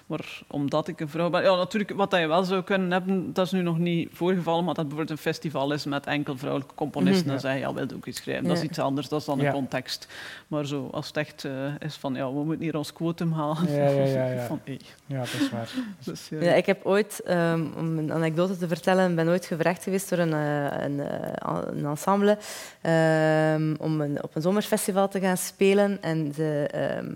maar 0.06 0.40
omdat 0.46 0.88
ik 0.88 1.00
een 1.00 1.08
vrouw 1.08 1.30
ben... 1.30 1.42
Ja, 1.42 1.54
natuurlijk, 1.56 1.92
wat 1.92 2.10
dat 2.10 2.20
je 2.20 2.26
wel 2.26 2.44
zou 2.44 2.62
kunnen 2.62 2.90
hebben, 2.90 3.32
dat 3.32 3.46
is 3.46 3.52
nu 3.52 3.62
nog 3.62 3.78
niet 3.78 4.08
voorgevallen, 4.12 4.64
maar 4.64 4.74
dat 4.74 4.88
bijvoorbeeld 4.88 5.18
een 5.18 5.24
festival 5.24 5.72
is 5.72 5.84
met 5.84 6.06
enkel 6.06 6.36
vrouwelijke 6.36 6.74
componisten, 6.74 7.20
Mhm. 7.22 7.30
dan 7.30 7.40
zeg 7.40 7.52
je, 7.52 7.58
ja, 7.58 7.72
wil 7.74 7.88
je 7.88 7.94
ook 7.94 8.06
iets 8.06 8.18
schrijven. 8.20 8.44
Dat 8.48 8.56
is 8.56 8.62
iets 8.62 8.78
anders, 8.78 9.08
dat 9.08 9.20
is 9.20 9.26
dan 9.26 9.38
Ja. 9.38 9.46
een 9.46 9.52
context. 9.52 10.08
Maar 10.46 10.66
zo, 10.66 10.88
als 10.92 11.06
het 11.06 11.16
echt 11.16 11.44
eh, 11.44 11.52
is 11.78 11.96
van, 11.96 12.14
ja, 12.14 12.32
we 12.32 12.44
moeten 12.44 12.62
hier 12.64 12.76
ons 12.76 12.92
quotum 12.92 13.32
halen. 13.32 13.72
Ja, 13.72 13.88
ja, 13.88 14.04
ja, 14.04 14.26
ja. 14.26 14.46
Van, 14.52 14.60
hey. 14.64 14.80
Ja, 15.06 15.18
dat 15.18 15.26
is 15.40 15.50
waar. 15.50 15.70
Dus, 16.04 16.28
ja. 16.28 16.40
Ja, 16.42 16.52
ik 16.52 16.66
heb 16.66 16.84
ooit, 16.86 17.20
ehm, 17.24 17.64
om 17.76 17.98
een 17.98 18.12
anekdote 18.12 18.56
te 18.56 18.68
vertellen, 18.68 19.14
ben 19.14 19.28
ooit 19.28 19.46
gevraagd 19.46 19.82
geweest 19.82 20.08
door 20.08 20.18
een, 20.18 20.32
eh, 20.32 20.84
een, 20.84 21.00
eh, 21.00 21.58
een 21.66 21.84
ensemble 21.86 22.38
ehm, 22.80 23.74
om 23.78 24.00
een, 24.00 24.22
op 24.22 24.34
een 24.36 24.42
zomerfestival 24.42 25.08
te 25.08 25.20
gaan 25.20 25.36
spelen. 25.36 26.02
En 26.02 26.32
de, 26.32 26.68
ehm, 26.72 27.14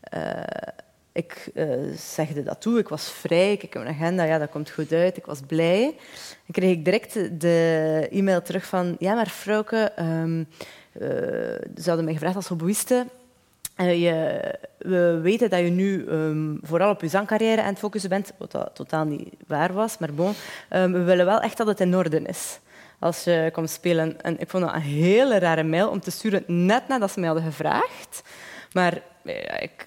eh, 0.00 0.32
ik 1.12 1.50
eh, 1.54 1.68
zegde 1.96 2.42
dat 2.42 2.60
toe, 2.60 2.78
ik 2.78 2.88
was 2.88 3.10
vrij, 3.10 3.52
ik 3.52 3.62
heb 3.62 3.74
een 3.74 3.88
agenda, 3.88 4.22
ja, 4.24 4.38
dat 4.38 4.50
komt 4.50 4.70
goed 4.70 4.92
uit, 4.92 5.16
ik 5.16 5.26
was 5.26 5.40
blij. 5.46 5.82
Dan 6.46 6.52
kreeg 6.52 6.72
ik 6.72 6.84
direct 6.84 7.40
de 7.40 8.08
e-mail 8.10 8.42
terug 8.42 8.66
van, 8.66 8.96
ja, 8.98 9.14
maar 9.14 9.28
vrouwke, 9.28 9.92
ehm, 9.96 10.44
eh, 10.92 11.08
ze 11.76 11.84
hadden 11.84 12.04
mij 12.04 12.14
gevraagd 12.14 12.36
als 12.36 12.48
hobbyiste 12.48 13.06
eh, 13.80 14.02
je, 14.02 14.40
we 14.78 15.18
weten 15.22 15.50
dat 15.50 15.60
je 15.60 15.70
nu 15.70 16.06
ehm, 16.06 16.56
vooral 16.62 16.90
op 16.90 17.00
je 17.00 17.08
zangcarrière 17.08 17.62
aan 17.62 17.68
het 17.68 17.78
focussen 17.78 18.10
bent, 18.10 18.32
wat 18.38 18.50
dat 18.50 18.70
totaal 18.74 19.04
niet 19.04 19.34
waar 19.46 19.72
was, 19.72 19.98
maar 19.98 20.14
bon. 20.14 20.32
Ehm, 20.68 20.92
we 20.92 21.02
willen 21.02 21.26
wel 21.26 21.40
echt 21.40 21.56
dat 21.56 21.66
het 21.66 21.80
in 21.80 21.96
orde 21.96 22.22
is 22.22 22.58
als 22.98 23.24
je 23.24 23.50
komt 23.52 23.70
spelen. 23.70 24.20
En 24.22 24.40
ik 24.40 24.50
vond 24.50 24.64
dat 24.64 24.74
een 24.74 24.80
hele 24.80 25.38
rare 25.38 25.62
mail 25.62 25.88
om 25.88 26.00
te 26.00 26.10
sturen, 26.10 26.44
net 26.46 26.88
nadat 26.88 27.10
ze 27.10 27.20
mij 27.20 27.28
hadden 27.28 27.46
gevraagd. 27.46 28.22
Maar 28.72 29.02
ik, 29.22 29.86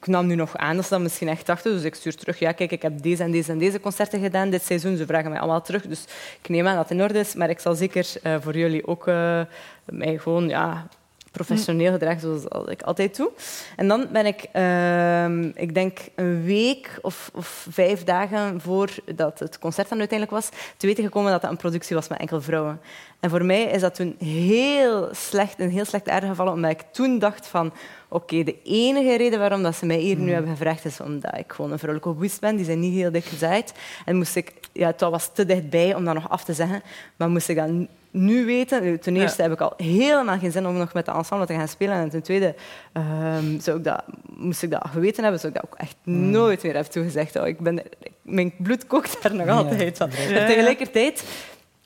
ik 0.00 0.06
nam 0.06 0.26
nu 0.26 0.34
nog 0.34 0.56
aan 0.56 0.76
dat 0.76 0.84
ze 0.84 0.90
dat 0.90 1.00
misschien 1.00 1.28
echt 1.28 1.46
dachten. 1.46 1.72
Dus 1.72 1.82
ik 1.82 1.94
stuur 1.94 2.14
terug, 2.14 2.38
ja 2.38 2.52
kijk, 2.52 2.70
ik 2.70 2.82
heb 2.82 3.02
deze 3.02 3.22
en 3.22 3.30
deze 3.30 3.52
en 3.52 3.58
deze 3.58 3.80
concerten 3.80 4.20
gedaan 4.20 4.50
dit 4.50 4.62
seizoen. 4.62 4.96
Ze 4.96 5.06
vragen 5.06 5.30
mij 5.30 5.38
allemaal 5.38 5.62
terug, 5.62 5.86
dus 5.86 6.04
ik 6.42 6.48
neem 6.48 6.66
aan 6.66 6.76
dat 6.76 6.88
het 6.88 6.98
in 6.98 7.04
orde 7.04 7.18
is. 7.18 7.34
Maar 7.34 7.50
ik 7.50 7.58
zal 7.58 7.74
zeker 7.74 8.06
eh, 8.22 8.36
voor 8.40 8.56
jullie 8.56 8.86
ook 8.86 9.06
eh, 9.06 9.40
mij 9.84 10.18
gewoon 10.18 10.48
ja, 10.48 10.86
professioneel 11.34 11.92
gedragen, 11.92 12.20
zoals 12.20 12.68
ik 12.68 12.82
altijd 12.82 13.16
doe. 13.16 13.30
En 13.76 13.88
dan 13.88 14.06
ben 14.12 14.26
ik, 14.26 14.46
ehm, 14.52 15.50
ik 15.54 15.74
denk 15.74 15.98
een 16.14 16.44
week 16.44 16.98
of, 17.02 17.30
of, 17.34 17.66
vijf 17.70 18.04
dagen 18.04 18.60
voordat 18.60 19.38
het 19.38 19.58
concert 19.58 19.88
dan 19.88 19.98
uiteindelijk 19.98 20.38
was, 20.38 20.48
te 20.76 20.86
weten 20.86 21.04
gekomen 21.04 21.32
dat 21.32 21.40
dat 21.42 21.50
een 21.50 21.56
productie 21.56 21.96
was 21.96 22.08
met 22.08 22.18
enkel 22.18 22.40
vrouwen. 22.40 22.80
En 23.20 23.30
voor 23.30 23.44
mij 23.44 23.62
is 23.62 23.80
dat 23.80 23.94
toen 23.94 24.16
heel 24.18 25.08
slecht, 25.12 25.60
een 25.60 25.70
heel 25.70 25.84
slecht 25.84 26.08
aarde 26.08 26.26
gevallen, 26.26 26.52
omdat 26.52 26.70
ik 26.70 26.82
toen 26.92 27.18
dacht 27.18 27.46
van 27.46 27.72
oké, 28.08 28.42
de 28.42 28.56
enige 28.62 29.16
reden 29.16 29.38
waarom 29.38 29.62
dat 29.62 29.74
ze 29.74 29.86
mij 29.86 29.98
hier 29.98 30.16
nu 30.16 30.22
hmm. 30.22 30.32
hebben 30.32 30.50
gevraagd 30.50 30.84
is 30.84 31.00
omdat 31.00 31.38
ik 31.38 31.52
gewoon 31.52 31.72
een 31.72 31.78
vrouwelijke 31.78 32.12
hoboïst 32.12 32.40
ben. 32.40 32.56
Die 32.56 32.64
zijn 32.64 32.80
niet 32.80 32.94
heel 32.94 33.12
dik 33.12 33.24
gezaaid. 33.24 33.72
En 34.04 34.16
moest 34.16 34.36
ik, 34.36 34.52
ja, 34.72 34.86
het 34.86 35.00
was 35.00 35.30
te 35.32 35.46
dichtbij 35.46 35.94
om 35.94 36.04
dat 36.04 36.14
nog 36.14 36.28
af 36.28 36.44
te 36.44 36.52
zeggen, 36.52 36.82
maar 37.16 37.30
moest 37.30 37.48
ik 37.48 37.56
dat 37.56 37.68
nu 38.14 38.44
weten. 38.44 39.00
Ten 39.00 39.16
eerste 39.16 39.42
heb 39.42 39.52
ik 39.52 39.60
al 39.60 39.72
helemaal 39.76 40.38
geen 40.38 40.52
zin 40.52 40.66
om 40.66 40.76
nog 40.76 40.92
met 40.92 41.06
de 41.06 41.12
ensemble 41.12 41.46
te 41.46 41.54
gaan 41.54 41.68
spelen. 41.68 41.94
En 41.94 42.08
ten 42.08 42.22
tweede 42.22 42.54
um, 42.92 43.60
zou 43.60 43.78
ik 43.78 43.84
dat, 43.84 44.04
moest 44.36 44.62
ik 44.62 44.70
dat 44.70 44.86
geweten 44.90 45.22
hebben, 45.22 45.40
zou 45.40 45.52
ik 45.52 45.60
dat 45.60 45.70
ook 45.70 45.78
echt 45.78 45.96
hmm. 46.02 46.30
nooit 46.30 46.62
meer 46.62 46.74
hebben 46.74 46.92
toegezegd. 46.92 47.36
Oh, 47.36 47.46
ik 47.46 47.60
ben, 47.60 47.82
mijn 48.22 48.52
bloed 48.56 48.86
kookt 48.86 49.22
daar 49.22 49.34
nog 49.34 49.48
altijd 49.48 49.96
van. 49.96 50.10
Ja. 50.28 50.46
tegelijkertijd 50.46 51.24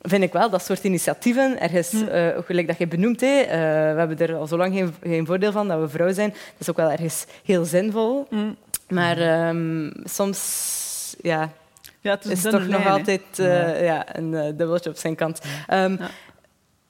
vind 0.00 0.22
ik 0.22 0.32
wel 0.32 0.50
dat 0.50 0.64
soort 0.64 0.84
initiatieven, 0.84 1.60
ergens, 1.60 1.92
mm. 1.92 2.08
uh, 2.08 2.28
gelijk 2.44 2.66
dat 2.66 2.78
je 2.78 2.86
benoemt, 2.86 3.20
hè, 3.20 3.42
uh, 3.42 3.48
we 3.92 3.98
hebben 3.98 4.18
er 4.18 4.34
al 4.34 4.46
zo 4.46 4.56
lang 4.56 4.74
geen, 4.74 4.94
geen, 5.02 5.26
voordeel 5.26 5.52
van 5.52 5.68
dat 5.68 5.80
we 5.80 5.88
vrouw 5.88 6.12
zijn. 6.12 6.28
Dat 6.28 6.58
is 6.58 6.70
ook 6.70 6.76
wel 6.76 6.90
ergens 6.90 7.26
heel 7.44 7.64
zinvol. 7.64 8.26
Mm. 8.30 8.56
Maar 8.88 9.48
um, 9.48 9.92
soms 10.04 11.16
ja, 11.22 11.52
ja, 12.00 12.10
het 12.10 12.24
is, 12.24 12.44
is 12.44 12.50
toch 12.50 12.66
nog 12.66 12.86
altijd 12.86 13.22
uh, 13.40 13.84
ja. 13.84 14.16
een 14.16 14.32
uh, 14.32 14.44
dubbeltje 14.44 14.90
op 14.90 14.96
zijn 14.96 15.14
kant. 15.14 15.40
Um. 15.72 15.98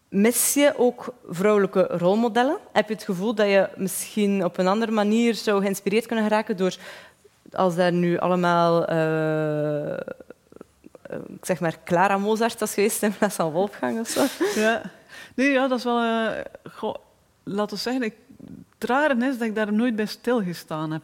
Mis 0.09 0.55
je 0.55 0.73
ook 0.77 1.15
vrouwelijke 1.29 1.81
rolmodellen? 1.81 2.59
Heb 2.73 2.89
je 2.89 2.95
het 2.95 3.03
gevoel 3.03 3.35
dat 3.35 3.47
je 3.47 3.69
misschien 3.77 4.45
op 4.45 4.59
een 4.59 4.67
andere 4.67 4.93
manier 4.93 5.35
zou 5.35 5.63
geïnspireerd 5.63 6.07
kunnen 6.07 6.25
geraken 6.25 6.57
door, 6.57 6.77
als 7.53 7.75
daar 7.75 7.93
nu 7.93 8.19
allemaal 8.19 8.93
uh, 8.93 9.97
ik 11.11 11.45
zeg 11.45 11.61
maar 11.61 11.77
Clara 11.85 12.19
Mozart 12.19 12.61
als 12.61 12.75
geweest 12.75 13.03
in 13.03 13.17
plaats 13.17 13.35
van 13.35 13.51
Wolfgang 13.51 14.01
of 14.01 14.09
zo. 14.09 14.25
Ja, 14.55 14.83
nee, 15.35 15.51
ja 15.51 15.69
dat 15.69 15.79
is 15.79 15.85
wel. 15.85 16.03
Uh, 16.03 16.29
goh, 16.73 16.95
laten 17.43 17.77
we 17.77 17.83
zeggen, 17.83 18.03
ik, 18.03 18.15
het 18.79 18.89
rare 18.89 19.27
is 19.27 19.39
dat 19.39 19.49
ik 19.49 19.55
daar 19.55 19.73
nooit 19.73 19.97
bij 19.97 20.07
stilgestaan 20.07 20.91
heb. 20.91 21.03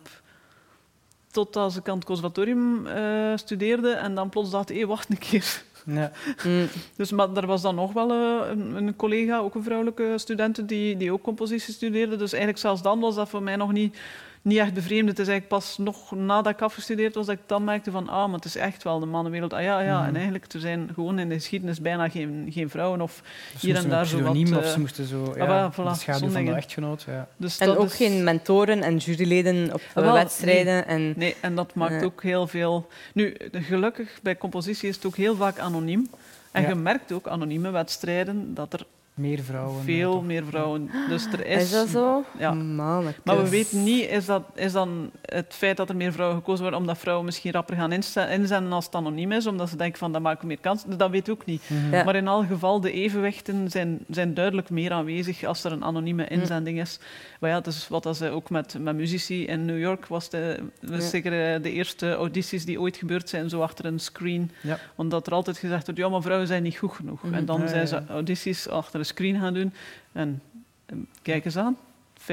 Tot 1.35 1.57
als 1.57 1.77
ik 1.77 1.89
aan 1.89 1.97
het 1.97 2.05
conservatorium 2.05 2.87
uh, 2.87 3.33
studeerde 3.35 3.91
en 3.91 4.15
dan 4.15 4.29
plots 4.29 4.51
dacht 4.51 4.71
ik, 4.71 4.77
hey, 4.77 4.87
wacht 4.87 5.11
een 5.11 5.19
keer. 5.19 5.63
Ja. 5.87 6.13
Mm. 6.47 6.69
Dus, 6.97 7.11
maar 7.11 7.37
er 7.37 7.47
was 7.47 7.63
dan 7.63 7.75
nog 7.75 7.93
wel 7.93 8.11
uh, 8.11 8.49
een, 8.51 8.75
een, 8.75 8.97
collega, 8.97 9.39
ook 9.39 9.55
een 9.55 9.63
vrouwelijke 9.63 10.13
student, 10.17 10.69
die, 10.69 10.97
die 10.97 11.13
ook 11.13 11.23
compositie 11.23 11.75
studeerde. 11.75 12.17
Dus 12.17 12.33
eigenlijk 12.33 12.61
zelfs 12.61 12.83
dan 12.83 13.01
was 13.01 13.15
dat 13.15 13.29
voor 13.29 13.43
mij 13.43 13.57
nog 13.57 13.73
niet 13.73 13.97
niet 14.45 14.59
echt 14.59 14.75
bevreemd. 14.75 15.09
Het 15.09 15.19
is 15.19 15.29
eigenlijk 15.29 15.49
pas 15.49 15.79
nog 15.79 16.11
nadat 16.11 16.53
ik 16.53 16.63
afgestudeerd 16.63 17.15
was 17.15 17.27
dat 17.27 17.35
ik 17.35 17.43
dan 17.47 17.65
merkte 17.65 17.91
van 17.91 18.09
ah, 18.09 18.27
maar 18.27 18.35
het 18.35 18.45
is 18.45 18.57
echt 18.57 18.83
wel 18.83 19.01
de 19.01 19.07
mannenwereld. 19.07 19.53
Ah 19.53 19.63
ja, 19.63 19.81
ja. 19.81 19.99
Mhm. 19.99 20.09
En 20.09 20.15
eigenlijk, 20.15 20.53
er 20.53 20.61
zijn 20.61 20.91
gewoon 20.95 21.19
in 21.19 21.29
de 21.29 21.35
geschiedenis 21.35 21.81
bijna 21.81 22.09
geen, 22.09 22.49
geen 22.51 22.71
vrouwen 22.71 23.01
of 23.01 23.23
hier 23.61 23.77
en 23.77 23.89
daar 23.89 24.07
zo 24.07 24.21
wat... 24.23 24.37
Uh, 24.37 24.57
of 24.57 24.67
ze 24.67 24.81
moesten 24.81 25.07
zo... 25.07 25.33
Ja, 25.37 25.65
ah, 25.65 25.73
voilà, 25.73 25.93
de 25.93 25.95
schaduw 25.95 26.29
van 26.29 26.45
de 26.45 26.53
echtgenoot. 26.53 27.03
Ja. 27.03 27.29
Dus 27.37 27.59
en 27.59 27.77
ook 27.77 27.93
geen 27.93 28.25
mentoren 28.25 28.83
en 28.83 28.97
juryleden 28.97 29.73
op 29.73 29.83
ah, 29.95 30.13
wedstrijden. 30.13 30.75
Nee. 30.75 30.83
En, 30.83 31.13
nee, 31.17 31.37
en 31.41 31.55
dat 31.55 31.75
maakt 31.75 32.05
ook 32.05 32.23
heel 32.23 32.47
veel... 32.47 32.89
Nu, 33.13 33.37
gelukkig, 33.53 34.19
bij 34.23 34.37
compositie 34.37 34.89
is 34.89 34.95
het 34.95 35.07
ook 35.07 35.17
heel 35.17 35.37
vaak 35.37 35.59
anoniem. 35.59 36.11
En 36.51 36.69
je 36.69 36.75
merkt 36.75 37.13
ook, 37.13 37.29
anonieme 37.29 37.71
wedstrijden, 37.71 38.55
dat 38.55 38.73
er 38.73 38.87
meer 39.15 39.43
vrouwen. 39.43 39.83
Veel 39.83 40.23
meer 40.23 40.45
vrouwen. 40.45 40.91
Dus 41.09 41.27
er 41.27 41.47
is, 41.47 41.63
is 41.63 41.71
dat 41.71 41.89
zo? 41.89 42.25
Ja. 42.39 42.53
Maar 42.53 43.03
we 43.25 43.49
weten 43.49 43.83
niet, 43.83 44.09
is, 44.09 44.27
dat, 44.27 44.43
is 44.55 44.73
dan 44.73 45.11
het 45.23 45.55
feit 45.55 45.77
dat 45.77 45.89
er 45.89 45.97
meer 45.97 46.13
vrouwen 46.13 46.39
gekozen 46.39 46.63
worden 46.63 46.81
omdat 46.81 46.99
vrouwen 46.99 47.25
misschien 47.25 47.53
rapper 47.53 47.77
gaan 47.77 47.93
inzenden 47.93 48.73
als 48.73 48.85
het 48.85 48.95
anoniem 48.95 49.33
is, 49.33 49.47
omdat 49.47 49.69
ze 49.69 49.77
denken 49.77 49.99
van 49.99 50.13
dat 50.13 50.23
maken 50.23 50.47
meer 50.47 50.59
kans. 50.61 50.85
Dat 50.97 51.11
weten 51.11 51.35
we 51.35 51.41
ook 51.41 51.47
niet. 51.47 51.63
Mhm. 51.67 52.05
Maar 52.05 52.17
in 52.17 52.27
elk 52.27 52.47
geval, 52.47 52.81
de 52.81 52.93
evenwichten 52.93 53.71
zijn, 53.71 54.05
zijn 54.11 54.35
duidelijk 54.35 54.71
meer 54.71 54.93
aanwezig 54.93 55.45
als 55.45 55.65
er 55.65 55.73
een 55.73 55.85
anonieme 55.85 56.23
mhm. 56.23 56.33
inzending 56.33 56.81
is. 56.81 56.99
Maar 57.41 57.51
ja, 57.51 57.61
dat 57.61 57.73
is 57.73 57.89
wat 57.89 58.03
dat 58.03 58.17
ze 58.17 58.31
ook 58.31 58.51
met, 58.51 58.77
met 58.81 58.97
muzici 58.97 59.47
in 59.47 59.65
New 59.65 59.79
York 59.79 60.07
was 60.07 60.31
de, 60.31 60.63
zeker 60.99 61.55
eh, 61.55 61.63
de 61.63 61.73
eerste 61.73 62.15
audities 62.15 62.65
die 62.65 62.81
ooit 62.81 62.97
gebeurd 62.97 63.29
zijn, 63.29 63.49
zo 63.49 63.61
achter 63.61 63.85
een 63.85 63.99
screen. 63.99 64.51
Ja. 64.61 64.79
Omdat 64.95 65.27
er 65.27 65.33
altijd 65.33 65.59
gezegd 65.59 65.85
wordt, 65.85 66.01
ja, 66.01 66.09
maar 66.09 66.23
vrouwen 66.23 66.47
zijn 66.47 66.63
niet 66.63 66.77
goed 66.77 66.93
genoeg. 66.93 67.23
Mhm. 67.23 67.35
En 67.35 67.45
dan 67.45 67.69
zijn 67.69 67.89
ze 67.89 68.03
audities 68.09 68.69
achter 68.69 69.04
een 69.05 69.15
screen 69.15 69.41
gaan 69.41 69.55
doen. 69.55 69.73
En, 70.13 70.43
en 70.87 71.09
kijk 71.23 71.45
eens 71.45 71.57
aan, 71.57 71.77
50-50. 72.21 72.25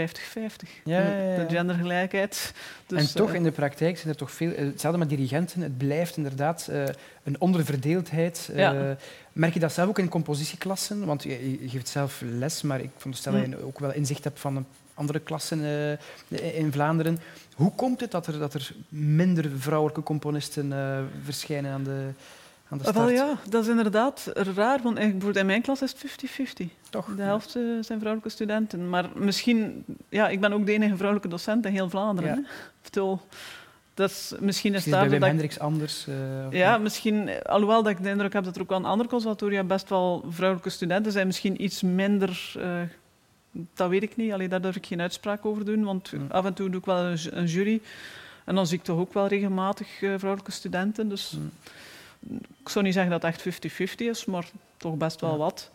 Ja, 0.84 1.02
De 1.04 1.46
gendergelijkheid. 1.50 2.54
Dus, 2.88 3.00
en 3.00 3.16
toch, 3.16 3.30
uh, 3.30 3.36
in 3.36 3.44
de 3.44 3.52
praktijk 3.52 3.98
zijn 3.98 4.10
er 4.10 4.16
toch 4.16 4.32
veel... 4.32 4.52
Eh, 4.52 4.66
hetzelfde 4.66 5.00
met 5.00 5.10
dirigenten. 5.10 5.62
Het 5.62 5.78
blijft 5.78 6.18
inderdaad 6.18 6.68
uh, 6.72 6.84
een 7.24 7.36
onderverdeeldheid. 7.40 8.50
Uh, 8.56 8.92
merk 9.34 9.54
je 9.54 9.60
dat 9.60 9.74
zelf 9.74 9.90
ook 9.90 10.00
in 10.00 10.10
compositieklassen? 10.10 11.06
Want 11.06 11.24
je, 11.24 11.62
je 11.62 11.70
geeft 11.70 11.88
zelf 11.88 12.22
les, 12.26 12.62
maar 12.62 12.80
ik 12.80 12.90
veronderstel 12.96 13.34
dat 13.34 13.46
je 13.46 13.66
ook 13.66 13.80
wel 13.80 13.94
inzicht 13.94 14.24
hebt 14.24 14.40
van 14.40 14.66
andere 14.94 15.20
klassen 15.20 15.60
in 16.30 16.72
Vlaanderen. 16.72 17.20
Hoe 17.56 17.72
komt 17.72 18.02
het 18.02 18.12
dat 18.12 18.28
er, 18.28 18.40
dat 18.40 18.54
er 18.54 18.72
minder 18.90 19.50
vrouwelijke 19.58 20.04
componisten 20.04 20.74
verschijnen 21.24 21.72
aan 21.72 21.84
de 21.84 22.10
Ah, 22.80 22.94
wel 22.94 23.10
ja, 23.10 23.38
dat 23.50 23.64
is 23.64 23.70
inderdaad 23.70 24.32
raar, 24.34 24.80
want 24.82 25.00
in 25.38 25.46
mijn 25.46 25.62
klas 25.62 25.82
is 25.82 25.96
het 25.98 26.32
50-50. 26.64 26.66
Toch? 26.90 27.16
De 27.16 27.22
helft 27.22 27.56
eh, 27.56 27.62
zijn 27.62 28.00
vrouwelijke 28.00 28.30
studenten. 28.30 28.90
Maar 28.90 29.10
misschien, 29.16 29.86
ja, 30.10 30.30
ik 30.30 30.40
ben 30.40 30.54
ook 30.54 30.66
de 30.66 30.72
enige 30.72 30.96
vrouwelijke 30.96 31.30
docent 31.30 31.66
in 31.66 31.72
heel 31.72 31.90
Vlaanderen. 31.90 32.48
Ja. 32.92 33.18
dat 33.94 34.10
is, 34.10 34.34
misschien 34.40 34.74
is 34.74 34.84
daar... 34.84 35.10
Bij 35.10 35.28
Hendricks 35.28 35.60
anders? 35.60 36.06
Uh, 36.08 36.16
ja, 36.52 36.78
misschien, 36.78 37.44
alhoewel 37.44 37.84
dat 37.84 37.92
ik 37.92 38.04
de 38.04 38.10
indruk 38.10 38.34
heb 38.34 38.44
dat 38.44 38.56
er 38.56 38.62
ook 38.62 38.72
aan 38.72 38.86
andere 38.86 39.10
conservatoria 39.10 39.64
best 39.64 39.90
wel 39.90 40.26
vrouwelijke 40.30 40.70
studenten 40.70 41.12
zijn, 41.12 41.28
misschien 41.28 41.64
iets 41.64 41.82
minder... 41.82 42.54
Uh, 42.58 42.82
dat 43.74 43.90
weet 43.90 44.04
ik 44.04 44.16
niet, 44.16 44.32
Allee, 44.32 44.48
daar 44.48 44.62
durf 44.62 44.76
ik 44.76 44.86
geen 44.86 45.02
uitspraak 45.02 45.46
over 45.46 45.66
doen, 45.66 45.84
want 45.84 46.14
af 46.30 46.46
en 46.46 46.54
toe 46.54 46.70
doe 46.70 46.80
ik 46.80 46.86
wel 46.86 47.06
een, 47.32 47.46
jury. 47.46 47.82
En 48.46 48.56
dan 48.56 48.68
zie 48.68 48.78
ik 48.78 48.84
toch 48.84 49.00
ook 49.00 49.14
wel 49.14 49.28
regelmatig 49.28 49.88
vrouwelijke 49.98 50.52
studenten. 50.52 51.10
Dus 51.10 51.38
ik 52.62 52.70
zou 52.70 52.86
niet 52.86 52.94
zeggen 52.94 53.12
dat 53.12 53.22
het 53.22 53.46
echt 53.46 53.64
50-50 53.92 53.96
is, 53.96 54.26
maar 54.26 54.50
toch 54.78 54.96
best 54.96 55.22
wel 55.22 55.38
wat. 55.38 55.72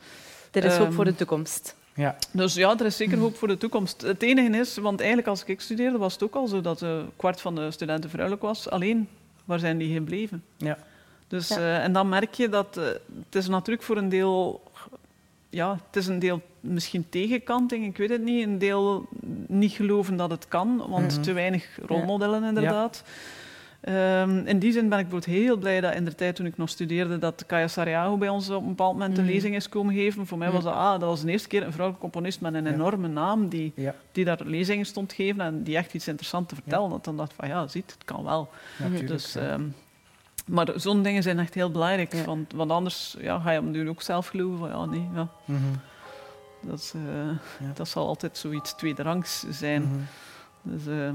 Er 0.51 0.65
is 0.65 0.77
hoop 0.77 0.93
voor 0.93 1.05
de 1.05 1.11
ehm, 1.11 1.19
toekomst. 1.19 1.75
Ja. 1.95 2.17
Dus 2.31 2.55
ja, 2.55 2.79
er 2.79 2.87
is 2.87 2.97
zeker 2.97 3.19
hoop 3.19 3.37
voor 3.37 3.49
de 3.49 3.57
toekomst. 3.57 4.01
Het 4.01 4.23
enige 4.23 4.59
is, 4.59 4.77
want 4.77 4.99
eigenlijk 4.99 5.29
als 5.29 5.45
ik 5.45 5.61
studeerde 5.61 5.99
was 5.99 6.13
het 6.13 6.23
ook 6.23 6.35
al 6.35 6.47
zo 6.47 6.61
dat 6.61 6.81
een 6.81 7.11
kwart 7.17 7.41
van 7.41 7.55
de 7.55 7.71
studenten 7.71 8.11
vrouwelijk 8.11 8.43
was. 8.43 8.71
Alleen, 8.71 9.09
waar 9.45 9.59
zijn 9.59 9.79
die 9.79 9.95
gebleven? 9.95 10.45
Ja. 10.57 10.79
Dus, 11.29 11.51
uh, 11.51 11.85
en 11.85 11.93
dan 11.93 12.09
merk 12.09 12.35
je 12.35 12.49
dat 12.49 12.77
uh, 12.79 12.85
het 13.25 13.35
is 13.35 13.49
natuurlijk 13.49 13.83
voor 13.83 13.97
een 13.97 14.09
deel, 14.09 14.63
ja, 15.51 15.79
het 15.87 15.97
is 15.97 16.07
een 16.07 16.19
deel 16.19 16.43
misschien 16.61 17.09
tegenkanting, 17.09 17.87
ik 17.87 17.97
weet 17.97 18.11
het 18.11 18.23
niet. 18.23 18.47
Een 18.47 18.59
deel 18.59 19.09
niet 19.47 19.73
geloven 19.73 20.17
dat 20.17 20.31
het 20.31 20.49
kan, 20.49 20.77
want 20.77 21.03
mm 21.03 21.09
-hmm. 21.09 21.23
te 21.23 21.33
weinig 21.33 21.79
rolmodellen 21.87 22.45
inderdaad. 22.45 23.03
Ja. 23.05 23.13
Um, 23.89 24.47
in 24.47 24.59
die 24.59 24.73
zin 24.73 24.89
ben 24.89 24.99
ik 24.99 25.09
bijvoorbeeld 25.09 25.39
heel 25.39 25.57
blij 25.57 25.81
dat 25.81 25.95
in 25.95 26.05
de 26.05 26.15
tijd 26.15 26.37
toen 26.37 26.47
ik 26.47 26.57
nog 26.57 26.69
studeerde, 26.69 27.19
dat 27.19 27.45
Kaya 27.47 27.69
Sariago 27.69 28.17
bij 28.17 28.29
ons 28.29 28.51
op 28.51 28.63
een 28.63 28.69
bepaald 28.69 28.93
moment 28.93 29.19
een 29.19 29.25
mm. 29.25 29.31
lezing 29.31 29.55
is 29.55 29.69
komen 29.69 29.95
geven. 29.95 30.27
Voor 30.27 30.39
mij 30.39 30.51
was 30.51 30.65
dat, 30.65 30.75
ah, 30.75 30.91
dat 30.91 31.09
was 31.09 31.23
de 31.23 31.31
eerste 31.31 31.49
keer 31.49 31.63
een 31.63 31.73
vrouwelijke 31.73 32.11
componist 32.11 32.41
met 32.41 32.55
een 32.55 32.67
enorme 32.67 33.09
naam 33.09 33.49
die, 33.49 33.75
die 34.13 34.25
daar 34.25 34.41
lezingen 34.45 34.87
stond 34.87 35.13
geven 35.13 35.41
en 35.41 35.63
die 35.63 35.77
echt 35.77 35.95
iets 35.95 36.09
interessants 36.09 36.49
te 36.49 36.55
vertellen 36.55 36.91
had. 36.91 37.05
Dan 37.05 37.17
dacht 37.17 37.31
ik 37.31 37.37
van, 37.37 37.49
ja, 37.49 37.67
ziet, 37.67 37.93
het 37.93 38.05
kan 38.05 38.25
wel. 38.25 38.49
dus, 39.07 39.35
um, 39.35 39.75
maar 40.47 40.73
zo'n 40.77 41.03
dingen 41.03 41.23
zijn 41.23 41.39
echt 41.39 41.55
heel 41.55 41.71
belangrijk, 41.71 42.13
want, 42.13 42.53
want 42.53 42.71
anders 42.71 43.17
ja, 43.21 43.39
ga 43.39 43.51
je 43.51 43.61
hem 43.61 43.89
ook 43.89 44.03
zelf 44.03 44.27
geloven 44.27 44.59
van, 44.59 44.69
ja, 44.69 44.85
nee, 44.85 45.09
ja. 45.15 45.29
Mm 45.45 45.57
-hmm. 45.57 45.81
dat, 46.71 46.79
is, 46.79 46.93
uh, 46.97 47.73
dat 47.75 47.89
zal 47.89 48.07
altijd 48.07 48.39
zoiets 48.39 48.75
tweederangs 48.75 49.45
zijn. 49.51 49.83
Mm 49.83 49.91
-hmm. 49.91 50.07
Dus... 50.63 50.87
Uh, 50.87 51.11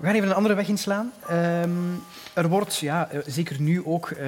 We 0.00 0.06
gaan 0.06 0.14
even 0.14 0.28
een 0.28 0.34
andere 0.34 0.54
weg 0.54 0.68
inslaan. 0.68 1.12
Ehm, 1.28 1.70
er 2.34 2.48
wordt, 2.48 2.76
ja, 2.76 3.08
eh, 3.08 3.20
zeker 3.26 3.60
nu 3.60 3.84
ook 3.84 4.10
uh, 4.10 4.18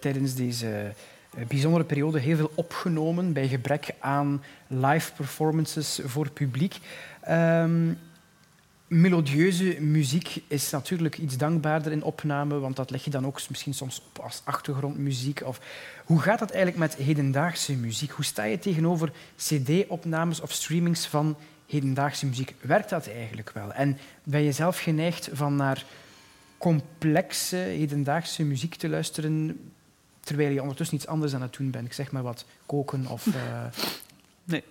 tijdens 0.00 0.34
deze 0.34 0.92
uh, 1.38 1.46
bijzondere 1.46 1.84
periode, 1.84 2.18
heel 2.18 2.36
veel 2.36 2.50
opgenomen 2.54 3.32
bij 3.32 3.48
gebrek 3.48 3.94
aan 3.98 4.42
live 4.66 5.12
performances 5.12 6.00
voor 6.04 6.30
publiek. 6.30 6.78
Um, 7.28 7.98
melodieuze 8.86 9.76
muziek 9.80 10.42
is 10.46 10.70
natuurlijk 10.70 11.18
iets 11.18 11.36
dankbaarder 11.36 11.92
in 11.92 12.02
opname, 12.02 12.58
want 12.58 12.76
dat 12.76 12.90
leg 12.90 13.04
je 13.04 13.10
dan 13.10 13.26
ook 13.26 13.40
misschien 13.48 13.74
soms 13.74 14.02
op 14.08 14.24
als 14.24 14.42
achtergrondmuziek. 14.44 15.42
Of 15.44 15.60
hoe 16.04 16.20
gaat 16.20 16.38
dat 16.38 16.50
eigenlijk 16.50 16.78
met 16.78 17.06
hedendaagse 17.06 17.72
muziek? 17.72 18.10
Hoe 18.10 18.24
sta 18.24 18.44
je 18.44 18.58
tegenover 18.58 19.12
cd-opnames 19.36 20.40
of 20.40 20.52
streamings 20.52 21.06
van 21.06 21.36
hedendaagse 21.68 22.26
muziek? 22.26 22.54
Werkt 22.60 22.90
dat 22.90 23.08
eigenlijk 23.08 23.50
wel? 23.50 23.72
En 23.72 23.98
ben 24.22 24.42
je 24.42 24.52
zelf 24.52 24.78
geneigd 24.78 25.28
van 25.32 25.56
naar 25.56 25.84
complexe 26.58 27.56
hedendaagse 27.56 28.44
muziek 28.44 28.74
te 28.74 28.88
luisteren, 28.88 29.70
terwijl 30.20 30.52
je 30.52 30.60
ondertussen 30.62 30.96
iets 30.96 31.06
anders 31.06 31.34
aan 31.34 31.42
het 31.42 31.56
doen 31.56 31.70
bent? 31.70 31.86
Ik 31.86 31.92
zeg 31.92 32.12
maar 32.12 32.22
wat, 32.22 32.44
koken 32.66 33.06
of... 33.06 33.26
Uh... 33.26 33.34
Nee, 34.44 34.62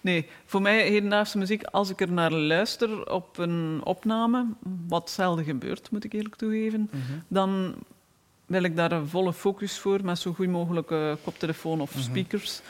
Nee, 0.00 0.28
voor 0.44 0.62
mij 0.62 0.88
hedendaagse 0.88 1.38
muziek, 1.38 1.62
als 1.64 1.90
ik 1.90 2.00
er 2.00 2.12
naar 2.12 2.32
luister 2.32 3.10
op 3.10 3.38
een 3.38 3.80
opname, 3.84 4.46
wat 4.88 5.10
zelden 5.10 5.44
gebeurt, 5.44 5.90
moet 5.90 6.04
ik 6.04 6.12
eerlijk 6.12 6.36
toegeven, 6.36 6.88
mhm. 6.92 7.18
dan 7.28 7.74
wil 8.46 8.62
ik 8.62 8.76
daar 8.76 8.92
een 8.92 9.08
volle 9.08 9.32
focus 9.32 9.78
voor 9.78 10.04
met 10.04 10.18
zo 10.18 10.32
goed 10.32 10.48
mogelijke 10.48 11.18
koptelefoon 11.24 11.80
of 11.80 11.94
mhm. 11.94 12.02
speakers. 12.02 12.60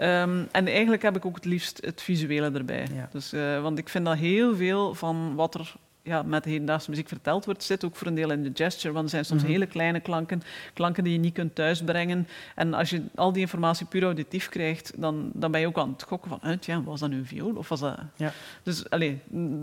Ehm, 0.00 0.44
en 0.52 0.66
eigenlijk 0.66 1.02
heb 1.02 1.16
ik 1.16 1.24
ook 1.24 1.34
het 1.34 1.44
liefst 1.44 1.78
het 1.84 2.02
visuele 2.02 2.50
erbij. 2.50 2.86
Dus, 3.12 3.32
uh, 3.32 3.62
want 3.62 3.78
ik 3.78 3.88
vind 3.88 4.04
dat 4.04 4.16
heel 4.16 4.56
veel 4.56 4.94
van 4.94 5.34
wat 5.34 5.54
er 5.54 5.74
ja, 6.02 6.22
met 6.22 6.44
hedendaagse 6.44 6.90
muziek 6.90 7.08
verteld 7.08 7.44
wordt, 7.44 7.62
zit 7.62 7.84
ook 7.84 7.96
voor 7.96 8.06
een 8.06 8.14
deel 8.14 8.30
in 8.30 8.42
de 8.42 8.50
gesture. 8.54 8.92
Want 8.92 9.04
er 9.04 9.10
zijn 9.10 9.24
soms 9.24 9.42
mhm. 9.42 9.50
hele 9.50 9.66
kleine 9.66 10.00
klanken, 10.00 10.42
klanken 10.74 11.04
die 11.04 11.12
je 11.12 11.18
niet 11.18 11.34
kunt 11.34 11.54
thuisbrengen. 11.54 12.28
En 12.54 12.74
als 12.74 12.90
je 12.90 13.02
al 13.14 13.32
die 13.32 13.40
informatie 13.40 13.86
puur 13.86 14.02
auditief 14.02 14.48
krijgt, 14.48 14.92
dan, 14.96 15.30
dan 15.34 15.50
ben 15.50 15.60
je 15.60 15.66
ook 15.66 15.78
aan 15.78 15.92
het 15.92 16.02
gokken 16.02 16.30
van, 16.30 16.58
ja, 16.60 16.82
was 16.82 17.00
dat 17.00 17.10
nu 17.10 17.16
een 17.16 17.26
viool? 17.26 17.54
Of 17.54 17.68
was 17.68 17.80
dat... 17.80 17.98
Ja. 18.16 18.32
Dus 18.62 18.90
allez, 18.90 19.14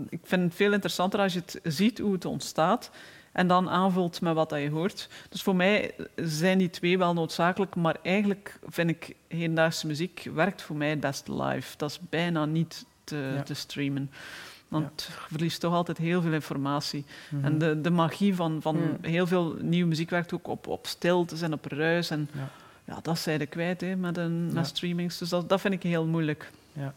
ik 0.08 0.20
vind 0.22 0.42
het 0.42 0.54
veel 0.54 0.72
interessanter 0.72 1.20
als 1.20 1.32
je 1.32 1.40
het 1.40 1.60
ziet 1.62 1.98
hoe 1.98 2.12
het 2.12 2.24
ontstaat 2.24 2.90
en 3.32 3.46
dan 3.46 3.68
aanvult 3.68 4.20
met 4.20 4.34
wat 4.34 4.50
dat 4.50 4.60
je 4.60 4.70
hoort. 4.70 5.08
Dus 5.28 5.42
voor 5.42 5.56
mij 5.56 5.94
zijn 6.16 6.58
die 6.58 6.70
twee 6.70 6.98
wel 6.98 7.14
noodzakelijk, 7.14 7.74
maar 7.74 7.96
eigenlijk 8.02 8.58
vind 8.66 8.90
ik 8.90 9.14
hedendaagse 9.28 9.86
muziek 9.86 10.28
werkt 10.34 10.62
voor 10.62 10.76
mij 10.76 10.90
het 10.90 11.00
best 11.00 11.28
live. 11.28 11.76
Dat 11.76 11.90
is 11.90 12.00
bijna 12.08 12.44
niet 12.44 12.86
te, 13.04 13.40
te 13.44 13.54
streamen. 13.54 14.10
Want 14.68 15.04
ja. 15.08 15.14
je 15.14 15.28
verliest 15.28 15.60
toch 15.60 15.74
altijd 15.74 15.98
heel 15.98 16.22
veel 16.22 16.32
informatie. 16.32 17.04
Mhm. 17.28 17.44
En 17.44 17.58
de, 17.58 17.80
de 17.80 17.90
magie 17.90 18.34
van, 18.34 18.62
van 18.62 18.98
heel 19.00 19.26
veel 19.26 19.56
nieuwe 19.60 19.88
muziek 19.88 20.10
werkt 20.10 20.34
ook 20.34 20.48
op, 20.48 20.66
op 20.66 20.86
stiltes 20.86 21.42
en 21.42 21.52
op 21.52 21.64
ruis. 21.64 22.10
En 22.10 22.28
ja, 22.32 22.48
ja 22.84 22.98
dat 23.02 23.18
zijn 23.18 23.38
de 23.38 23.46
kwijt 23.46 23.80
hè, 23.80 23.96
met, 23.96 24.16
een, 24.16 24.52
met 24.52 24.66
streamings. 24.66 25.18
Dus 25.18 25.28
dat, 25.28 25.48
dat 25.48 25.60
vind 25.60 25.74
ik 25.74 25.82
heel 25.82 26.06
moeilijk. 26.06 26.50
Ja. 26.72 26.94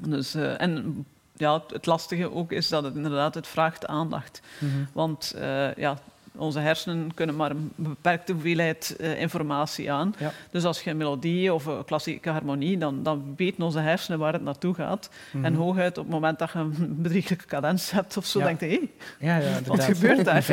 Dus, 0.00 0.36
uh, 0.36 0.60
en 0.60 1.04
ja, 1.36 1.62
het 1.72 1.86
lastige 1.86 2.32
ook 2.32 2.52
is 2.52 2.68
dat 2.68 2.84
het 2.84 2.94
inderdaad 2.94 3.34
het 3.34 3.46
vraagt 3.46 3.86
aandacht. 3.86 4.40
Mm 4.58 4.88
Want 4.92 5.34
uh, 5.36 5.74
ja, 5.74 5.98
onze 6.36 6.58
hersenen 6.58 7.14
kunnen 7.14 7.36
maar 7.36 7.50
een 7.50 7.72
beperkte 7.74 8.32
hoeveelheid 8.32 8.96
uh, 9.00 9.20
informatie 9.20 9.92
aan. 9.92 10.14
Dus 10.50 10.64
als 10.64 10.82
je 10.82 10.90
een 10.90 10.96
melodie 10.96 11.54
of 11.54 11.66
een 11.66 11.84
klassieke 11.84 12.30
harmonie, 12.30 12.78
dan, 12.78 13.02
dan 13.02 13.34
weten 13.36 13.62
onze 13.62 13.78
hersenen 13.78 14.18
waar 14.18 14.32
het 14.32 14.42
naartoe 14.42 14.74
gaat. 14.74 15.10
Mm 15.32 15.44
En 15.44 15.54
hooguit 15.54 15.98
op 15.98 16.04
het 16.04 16.12
moment 16.12 16.38
dat 16.38 16.50
je 16.52 16.58
een 16.58 16.96
bedrieglijke 17.02 17.46
cadens 17.46 17.90
hebt 17.90 18.16
of 18.16 18.26
zo, 18.26 18.38
ja. 18.38 18.44
denk 18.44 18.60
je, 18.60 18.66
hé, 18.66 18.88
hey, 19.18 19.42
ja, 19.42 19.60
wat 19.66 19.84
gebeurt 19.84 20.24
daar? 20.24 20.44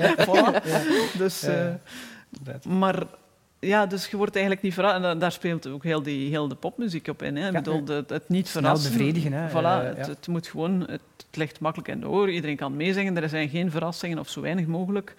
voilà. 0.26 0.62
Dus, 1.18 1.44
uh, 1.44 1.74
maar 2.68 3.06
ja, 3.60 3.86
dus 3.86 4.06
je 4.06 4.16
wordt 4.16 4.34
eigenlijk 4.34 4.64
niet 4.64 4.74
verrast. 4.74 5.04
En 5.04 5.18
daar 5.18 5.32
speelt 5.32 5.66
ook 5.66 5.82
heel, 5.82 6.02
die, 6.02 6.28
heel 6.28 6.48
de 6.48 6.54
popmuziek 6.54 7.08
op 7.08 7.22
in. 7.22 7.36
Hè. 7.36 7.46
Ik 7.46 7.52
bedoel, 7.52 7.86
het, 7.86 8.10
het 8.10 8.28
niet 8.28 8.48
verrassen. 8.48 8.92
bevredigen. 8.92 9.32
Hè. 9.32 9.48
Voilà, 9.48 9.52
uh, 9.52 9.96
het, 9.96 10.06
het, 10.06 10.28
moet 10.28 10.46
gewoon... 10.46 10.80
Het, 10.80 11.00
het 11.26 11.38
ligt 11.38 11.60
makkelijk 11.60 11.88
in 11.88 12.00
de 12.00 12.08
oren. 12.08 12.34
Iedereen 12.34 12.56
kan 12.56 12.76
meezingen. 12.76 13.16
Er 13.16 13.28
zijn 13.28 13.48
geen 13.48 13.70
verrassingen 13.70 14.18
of 14.18 14.28
zo 14.28 14.40
weinig 14.40 14.66
mogelijk. 14.66 15.14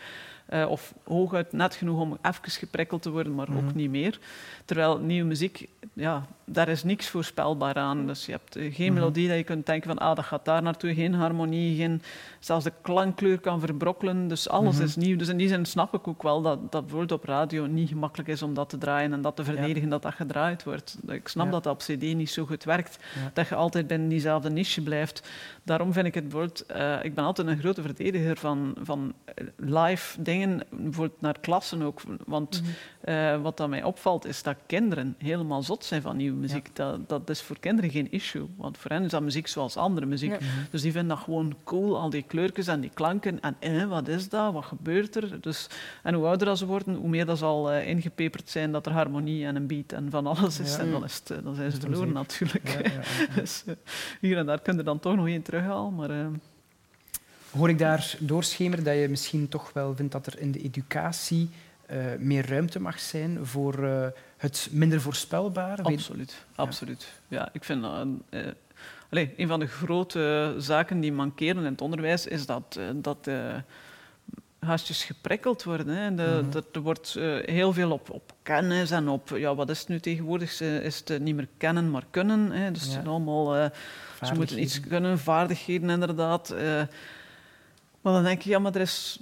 Uh, 0.53 0.69
of 0.69 0.93
hooguit 1.03 1.51
net 1.51 1.75
genoeg 1.75 1.99
om 1.99 2.17
even 2.21 2.51
geprikkeld 2.51 3.01
te 3.01 3.09
worden, 3.09 3.35
maar 3.35 3.47
ook 3.49 3.61
mhm. 3.61 3.75
niet 3.75 3.89
meer. 3.89 4.19
Terwijl 4.65 4.99
nieuwe 4.99 5.27
muziek, 5.27 5.67
ja, 5.93 6.27
daar 6.45 6.67
is 6.69 6.83
niks 6.83 7.09
voorspelbaar 7.09 7.75
aan. 7.75 8.07
Dus 8.07 8.25
je 8.25 8.31
hebt 8.31 8.55
eh, 8.55 8.75
geen 8.75 8.85
mhm. 8.85 8.93
melodie 8.93 9.27
dat 9.27 9.37
je 9.37 9.43
kunt 9.43 9.65
denken 9.65 9.89
van 9.89 9.97
ah, 9.97 10.15
dat 10.15 10.25
gaat 10.25 10.45
daar 10.45 10.61
naartoe, 10.61 10.93
geen 10.93 11.13
harmonie, 11.13 11.77
geen, 11.77 12.01
zelfs 12.39 12.63
de 12.63 12.71
klankkleur 12.81 13.39
kan 13.39 13.59
verbrokkelen. 13.59 14.27
Dus 14.27 14.49
alles 14.49 14.75
mhm. 14.75 14.83
is 14.83 14.95
nieuw. 14.95 15.17
Dus 15.17 15.27
in 15.27 15.37
die 15.37 15.47
zin 15.47 15.65
snap 15.65 15.93
ik 15.93 16.07
ook 16.07 16.23
wel 16.23 16.41
dat, 16.41 16.71
dat 16.71 16.81
bijvoorbeeld 16.81 17.19
op 17.19 17.25
radio 17.25 17.65
niet 17.65 17.89
gemakkelijk 17.89 18.29
is 18.29 18.41
om 18.41 18.53
dat 18.53 18.69
te 18.69 18.77
draaien 18.77 19.13
en 19.13 19.21
dat 19.21 19.35
te 19.35 19.43
verdedigen 19.43 19.89
dat 19.89 20.01
dat 20.01 20.13
gedraaid 20.13 20.63
wordt. 20.63 20.97
Ik 21.07 21.27
snap 21.27 21.51
dat 21.51 21.63
dat 21.63 21.73
op 21.73 21.79
cd 21.79 22.01
niet 22.01 22.29
zo 22.29 22.45
goed 22.45 22.63
werkt, 22.63 22.99
dat 23.33 23.47
je 23.47 23.55
altijd 23.55 23.87
binnen 23.87 24.09
diezelfde 24.09 24.49
niche 24.49 24.81
blijft. 24.81 25.29
Daarom 25.63 25.93
vind 25.93 26.05
ik 26.05 26.13
het 26.13 26.23
bijvoorbeeld, 26.29 26.65
uh, 26.75 27.03
ik 27.03 27.15
ben 27.15 27.23
altijd 27.23 27.47
een 27.47 27.59
grote 27.59 27.81
verdediger 27.81 28.37
van, 28.37 28.75
van 28.83 29.13
live 29.55 30.21
dingen, 30.21 30.40
bijvoorbeeld 30.69 31.21
naar 31.21 31.39
klassen 31.39 31.81
ook. 31.81 32.01
Want 32.25 32.61
uh, 33.05 33.41
wat 33.41 33.57
dat 33.57 33.69
mij 33.69 33.83
opvalt 33.83 34.25
is 34.25 34.43
dat 34.43 34.55
kinderen 34.65 35.15
helemaal 35.17 35.63
zot 35.63 35.85
zijn 35.85 36.01
van 36.01 36.17
nieuwe 36.17 36.37
muziek. 36.37 36.75
Dat, 36.75 37.09
dat 37.09 37.29
is 37.29 37.41
voor 37.41 37.59
kinderen 37.59 37.89
geen 37.89 38.11
issue, 38.11 38.45
want 38.57 38.77
voor 38.77 38.91
hen 38.91 39.03
is 39.03 39.11
dat 39.11 39.21
muziek 39.21 39.47
zoals 39.47 39.77
andere 39.77 40.05
muziek. 40.05 40.37
Dus 40.71 40.81
die 40.81 40.91
vinden 40.91 41.15
dat 41.15 41.23
gewoon 41.23 41.55
cool, 41.63 41.99
al 41.99 42.09
die 42.09 42.23
kleurtjes 42.23 42.67
en 42.67 42.81
die 42.81 42.91
klanken. 42.93 43.39
En 43.41 43.55
eh, 43.59 43.85
wat 43.85 44.07
is 44.07 44.29
dat? 44.29 44.53
Wat 44.53 44.65
gebeurt 44.65 45.15
er? 45.15 45.41
Dus, 45.41 45.67
en 46.03 46.13
hoe 46.13 46.25
ouder 46.25 46.57
ze 46.57 46.65
worden, 46.65 46.95
hoe 46.95 47.09
meer 47.09 47.25
dat 47.25 47.37
ze 47.37 47.45
al 47.45 47.73
uh, 47.73 47.87
ingepeperd 47.87 48.49
zijn 48.49 48.71
dat 48.71 48.85
er 48.85 48.91
harmonie 48.91 49.45
en 49.45 49.55
een 49.55 49.67
beat 49.67 49.91
en 49.91 50.09
van 50.09 50.27
alles 50.27 50.59
is. 50.59 50.77
En 50.77 50.91
dan, 50.91 51.03
is 51.03 51.15
het, 51.15 51.29
eh, 51.29 51.37
dan 51.43 51.55
zijn 51.55 51.71
ze 51.71 51.79
verloren 51.79 52.13
natuurlijk. 52.13 52.91
dus 53.35 53.63
hier 54.21 54.37
en 54.37 54.45
daar 54.45 54.61
kun 54.61 54.77
je 54.77 54.83
dan 54.83 54.99
toch 54.99 55.15
nog 55.15 55.27
één 55.27 55.41
terughalen. 55.41 55.95
Maar, 55.95 56.09
Hoor 57.51 57.69
ik 57.69 57.77
daar 57.77 58.15
doorschemeren 58.19 58.83
dat 58.83 58.95
je 58.95 59.09
misschien 59.09 59.47
toch 59.47 59.73
wel 59.73 59.95
vindt 59.95 60.11
dat 60.11 60.27
er 60.27 60.39
in 60.39 60.51
de 60.51 60.61
educatie 60.61 61.49
meer 62.17 62.49
ruimte 62.49 62.79
mag 62.79 62.99
zijn 62.99 63.45
voor 63.45 63.83
het 64.37 64.67
minder 64.71 65.01
voorspelbaar? 65.01 65.81
Absoluut, 65.81 66.45
absoluut. 66.55 67.11
Ja, 67.27 67.49
ik 67.53 67.63
vind 67.63 67.81
dat... 67.81 68.07
Uh, 68.29 68.41
allez, 69.09 69.29
een 69.37 69.47
van 69.47 69.59
de 69.59 69.67
grote 69.67 70.55
zaken 70.57 70.99
die 70.99 71.11
mankeren 71.11 71.63
in 71.63 71.71
het 71.71 71.81
onderwijs 71.81 72.27
is 72.27 72.45
dat, 72.45 72.79
dat 72.95 73.29
haastjes 74.59 75.03
geprikkeld 75.03 75.63
worden. 75.63 75.87
Hè. 75.87 76.15
De, 76.15 76.23
mm 76.23 76.39
-hmm. 76.39 76.51
dat, 76.51 76.65
er 76.71 76.81
wordt 76.81 77.13
heel 77.45 77.73
veel 77.73 77.91
op, 77.91 78.09
op 78.09 78.33
kennis 78.43 78.91
en 78.91 79.07
op... 79.07 79.29
Ja, 79.29 79.55
wat 79.55 79.69
is 79.69 79.79
het 79.79 79.87
nu 79.87 79.99
tegenwoordig? 79.99 80.61
Is 80.61 81.03
het 81.05 81.21
niet 81.21 81.35
meer 81.35 81.47
kennen, 81.57 81.91
maar 81.91 82.05
kunnen. 82.09 82.51
Hè. 82.51 82.71
Dus 82.71 82.93
ja. 82.93 83.01
allemaal... 83.05 83.71
ze 84.23 84.33
moeten 84.33 84.61
iets 84.61 84.79
kunnen, 84.79 85.19
vaardigheden 85.19 85.89
inderdaad. 85.89 86.53
Maar 88.01 88.13
dan 88.13 88.23
denk 88.23 88.41
je, 88.41 88.49
ja, 88.49 88.59
maar 88.59 88.75
er 88.75 88.81
is 88.81 89.19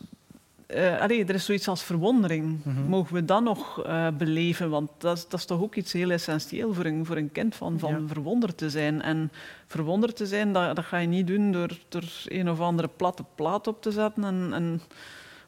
uh, 0.76 1.02
allee, 1.02 1.26
er 1.26 1.36
is 1.36 1.46
zoiets 1.46 1.68
als 1.68 1.84
verwondering. 1.84 2.60
Mhm. 2.63 2.82
Mogen 2.82 3.13
we 3.13 3.26
dat 3.26 3.44
nog 3.44 3.86
uh, 3.86 4.08
beleven? 4.18 4.70
Want 4.70 4.89
dat 4.98 5.18
is, 5.18 5.28
dat 5.28 5.39
is, 5.39 5.46
toch 5.46 5.62
ook 5.62 5.76
iets 5.76 5.94
heel 5.94 6.10
essentieel 6.10 6.74
voor 6.74 6.86
een, 6.86 7.06
voor 7.06 7.18
een 7.18 7.32
kind, 7.32 7.56
van, 7.56 7.80
van 7.80 8.08
verwonderd 8.08 8.58
te 8.58 8.70
zijn. 8.70 9.02
En 9.02 9.32
verwonderd 9.68 10.15
te 10.15 10.28
zijn, 10.28 10.54
dat, 10.54 10.76
dat 10.76 10.86
ga 10.86 10.98
je 10.98 11.08
niet 11.08 11.28
doen 11.28 11.52
door, 11.52 11.78
door 11.89 12.04
een 12.26 12.50
of 12.50 12.60
andere 12.60 12.88
platte 12.88 13.24
plaat 13.36 13.68
op 13.68 13.82
te 13.82 13.92
zetten. 13.92 14.24
En, 14.24 14.50
en, 14.54 14.82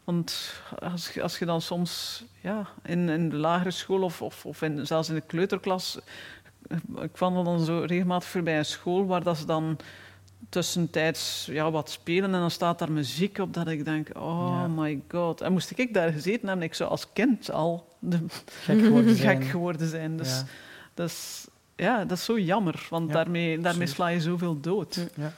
want 0.03 0.53
als, 0.79 1.19
als 1.21 1.39
je 1.39 1.45
dan 1.45 1.61
soms 1.61 2.23
ja, 2.41 2.67
in, 2.83 3.09
in 3.09 3.29
de 3.29 3.35
lagere 3.35 3.71
school 3.71 4.01
of, 4.01 4.21
of, 4.21 4.45
of 4.45 4.61
in, 4.61 4.87
zelfs 4.87 5.09
in 5.09 5.15
de 5.15 5.21
kleuterklas... 5.21 5.99
Ik 7.01 7.17
wandel 7.17 7.43
dan 7.43 7.59
zo 7.59 7.83
regelmatig 7.87 8.29
voorbij 8.29 8.57
een 8.57 8.65
school 8.65 9.05
waar 9.05 9.23
dat 9.23 9.37
ze 9.37 9.45
dan 9.45 9.77
tussentijds 10.49 11.47
ja, 11.51 11.71
wat 11.71 11.89
spelen 11.89 12.33
en 12.33 12.39
dan 12.39 12.51
staat 12.51 12.79
daar 12.79 12.91
muziek 12.91 13.37
op 13.37 13.53
dat 13.53 13.67
ik 13.67 13.85
denk, 13.85 14.09
oh 14.15 14.65
my 14.75 15.01
god. 15.09 15.41
En 15.41 15.51
moest 15.51 15.71
ik 15.75 15.93
daar 15.93 16.11
gezeten 16.11 16.47
hebben, 16.47 16.65
ik 16.65 16.73
zou 16.73 16.89
als 16.89 17.07
kind 17.13 17.51
al 17.51 17.87
gek, 18.09 18.79
geworden 18.81 19.15
zijn. 19.15 19.43
geworden 19.43 19.87
zijn. 19.87 20.17
Dus 20.17 20.37
ja. 20.37 20.45
Dat, 20.93 21.09
is, 21.09 21.47
ja, 21.75 22.05
dat 22.05 22.17
is 22.17 22.25
zo 22.25 22.39
jammer, 22.39 22.87
want 22.89 23.11
daarmee, 23.11 23.59
daarmee 23.59 23.87
sla 23.87 24.07
je 24.07 24.21
zoveel 24.21 24.59
dood. 24.59 25.07
Ja. 25.15 25.33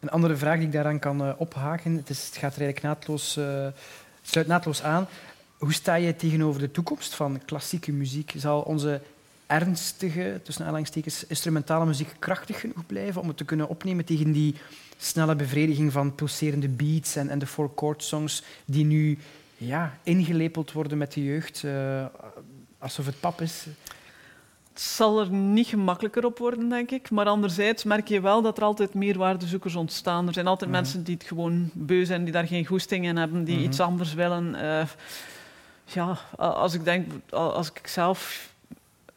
Een 0.00 0.10
andere 0.10 0.36
vraag 0.36 0.56
die 0.56 0.66
ik 0.66 0.72
daaraan 0.72 0.98
kan 0.98 1.22
uh, 1.26 1.32
ophaken, 1.36 1.96
het, 1.96 2.10
is, 2.10 2.26
het 2.26 2.36
gaat 2.36 2.54
er 2.56 2.62
eigenlijk 2.62 2.94
naadloos, 2.94 3.36
uh, 3.36 3.66
sluit 4.22 4.46
naadloos 4.46 4.82
aan. 4.82 5.06
Hoe 5.58 5.72
sta 5.72 5.94
je 5.94 6.16
tegenover 6.16 6.60
de 6.60 6.70
toekomst 6.70 7.14
van 7.14 7.40
klassieke 7.44 7.92
muziek? 7.92 8.32
Zal 8.36 8.60
onze 8.60 9.00
ernstige, 9.52 10.40
tussen 10.44 10.64
aanhalingstekens, 10.64 11.26
instrumentale 11.26 11.86
muziek 11.86 12.14
krachtig 12.18 12.60
genoeg 12.60 12.86
blijven 12.86 13.20
om 13.20 13.28
het 13.28 13.36
te 13.36 13.44
kunnen 13.44 13.68
opnemen 13.68 14.04
tegen 14.04 14.32
die 14.32 14.54
snelle 14.96 15.36
bevrediging 15.36 15.92
van 15.92 16.14
pulserende 16.14 16.68
beats 16.68 17.16
en, 17.16 17.28
en 17.28 17.38
de 17.38 17.46
four-chord 17.46 18.04
songs 18.04 18.42
die 18.64 18.84
nu 18.84 19.18
ja, 19.56 19.98
ingelepeld 20.02 20.72
worden 20.72 20.98
met 20.98 21.12
de 21.12 21.24
jeugd, 21.24 21.62
uh, 21.64 22.04
alsof 22.78 23.06
het 23.06 23.20
pap 23.20 23.40
is? 23.40 23.66
het 24.72 24.80
zal 24.80 25.20
er 25.20 25.30
niet 25.30 25.66
gemakkelijker 25.66 26.24
op 26.24 26.38
worden, 26.38 26.68
denk 26.68 26.90
ik. 26.90 27.10
Maar 27.10 27.26
anderzijds 27.26 27.84
merk 27.84 28.08
je 28.08 28.20
wel 28.20 28.42
dat 28.42 28.56
er 28.56 28.64
altijd 28.64 28.94
meer 28.94 29.18
waardezoekers 29.18 29.74
ontstaan. 29.74 30.26
Er 30.26 30.32
zijn 30.32 30.46
altijd 30.46 30.70
Mhm. 30.70 30.80
mensen 30.80 31.04
die 31.04 31.14
het 31.14 31.24
gewoon 31.24 31.70
beu 31.74 32.04
zijn, 32.04 32.24
die 32.24 32.32
daar 32.32 32.46
geen 32.46 32.66
goesting 32.66 33.04
in 33.04 33.16
hebben, 33.16 33.44
die 33.44 33.56
Mhm. 33.56 33.64
iets 33.64 33.80
anders 33.80 34.14
willen. 34.14 34.54
Eh, 34.54 34.86
ja, 35.84 36.18
als 36.36 36.74
ik 36.74 36.84
denk, 36.84 37.12
als 37.30 37.70
ik 37.70 37.86
zelf 37.86 38.51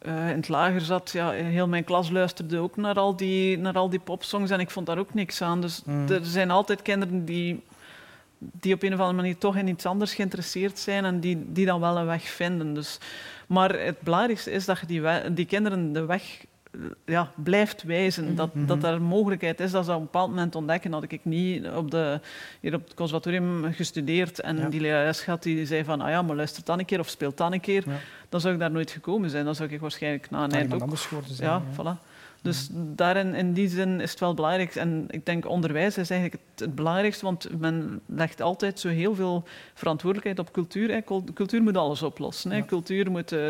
eh, 0.06 0.30
in 0.30 0.36
het 0.36 0.48
lager 0.48 0.80
zat, 0.80 1.10
ja, 1.10 1.30
heel 1.30 1.68
mijn 1.68 1.84
klas 1.84 2.10
luisterde 2.10 2.58
ook 2.58 2.76
naar 2.76 2.94
al, 2.94 3.16
die, 3.16 3.58
naar 3.58 3.74
al 3.74 3.90
die 3.90 3.98
popsongs 3.98 4.50
en 4.50 4.60
ik 4.60 4.70
vond 4.70 4.86
daar 4.86 4.98
ook 4.98 5.14
niks 5.14 5.42
aan. 5.42 5.60
Dus 5.60 5.82
Mhm. 5.84 6.12
er 6.12 6.24
zijn 6.24 6.50
altijd 6.50 6.82
kinderen 6.82 7.24
die, 7.24 7.62
die 8.38 8.74
op 8.74 8.82
een 8.82 8.92
of 8.92 8.98
andere 8.98 9.16
manier 9.16 9.38
toch 9.38 9.56
in 9.56 9.68
iets 9.68 9.86
anders 9.86 10.14
geïnteresseerd 10.14 10.78
zijn 10.78 11.04
en 11.04 11.20
die, 11.20 11.44
die 11.52 11.66
dan 11.66 11.80
wel 11.80 11.96
een 11.96 12.06
weg 12.06 12.22
vinden. 12.22 12.74
Dus, 12.74 12.98
maar 13.46 13.78
het 13.78 14.00
belangrijkste 14.00 14.50
is 14.50 14.64
dat 14.64 14.78
je 14.80 14.86
die, 14.86 15.32
die 15.32 15.46
kinderen 15.46 15.92
de 15.92 16.04
weg 16.04 16.44
ja, 17.04 17.30
blijft 17.34 17.82
wijzen. 17.82 18.34
Dat, 18.36 18.54
Mhm. 18.54 18.66
dat 18.66 18.82
er 18.84 18.92
een 18.92 19.02
mogelijkheid 19.02 19.60
is 19.60 19.70
dat 19.70 19.84
ze 19.84 19.90
op 19.90 19.96
een 19.96 20.02
bepaald 20.02 20.28
moment 20.28 20.54
ontdekken. 20.54 20.92
Had 20.92 21.12
ik 21.12 21.20
niet 21.24 21.68
op 21.68 21.90
de, 21.90 22.20
hier 22.60 22.74
op 22.74 22.84
het 22.84 22.94
conservatorium 22.94 23.72
gestudeerd 23.72 24.40
en 24.40 24.56
Ja. 24.56 24.68
die 24.68 24.80
lerares 24.80 25.24
had 25.26 25.42
die 25.42 25.66
zei 25.66 25.84
van, 25.84 26.00
ah 26.00 26.08
ja, 26.10 26.22
maar 26.22 26.36
luister 26.36 26.64
dan 26.64 26.78
een 26.78 26.84
keer 26.84 26.98
of 27.00 27.08
speel 27.08 27.32
dan 27.34 27.52
een 27.52 27.60
keer. 27.60 27.82
Ja. 27.86 27.96
Dan 28.28 28.40
zou 28.40 28.54
ik 28.54 28.60
daar 28.60 28.70
nooit 28.70 28.90
gekomen 28.90 29.30
zijn. 29.30 29.44
Dan 29.44 29.54
zou 29.54 29.70
ik 29.70 29.80
waarschijnlijk 29.80 30.30
na 30.30 30.44
een 30.44 30.52
eind 30.52 30.74
ook 30.74 30.80
anders 30.80 31.04
geworden 31.06 31.34
zijn. 31.34 31.50
ja, 31.50 31.62
voilà. 31.72 32.00
Dus 32.46 32.68
daarin, 32.72 33.34
in 33.34 33.52
die 33.52 33.68
zin 33.68 34.00
is 34.00 34.10
het 34.10 34.20
wel 34.20 34.34
belangrijk. 34.34 34.74
En 34.74 35.04
ik 35.10 35.26
denk 35.26 35.48
onderwijs 35.48 35.98
is 35.98 36.10
eigenlijk 36.10 36.42
het, 36.50 36.60
het 36.60 36.74
belangrijkste, 36.74 37.24
want 37.24 37.48
men 37.58 38.00
legt 38.06 38.40
altijd 38.42 38.80
zo 38.80 38.88
heel 38.88 39.14
veel 39.14 39.44
verantwoordelijkheid 39.74 40.38
op 40.48 40.52
cultuur. 40.52 40.90
Hè. 40.90 41.02
Cul- 41.02 41.24
Cultuur 41.34 41.62
moet 41.62 41.76
alles 41.76 42.02
oplossen. 42.02 42.50
Hè. 42.50 42.56
Ja. 42.56 42.64
Cultuur 42.64 43.10
moet 43.10 43.32
uh, 43.32 43.48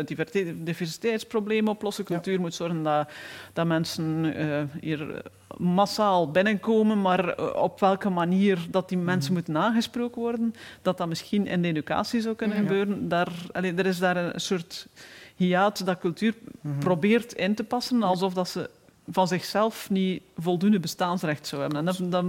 diversiteitsproblemen 0.63 1.71
oplossen. 1.71 2.03
Cultuur 2.05 2.39
moet 2.39 2.53
zorgen 2.53 2.83
dat, 2.83 3.09
dat 3.53 3.67
mensen 3.67 4.33
eh, 4.35 4.63
hier 4.81 5.21
massaal 5.57 6.31
binnenkomen, 6.31 7.01
maar 7.01 7.29
eh, 7.29 7.55
op 7.63 7.79
welke 7.79 8.09
manier 8.09 8.57
dat 8.69 8.89
die 8.89 8.97
mensen 8.97 9.33
moeten 9.33 9.57
aangesproken 9.57 10.21
worden, 10.21 10.53
dat 10.81 10.97
dat 10.97 11.07
misschien 11.07 11.47
in 11.47 11.61
de 11.61 11.67
educatie 11.67 12.21
zou 12.21 12.35
kunnen 12.35 12.57
Ja. 12.57 12.63
gebeuren. 12.63 13.07
Daar, 13.09 13.31
allee, 13.51 13.73
er 13.73 13.85
is 13.85 13.99
daar 13.99 14.17
een 14.17 14.39
soort 14.41 14.87
hiaat 15.35 15.85
dat 15.85 15.99
cultuur 15.99 16.33
Mhm. 16.61 16.79
probeert 16.79 17.33
in 17.33 17.55
te 17.55 17.63
passen, 17.63 18.03
alsof 18.03 18.33
dat 18.33 18.49
ze 18.49 18.69
van 19.11 19.27
zichzelf 19.27 19.89
niet 19.89 20.21
voldoende 20.37 20.79
bestaansrecht 20.79 21.47
zou 21.47 21.61
hebben. 21.61 21.79
En 21.79 21.85
dat, 21.85 22.11
dat 22.11 22.25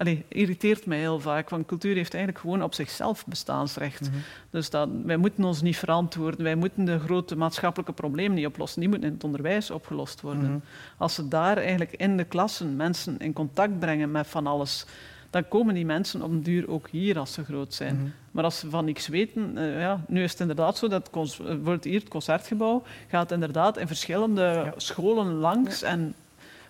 allee, 0.00 0.24
irriteert 0.28 0.86
mij 0.86 0.98
heel 0.98 1.20
vaak, 1.20 1.50
want 1.50 1.66
cultuur 1.66 1.94
heeft 1.94 2.14
eigenlijk 2.14 2.44
gewoon 2.44 2.62
op 2.62 2.74
zichzelf 2.74 3.26
bestaansrecht. 3.26 4.00
Mhm. 4.00 4.18
Dus 4.50 4.70
dat, 4.70 4.88
wij 5.04 5.16
moeten 5.16 5.44
ons 5.44 5.62
niet 5.62 5.76
verantwoorden, 5.76 6.42
wij 6.42 6.54
moeten 6.54 6.84
de 6.84 6.98
grote 6.98 7.36
maatschappelijke 7.36 7.92
problemen 7.92 8.36
niet 8.36 8.46
oplossen, 8.46 8.80
die 8.80 8.88
moeten 8.88 9.08
in 9.08 9.14
het 9.14 9.24
onderwijs 9.24 9.70
opgelost 9.70 10.20
worden. 10.20 10.50
Mhm. 10.50 10.58
Als 10.96 11.14
ze 11.14 11.28
daar 11.28 11.56
eigenlijk 11.56 11.92
in 11.92 12.16
de 12.16 12.24
klassen 12.24 12.76
mensen 12.76 13.18
in 13.18 13.32
contact 13.32 13.78
brengen 13.78 14.10
met 14.10 14.26
van 14.26 14.46
alles, 14.46 14.86
dan 15.30 15.48
komen 15.48 15.74
die 15.74 15.84
mensen 15.84 16.22
op 16.22 16.30
een 16.30 16.42
duur 16.42 16.70
ook 16.70 16.88
hier 16.90 17.18
als 17.18 17.32
ze 17.32 17.44
groot 17.44 17.74
zijn. 17.74 17.94
Mhm. 17.96 18.06
Maar 18.30 18.44
als 18.44 18.58
ze 18.58 18.70
van 18.70 18.84
niks 18.84 19.08
weten, 19.08 19.58
eh, 19.58 19.80
ja, 19.80 20.00
nu 20.08 20.22
is 20.22 20.30
het 20.30 20.40
inderdaad 20.40 20.78
zo 20.78 20.88
dat 20.88 21.06
eh, 21.12 21.12
bijvoorbeeld 21.36 21.84
hier 21.84 22.00
het 22.00 22.08
concertgebouw 22.08 22.82
gaat 23.08 23.30
inderdaad 23.32 23.76
in 23.78 23.86
verschillende 23.86 24.42
Ja. 24.42 24.72
scholen 24.76 25.32
langs 25.34 25.82
en 25.82 26.14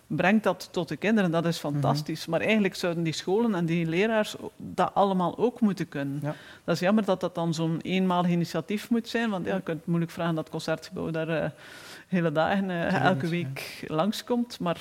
brengt 0.06 0.44
dat 0.44 0.68
tot 0.70 0.88
de 0.88 0.96
kinderen. 0.96 1.30
Dat 1.30 1.44
is 1.46 1.62
Mhm. 1.62 1.72
fantastisch. 1.72 2.26
Maar 2.26 2.40
eigenlijk 2.40 2.74
zouden 2.74 3.02
die 3.02 3.12
scholen 3.12 3.54
en 3.54 3.64
die 3.66 3.86
leraars 3.86 4.36
dat 4.56 4.90
allemaal 4.94 5.38
ook 5.38 5.60
moeten 5.60 5.88
kunnen. 5.88 6.18
Ja. 6.22 6.34
Dat 6.64 6.74
is 6.74 6.80
jammer 6.80 7.04
dat 7.04 7.20
dat 7.20 7.34
dan 7.34 7.54
zo'n 7.54 7.80
eenmalig 7.82 8.30
initiatief 8.30 8.90
moet 8.90 9.08
zijn, 9.08 9.30
want 9.30 9.46
ja, 9.46 9.54
je 9.54 9.60
kunt 9.62 9.86
moeilijk 9.86 10.10
vragen 10.12 10.34
dat 10.34 10.42
het 10.44 10.52
concertgebouw 10.52 11.10
daar 11.10 11.28
eh, 11.28 11.50
hele 12.08 12.32
dagen, 12.32 12.66
Tuurlijk 12.68 12.92
elke 13.04 13.28
week 13.28 13.84
langskomt. 13.86 14.58
Maar 14.60 14.80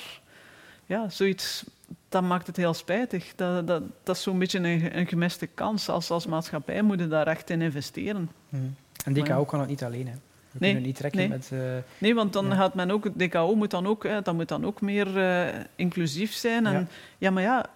ja, 0.86 1.08
zoiets, 1.08 1.64
dat 2.10 2.22
maakt 2.22 2.46
het 2.46 2.56
heel 2.56 2.74
spijtig. 2.74 3.32
Dat, 3.36 3.66
dat, 3.66 3.82
dat 4.02 4.16
is 4.16 4.22
zo'n 4.22 4.38
beetje 4.38 4.58
een, 4.58 4.98
een 4.98 5.06
gemiste 5.06 5.46
kans. 5.46 5.88
Als, 5.88 6.10
als 6.10 6.26
maatschappij 6.26 6.82
moeten 6.82 7.08
daar 7.08 7.26
echt 7.26 7.50
in 7.50 7.62
investeren. 7.62 8.30
Mhm. 8.48 8.62
En 9.04 9.12
DKO 9.12 9.44
kan 9.44 9.60
het 9.60 9.68
niet 9.68 9.84
alleen. 9.84 10.06
Hè. 10.06 10.12
We 10.50 10.58
Nee, 10.60 10.70
kunnen 10.70 10.88
niet 10.88 10.96
trekken 10.98 11.20
nee. 11.20 11.28
met... 11.28 11.50
eh, 11.52 11.58
Nee, 11.98 12.14
want 12.14 12.32
dan 12.32 12.46
Ja. 12.46 12.54
gaat 12.54 12.74
men 12.74 12.90
ook, 12.90 13.04
het 13.04 13.18
DKO 13.18 13.54
moet 13.54 13.70
dan 13.70 13.86
ook, 13.86 14.02
hè, 14.04 14.22
dat 14.22 14.34
moet 14.34 14.48
dan 14.48 14.64
ook 14.66 14.80
meer 14.80 15.18
eh, 15.18 15.54
inclusief 15.76 16.32
zijn. 16.32 16.66
En, 16.66 16.72
Ja. 16.72 16.86
ja. 17.18 17.30
maar 17.30 17.42
ja, 17.42 17.66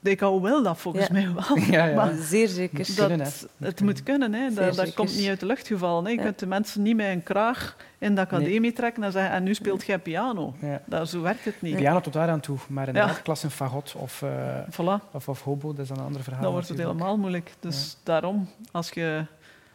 DKO 0.00 0.40
wil 0.40 0.62
dat 0.62 0.78
volgens 0.78 1.06
Ja. 1.06 1.12
mij 1.12 1.28
wel. 1.34 1.58
ja, 1.78 1.84
ja. 1.86 1.94
Maar 1.94 2.14
Zeer 2.14 2.48
zeker. 2.48 2.78
Dat, 2.78 3.06
kunnen, 3.06 3.26
het 3.26 3.46
kunnen. 3.58 3.84
moet 3.84 4.02
kunnen, 4.02 4.32
hè. 4.34 4.50
Dat, 4.52 4.94
komt 4.94 5.16
niet 5.16 5.28
uit 5.28 5.40
de 5.40 5.46
lucht 5.46 5.66
gevallen. 5.66 6.04
Hè. 6.04 6.10
Je 6.10 6.16
Ja. 6.16 6.22
kunt 6.22 6.38
de 6.38 6.46
mensen 6.46 6.82
niet 6.82 6.96
met 6.96 7.06
een 7.06 7.22
kraag 7.22 7.76
in 7.98 8.14
de 8.14 8.20
academie 8.20 8.72
trekken 8.72 9.02
en 9.02 9.12
zeggen, 9.12 9.32
en 9.32 9.42
nu 9.42 9.54
speelt 9.54 9.86
jij 9.86 9.98
piano. 9.98 10.54
Ja. 10.60 10.82
Dat, 10.84 11.08
zo 11.08 11.20
werkt 11.20 11.44
het 11.44 11.62
niet. 11.62 11.76
Piano 11.76 12.00
tot 12.00 12.12
daar 12.12 12.28
aan 12.28 12.40
toe, 12.40 12.58
maar 12.68 12.86
inderdaad, 12.88 13.22
klas 13.22 13.42
en 13.42 13.50
fagot 13.50 13.94
of, 13.98 14.22
eh, 14.22 14.30
Voilà, 14.70 15.10
of, 15.12 15.28
of 15.28 15.42
hobo, 15.42 15.70
dat 15.72 15.78
is 15.82 15.88
dan 15.88 15.98
een 15.98 16.04
ander 16.04 16.22
verhaal. 16.22 16.42
dan 16.42 16.52
wordt 16.52 16.68
het 16.68 16.76
natuurlijk. 16.76 17.04
helemaal 17.04 17.22
moeilijk. 17.22 17.52
Dus 17.60 17.96
daarom, 18.02 18.48
als 18.72 18.90
je 18.90 19.24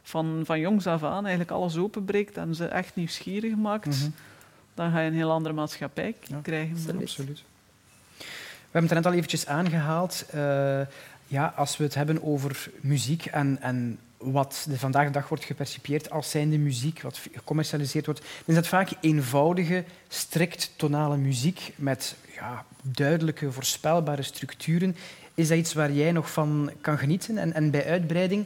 van, 0.03 0.41
van 0.45 0.59
jongs 0.59 0.87
af 0.87 1.03
aan 1.03 1.21
eigenlijk 1.21 1.51
alles 1.51 1.77
openbreekt 1.77 2.37
en 2.37 2.55
ze 2.55 2.65
echt 2.65 2.95
nieuwsgierig 2.95 3.55
maakt, 3.55 3.85
Mhm. 3.85 4.09
dan 4.73 4.91
ga 4.91 4.99
je 4.99 5.07
een 5.07 5.15
heel 5.15 5.31
andere 5.31 5.55
maatschappij 5.55 6.15
Ja. 6.23 6.37
krijgen. 6.41 6.77
Absoluut. 7.01 7.43
We 8.71 8.77
hebben 8.77 8.95
het 8.95 9.03
net 9.03 9.13
al 9.13 9.19
eventjes 9.19 9.47
aangehaald. 9.47 10.25
Eh, 10.29 10.81
ja, 11.27 11.53
als 11.55 11.77
we 11.77 11.83
het 11.83 11.95
hebben 11.95 12.23
over 12.23 12.69
muziek 12.81 13.25
en, 13.25 13.57
en 13.61 13.99
wat 14.17 14.65
de 14.69 14.77
vandaag 14.77 15.05
de 15.05 15.11
dag 15.11 15.29
wordt 15.29 15.43
gepercipieerd 15.43 16.09
als 16.09 16.29
zijnde 16.29 16.57
muziek, 16.57 17.01
wat 17.01 17.21
gecommercialiseerd 17.33 18.05
wordt, 18.05 18.21
dan 18.21 18.29
is 18.45 18.55
dat 18.55 18.67
vaak 18.67 18.89
eenvoudige, 19.01 19.83
strikt 20.07 20.71
tonale 20.75 21.17
muziek 21.17 21.73
met 21.75 22.15
ja, 22.35 22.65
duidelijke, 22.81 23.51
voorspelbare 23.51 24.21
structuren. 24.21 24.95
Is 25.33 25.47
dat 25.47 25.57
iets 25.57 25.73
waar 25.73 25.91
jij 25.91 26.11
nog 26.11 26.31
van 26.31 26.71
kan 26.81 26.97
genieten? 26.97 27.37
En, 27.37 27.53
en 27.53 27.71
bij 27.71 27.85
uitbreiding, 27.85 28.45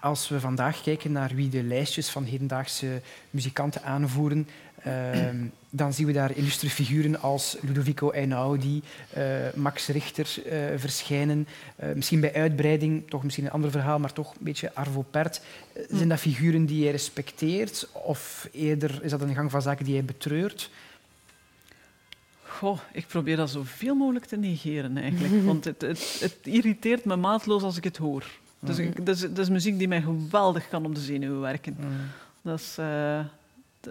als 0.00 0.28
we 0.28 0.40
vandaag 0.40 0.82
kijken 0.82 1.12
naar 1.12 1.30
wie 1.34 1.48
de 1.48 1.62
lijstjes 1.62 2.10
van 2.10 2.24
hedendaagse 2.24 3.00
muzikanten 3.30 3.82
aanvoeren, 3.82 4.48
ehm, 4.86 5.36
dan 5.70 5.92
zien 5.92 6.06
we 6.06 6.12
daar 6.12 6.36
illustre 6.36 6.70
figuren 6.70 7.20
als 7.20 7.56
Ludovico 7.60 8.10
Einaudi, 8.10 8.82
eh, 9.10 9.24
Max 9.54 9.88
Richter 9.88 10.42
eh, 10.46 10.58
verschijnen. 10.76 11.46
Eh, 11.76 11.88
misschien 11.94 12.20
bij 12.20 12.34
uitbreiding, 12.34 13.10
toch 13.10 13.22
misschien 13.22 13.44
een 13.44 13.50
ander 13.50 13.70
verhaal, 13.70 13.98
maar 13.98 14.12
toch 14.12 14.30
een 14.30 14.44
beetje 14.44 14.74
Arvo 14.74 15.04
Pärt. 15.10 15.40
Eh, 15.72 15.82
Zijn 15.90 16.08
dat 16.08 16.18
figuren 16.18 16.66
die 16.66 16.82
jij 16.82 16.90
respecteert? 16.90 17.88
Of 17.92 18.48
eerder 18.52 18.98
is 19.02 19.10
dat 19.10 19.20
een 19.20 19.34
gang 19.34 19.50
van 19.50 19.62
zaken 19.62 19.84
die 19.84 19.94
jij 19.94 20.04
betreurt? 20.04 20.70
Goh, 22.42 22.78
ik 22.92 23.06
probeer 23.06 23.36
dat 23.36 23.50
zoveel 23.50 23.94
mogelijk 23.94 24.24
te 24.24 24.36
negeren 24.36 24.96
eigenlijk. 24.96 25.44
Want 25.50 25.64
het, 25.64 25.80
het, 25.80 26.16
het 26.20 26.38
irriteert 26.42 27.04
me 27.04 27.16
maatloos 27.16 27.62
als 27.62 27.76
ik 27.76 27.84
het 27.84 27.96
hoor. 27.96 28.24
Dus 28.60 28.78
ik, 28.78 29.06
dat, 29.06 29.14
is, 29.14 29.20
dat 29.20 29.38
is 29.38 29.48
muziek 29.48 29.78
die 29.78 29.88
mij 29.88 30.02
geweldig 30.02 30.68
kan 30.68 30.84
op 30.84 30.94
de 30.94 31.00
zenuwen 31.00 31.40
werken. 31.40 31.76
Dat 32.42 32.58
is 32.58 32.78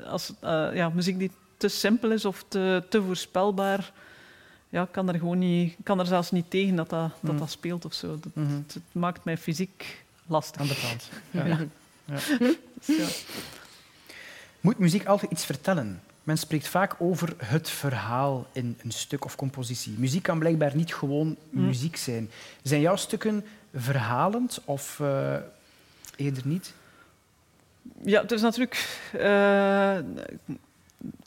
als, 0.05 0.33
eh, 0.39 0.67
ja, 0.73 0.89
muziek 0.89 1.19
die 1.19 1.31
te 1.57 1.67
simpel 1.67 2.11
is 2.11 2.25
of 2.25 2.45
te, 2.47 2.83
te 2.89 3.01
voorspelbaar. 3.03 3.91
Ja, 4.69 4.87
kan 4.91 5.07
er 5.07 5.19
gewoon 5.19 5.39
niet, 5.39 5.75
kan 5.83 5.99
er 5.99 6.05
zelfs 6.05 6.31
niet 6.31 6.49
tegen 6.49 6.75
dat 6.75 6.89
dat, 6.89 7.11
dat, 7.21 7.31
Mm. 7.31 7.37
dat 7.39 7.49
speelt 7.51 7.85
of 7.85 7.93
zo. 7.93 8.19
Dat, 8.19 8.35
Mhm. 8.35 8.53
het, 8.55 8.73
het 8.73 8.83
maakt 8.91 9.23
mij 9.23 9.37
fysiek 9.37 10.03
lastig. 10.27 10.61
Aan 10.61 10.67
de 10.67 10.79
kant. 10.87 11.09
Ja. 11.31 11.45
Ja. 11.45 11.57
Dus 12.85 12.97
ja. 12.97 13.07
Moet 14.61 14.77
muziek 14.79 15.05
altijd 15.05 15.31
iets 15.31 15.45
vertellen? 15.45 16.01
Men 16.23 16.37
spreekt 16.37 16.67
vaak 16.67 16.95
over 16.97 17.33
het 17.37 17.69
verhaal 17.69 18.47
in 18.51 18.77
een 18.83 18.91
stuk 18.91 19.25
of 19.25 19.35
compositie. 19.35 19.93
Muziek 19.97 20.23
kan 20.23 20.39
blijkbaar 20.39 20.75
niet 20.75 20.93
gewoon 20.95 21.35
Mm. 21.49 21.65
muziek 21.65 21.95
zijn. 21.95 22.29
Zijn 22.61 22.81
jouw 22.81 22.95
stukken 22.95 23.45
verhalend 23.75 24.61
of 24.65 24.99
eh, 24.99 25.35
eerder 26.15 26.43
niet? 26.45 26.73
Ja, 28.03 28.21
het 28.21 28.31
is 28.31 28.41
natuurlijk. 28.41 28.99
eh, 29.11 29.97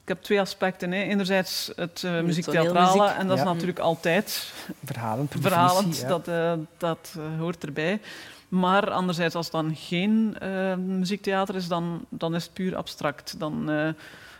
ik 0.03 0.15
heb 0.15 0.23
twee 0.23 0.41
aspecten. 0.41 0.93
Hè. 0.93 1.03
Enerzijds 1.03 1.73
het 1.77 2.03
uh, 2.05 2.21
muziektheatrale, 2.21 2.89
toneelmuziek. 2.89 3.19
en 3.21 3.27
dat 3.27 3.39
is 3.39 3.45
natuurlijk 3.45 3.79
altijd 3.79 4.53
Verhalend, 4.85 5.29
per 5.29 5.41
verhalend. 5.41 5.99
ja. 5.99 6.09
Dat, 6.09 6.29
eh, 6.29 6.53
dat 6.79 7.15
eh, 7.17 7.39
hoort 7.39 7.65
erbij. 7.65 8.01
Maar 8.49 8.91
anderzijds, 8.91 9.35
als 9.35 9.45
het 9.47 9.55
dan 9.55 9.77
geen 9.77 10.37
eh, 10.41 10.75
muziektheater 10.77 11.55
is, 11.55 11.69
dan, 11.69 12.05
dan 12.09 12.35
is 12.35 12.45
het 12.45 12.53
puur 12.53 12.77
abstract. 12.77 13.35
Dan, 13.39 13.71
eh, 13.71 13.89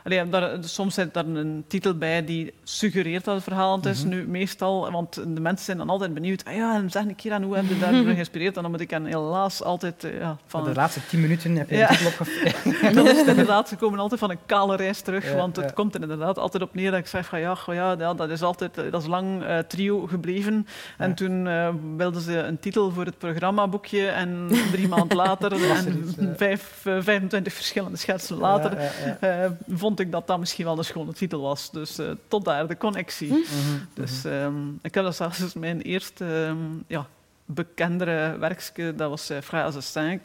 allee, 0.09 0.29
daar, 0.29 0.57
soms 0.61 0.95
zit 0.95 1.15
daar 1.15 1.27
een 1.27 1.65
titel 1.69 1.95
bij 1.99 2.25
die 2.25 2.53
suggereert 2.63 3.25
dat 3.25 3.35
het 3.35 3.45
verhalend 3.45 3.87
is. 3.87 4.01
Mhm. 4.01 4.09
Nu, 4.09 4.27
meestal, 4.29 4.91
want 4.91 5.15
de 5.15 5.41
mensen 5.41 5.65
zijn 5.65 5.77
dan 5.79 5.89
altijd 5.91 6.15
benieuwd. 6.15 6.45
Ah 6.45 6.55
ja, 6.55 6.75
en 6.75 6.91
zeg 6.91 7.03
een 7.03 7.15
keer 7.17 7.33
aan 7.33 7.43
hoe 7.43 7.57
heb 7.57 7.69
je 7.69 7.79
daardoor 7.79 8.05
geïnspireerd? 8.15 8.57
En 8.57 8.63
dan 8.63 8.71
moet 8.71 8.81
ik 8.81 8.91
hen 8.91 9.05
helaas 9.05 9.63
altijd 9.63 10.05
eh, 10.05 10.19
ja, 10.19 10.37
Van 10.47 10.65
de 10.65 10.75
laatste 10.75 11.01
tien 11.09 11.21
minuten 11.21 11.57
heb 11.57 11.71
je 11.71 11.77
Ja. 11.77 11.91
een 11.91 11.97
titel 11.97 12.13
opgegeven. 12.21 12.95
dan 12.95 13.09
is 13.09 13.25
inderdaad, 13.27 13.69
ze 13.69 13.77
komen 13.77 13.99
altijd 13.99 14.21
van 14.21 14.31
een 14.31 14.39
kale 14.47 14.77
reis 14.77 15.01
terug, 15.01 15.31
Ja, 15.31 15.37
want 15.37 15.57
het 15.57 15.73
komt 15.73 15.95
er 15.95 16.03
inderdaad 16.03 16.39
altijd 16.39 16.63
op 16.63 16.75
neer 16.75 16.91
dat 16.91 17.01
ik 17.01 17.07
zeg 17.07 17.27
van 17.27 17.41
ja, 17.41 17.55
goh, 17.55 17.75
ja, 17.75 17.97
dat 17.97 18.31
is 18.31 18.43
altijd 18.43 18.79
eh, 18.79 18.85
dat 18.91 19.03
is 19.03 19.09
lang 19.09 19.43
eh, 19.45 19.59
trio 19.59 20.07
gebleven. 20.07 20.67
En 20.99 21.15
toen 21.15 21.49
wilden 21.97 22.23
ze 22.23 22.39
een 22.39 22.59
titel 22.59 22.91
voor 22.91 23.05
het 23.05 23.19
programmaboekje 23.19 24.07
en 24.09 24.49
drie 24.73 24.89
maanden 24.89 25.17
later 25.17 25.53
er 25.63 25.71
en 25.71 26.35
vijf, 26.37 26.87
eh, 26.87 26.97
25 27.01 27.53
verschillende 27.53 27.97
schetsen 27.97 28.37
later 28.37 28.81
Ja, 29.21 29.57
eh, 29.99 30.05
vond 30.05 30.09
ik 30.09 30.13
dat 30.13 30.27
dat 30.27 30.39
misschien 30.39 30.65
wel 30.65 30.79
een 30.79 30.85
schone 30.85 31.13
titel 31.13 31.41
was. 31.41 31.71
Dus 31.71 31.99
uh, 31.99 32.11
tot 32.29 32.45
daar 32.45 32.67
de 32.67 32.77
connectie. 32.77 33.33
Mm 33.33 33.45
-hmm. 33.45 33.89
Dus 33.95 34.25
um, 34.25 34.79
ik 34.83 34.95
heb 34.95 35.05
dat 35.05 35.17
zelfs 35.17 35.55
mijn 35.55 35.81
eerste 35.81 36.25
um, 36.25 36.85
ja, 36.87 37.07
bekendere 37.45 38.39
werkje, 38.39 38.95
dat 38.95 39.11
was 39.11 39.31
uh, 39.31 39.39
Phrase 39.39 39.83
5 39.83 40.21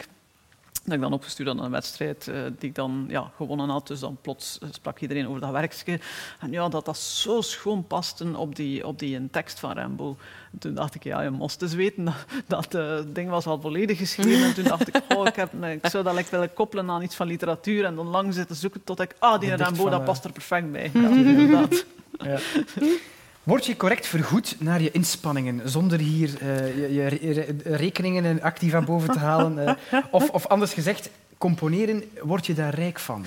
dat 0.84 0.94
ik 0.94 1.00
dan 1.00 1.12
opgestuurd 1.12 1.48
aan 1.48 1.62
een 1.62 1.70
wedstrijd 1.70 2.26
uh, 2.26 2.42
die 2.58 2.68
ik 2.68 2.74
dan 2.74 3.04
ja, 3.08 3.30
gewonnen 3.36 3.68
had. 3.68 3.86
Dus 3.86 4.00
dan 4.00 4.18
plots 4.20 4.58
sprak 4.70 5.00
iedereen 5.00 5.28
over 5.28 5.40
dat 5.40 5.50
werkje. 5.50 6.00
En 6.40 6.50
ja, 6.50 6.68
dat 6.68 6.84
dat 6.84 6.98
zo 6.98 7.40
schoon 7.40 7.86
paste 7.86 8.36
op 8.36 8.56
die, 8.56 8.86
op 8.86 8.98
die 8.98 9.30
tekst 9.30 9.60
van 9.60 9.72
Rambo. 9.72 10.16
En 10.52 10.58
toen 10.58 10.74
dacht 10.74 10.94
ik, 10.94 11.04
ja, 11.04 11.20
je 11.20 11.30
moest 11.30 11.62
eens 11.62 11.74
weten 11.74 12.04
dat, 12.46 12.70
dat 12.70 12.72
het 12.72 13.14
ding 13.14 13.30
was 13.30 13.46
al 13.46 13.60
volledig 13.60 13.98
geschreven. 13.98 14.46
En 14.46 14.54
toen 14.54 14.64
dacht 14.64 14.88
ik, 14.88 15.02
oh, 15.16 15.26
ik, 15.26 15.36
heb, 15.36 15.64
ik 15.64 15.86
zou 15.86 16.04
dat 16.04 16.30
willen 16.30 16.52
koppelen 16.52 16.90
aan 16.90 17.02
iets 17.02 17.16
van 17.16 17.26
literatuur. 17.26 17.84
En 17.84 17.94
dan 17.94 18.06
lang 18.06 18.34
zitten 18.34 18.56
zoeken 18.56 18.84
tot 18.84 19.00
ik, 19.00 19.14
ah, 19.18 19.40
die 19.40 19.56
Rambo, 19.56 19.88
dat 19.88 20.04
past 20.04 20.24
er 20.24 20.32
perfect 20.32 20.72
bij. 20.72 20.90
Ja, 20.92 21.08
inderdaad. 21.08 21.84
Ja. 22.18 22.38
Word 23.44 23.66
je 23.66 23.76
correct 23.76 24.06
vergoed 24.06 24.56
naar 24.58 24.82
je 24.82 24.90
inspanningen, 24.90 25.68
zonder 25.68 25.98
hier 25.98 26.30
uh, 26.42 26.76
je, 26.94 27.18
je, 27.20 27.56
rekeningen 27.64 28.24
en 28.24 28.42
activa 28.42 28.80
boven 28.80 29.12
te 29.12 29.18
halen? 29.18 29.58
Uh, 29.92 30.00
of, 30.10 30.30
of 30.30 30.46
anders 30.46 30.72
gezegd, 30.72 31.10
componeren, 31.38 32.04
word 32.22 32.46
je 32.46 32.54
daar 32.54 32.74
rijk 32.74 32.98
van? 32.98 33.24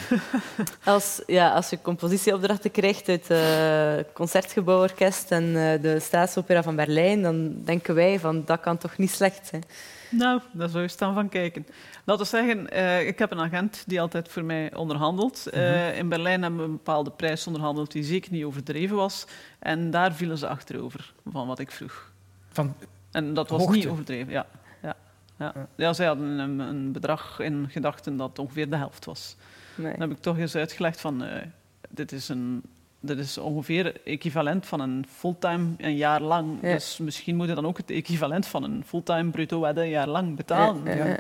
Als, 0.84 1.22
ja, 1.26 1.52
als 1.52 1.70
je 1.70 1.82
compositieopdrachten 1.82 2.72
krijgt 2.72 3.10
uit 3.10 3.28
het 3.28 3.38
uh, 3.38 4.14
Concertgebouworkest 4.14 5.32
en 5.32 5.54
de 5.82 6.00
Staatsopera 6.00 6.64
van 6.64 6.76
Berlijn, 6.76 7.22
dan 7.22 7.64
denken 7.64 7.96
wij 7.96 8.20
van 8.20 8.44
dat 8.46 8.60
kan 8.60 8.78
toch 8.78 8.98
niet 8.98 9.12
slecht 9.12 9.48
zijn. 9.48 9.64
Nou, 10.10 10.42
daar 10.52 10.70
zou 10.70 10.84
je 10.84 10.90
staan 10.90 11.14
van 11.14 11.30
kijken. 11.30 11.66
Laten 12.04 12.24
we 12.24 12.30
zeggen, 12.30 12.68
uh, 12.74 13.08
ik 13.08 13.20
heb 13.20 13.32
een 13.32 13.40
agent 13.40 13.84
die 13.88 14.02
altijd 14.02 14.30
voor 14.30 14.44
mij 14.44 14.76
onderhandelt. 14.76 15.48
Uh, 15.54 15.54
mm 15.54 15.66
-hmm. 15.66 15.94
In 15.94 16.10
Berlijn 16.10 16.42
hebben 16.42 16.60
we 16.60 16.66
een 16.66 16.72
bepaalde 16.72 17.12
prijs 17.12 17.48
onderhandeld 17.48 17.92
die 17.92 18.04
zeker 18.04 18.32
niet 18.32 18.44
overdreven 18.44 18.96
was. 18.96 19.28
En 19.60 19.92
daar 19.92 20.14
vielen 20.14 20.38
ze 20.38 20.48
achterover 20.48 21.14
van 21.32 21.48
wat 21.48 21.60
ik 21.60 21.72
vroeg. 21.72 22.12
Van 22.50 22.76
en 23.12 23.34
dat 23.34 23.50
was 23.50 23.60
hoogte. 23.60 23.76
niet 23.76 23.88
overdreven, 23.88 24.32
ja. 24.32 24.46
ja. 24.82 24.96
Ja. 25.38 25.54
ja. 25.76 25.94
zij 25.94 26.06
hadden 26.06 26.28
een, 26.28 26.60
een, 26.60 26.92
bedrag 26.92 27.40
in 27.40 27.68
gedachten 27.70 28.18
dat 28.18 28.40
ongeveer 28.40 28.70
de 28.70 28.76
helft 28.76 29.06
was. 29.06 29.36
Nee. 29.76 29.92
Dan 29.92 30.02
heb 30.02 30.12
ik 30.12 30.24
toch 30.24 30.38
eens 30.38 30.56
uitgelegd 30.56 31.02
van, 31.02 31.24
uh, 31.24 31.32
dit 31.90 32.12
is 32.12 32.30
een 32.30 32.64
dat 33.00 33.18
is 33.18 33.38
ongeveer 33.38 33.94
equivalent 34.04 34.66
van 34.66 34.80
een 34.80 35.06
fulltime 35.10 35.66
een 35.78 35.96
jaar 35.96 36.22
lang. 36.22 36.58
Ja. 36.62 36.74
Dus 36.74 36.98
misschien 36.98 37.36
moet 37.36 37.48
je 37.48 37.54
dan 37.56 37.66
ook 37.66 37.78
het 37.78 37.92
equivalent 37.92 38.48
van 38.48 38.64
een 38.64 38.84
fulltime 38.86 39.30
bruto 39.32 39.60
wedden 39.60 39.84
een 39.84 39.90
jaar 39.90 40.08
lang 40.08 40.36
betalen. 40.36 40.98
Ja, 40.98 41.20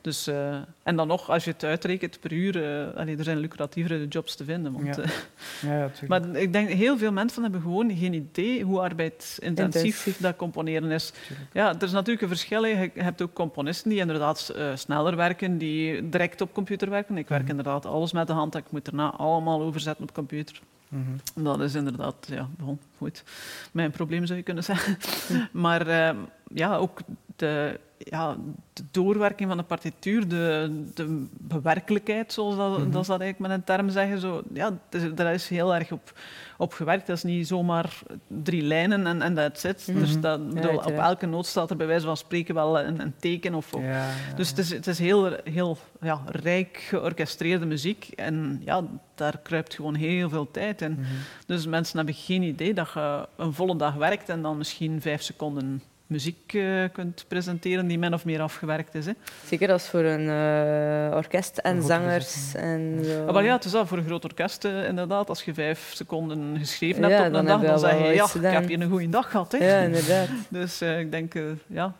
Dus, 0.00 0.28
uh, 0.28 0.54
en 0.82 0.96
dan 0.96 1.06
nog, 1.08 1.30
als 1.30 1.44
je 1.44 1.50
het 1.50 1.64
uitrekent 1.64 2.20
per 2.20 2.32
uur, 2.32 2.56
uh, 2.56 2.96
allee, 2.96 3.16
er 3.16 3.24
zijn 3.24 3.38
lucratievere 3.38 4.08
jobs 4.08 4.36
te 4.36 4.44
vinden. 4.44 4.72
Want, 4.72 5.00
Ja. 5.62 5.84
uh, 6.02 6.08
maar 6.08 6.36
ik 6.36 6.52
denk, 6.52 6.68
heel 6.68 6.98
veel 6.98 7.12
mensen 7.12 7.42
hebben 7.42 7.60
gewoon 7.60 7.96
geen 7.96 8.12
idee 8.14 8.62
hoe 8.62 8.80
arbeidsintensief 8.80 9.82
Intensief. 9.84 10.18
dat 10.20 10.36
componeren 10.36 10.90
is. 10.90 11.12
Ja, 11.52 11.68
er 11.74 11.82
is 11.82 11.92
natuurlijk 11.92 12.22
een 12.22 12.28
verschil. 12.28 12.64
Je 12.64 12.90
hebt 12.94 13.22
ook 13.22 13.32
componisten 13.32 13.90
die 13.90 13.98
inderdaad 13.98 14.54
sneller 14.74 15.16
werken, 15.16 15.58
die 15.58 16.08
direct 16.08 16.40
op 16.40 16.52
computer 16.54 16.90
werken. 16.90 17.16
Ik 17.18 17.28
werk 17.28 17.40
Mhm. 17.42 17.50
inderdaad 17.50 17.86
alles 17.86 18.12
met 18.12 18.26
de 18.26 18.32
hand. 18.32 18.54
Ik 18.56 18.70
moet 18.70 18.84
daarna 18.84 19.10
allemaal 19.10 19.62
overzetten 19.62 20.04
op 20.04 20.14
computer. 20.14 20.60
Mm 20.88 21.01
-hmm. 21.02 21.44
Dat 21.44 21.60
is 21.60 21.74
inderdaad, 21.74 22.26
ja, 22.28 22.48
bon, 22.58 22.78
goed. 23.02 23.24
Mijn 23.72 23.90
probleem 23.90 24.26
zou 24.26 24.38
je 24.38 24.44
kunnen 24.44 24.64
zeggen. 24.64 24.98
maar 25.66 25.88
uh, 25.88 26.10
ja, 26.54 26.76
ook 26.76 27.00
de, 27.36 27.80
ja, 27.98 28.36
de 28.72 28.82
doorwerking 28.90 29.48
van 29.48 29.58
de 29.58 29.64
partituur, 29.64 30.28
de, 30.28 30.82
de 30.94 31.26
bewerkelijkheid, 31.38 32.32
zoals 32.32 32.56
dat, 32.56 32.68
mm 32.68 32.74
-hmm. 32.74 32.90
dat, 32.90 33.06
dat 33.06 33.20
eigenlijk 33.20 33.38
met 33.38 33.50
een 33.50 33.64
term 33.64 33.88
zeggen, 33.88 34.18
zo, 34.18 34.42
ja, 34.52 34.78
is, 34.90 35.02
daar 35.14 35.34
is 35.34 35.48
heel 35.48 35.74
erg 35.74 35.92
op, 35.92 36.12
op 36.56 36.72
gewerkt. 36.72 37.06
Dat 37.06 37.16
is 37.16 37.22
niet 37.22 37.46
zomaar 37.46 37.98
drie 38.26 38.62
lijnen 38.62 39.06
en, 39.06 39.22
en 39.22 39.34
that's 39.34 39.64
it. 39.64 39.86
Mhm. 39.86 39.90
Mm 39.90 39.96
-hmm. 39.96 40.12
Dus 40.12 40.20
dat, 40.20 40.54
bedoel, 40.54 40.76
op 40.76 40.98
elke 40.98 41.26
noot 41.26 41.46
staat 41.46 41.70
er 41.70 41.76
bij 41.76 41.86
wijze 41.86 42.06
van 42.06 42.16
spreken 42.16 42.54
wel 42.54 42.80
een, 42.80 43.00
een 43.00 43.14
teken. 43.18 43.54
Of, 43.54 43.74
of. 43.74 43.82
Ja, 43.82 44.08
Dus 44.36 44.48
het 44.48 44.58
is, 44.58 44.70
het 44.70 44.86
is 44.86 44.98
heel, 44.98 45.36
heel 45.44 45.78
ja, 46.00 46.22
rijk 46.26 46.76
georchestreerde 46.88 47.66
muziek. 47.66 48.08
En 48.16 48.62
ja, 48.64 48.84
daar 49.14 49.38
kruipt 49.42 49.74
gewoon 49.74 49.94
heel 49.94 50.28
veel 50.28 50.50
tijd 50.50 50.82
in. 50.82 50.92
Mhm. 50.92 51.02
Dus 51.46 51.66
mensen 51.66 51.96
hebben 51.96 52.14
geen 52.14 52.42
idee 52.42 52.74
dat 52.74 52.88
je 52.94 53.28
een 53.36 53.52
volle 53.52 53.76
dag 53.76 53.94
werkt 53.94 54.28
en 54.28 54.42
dan 54.42 54.56
misschien 54.56 55.00
vijf 55.00 55.22
seconden 55.22 55.82
muziek 56.12 56.52
uh, 56.52 56.84
kunt 56.92 57.24
presenteren 57.28 57.86
die 57.86 57.98
min 57.98 58.14
of 58.14 58.24
meer 58.24 58.40
afgewerkt 58.40 58.94
is. 58.94 59.06
Hè. 59.06 59.12
Zeker 59.46 59.72
als 59.72 59.88
voor 59.88 60.04
een 60.04 60.26
uh, 61.10 61.16
orkest 61.16 61.58
en 61.58 61.76
Een 61.76 61.82
zangers. 61.82 62.54
En 62.54 63.00
zo. 63.04 63.26
Ah, 63.26 63.34
maar 63.34 63.44
ja, 63.44 63.54
het 63.54 63.64
is 63.64 63.70
dat 63.70 63.88
voor 63.88 63.98
een 63.98 64.04
groot 64.04 64.24
orkest 64.24 64.64
uh, 64.64 64.88
inderdaad. 64.88 65.28
Als 65.28 65.42
je 65.42 65.54
vijf 65.54 65.90
seconden 65.94 66.58
geschreven 66.58 67.02
hebt 67.02 67.26
op 67.26 67.32
dan 67.32 67.40
een 67.40 67.46
dag, 67.46 67.60
dan 67.60 67.70
al 67.70 67.78
zeg 67.78 67.98
wel 67.98 68.08
je, 68.08 68.14
ja, 68.14 68.24
ik 68.34 68.42
heb 68.42 68.68
hier 68.68 68.80
een 68.80 68.90
goede 68.90 69.08
dag 69.08 69.30
gehad. 69.30 69.52
Hè. 69.52 69.58
Ja, 69.58 69.78
inderdaad. 69.84 70.28
Dus 70.48 70.80
eh, 70.80 71.00
ik 71.00 71.10
denk, 71.10 71.34
eh, 71.34 71.42
ja, 71.66 71.94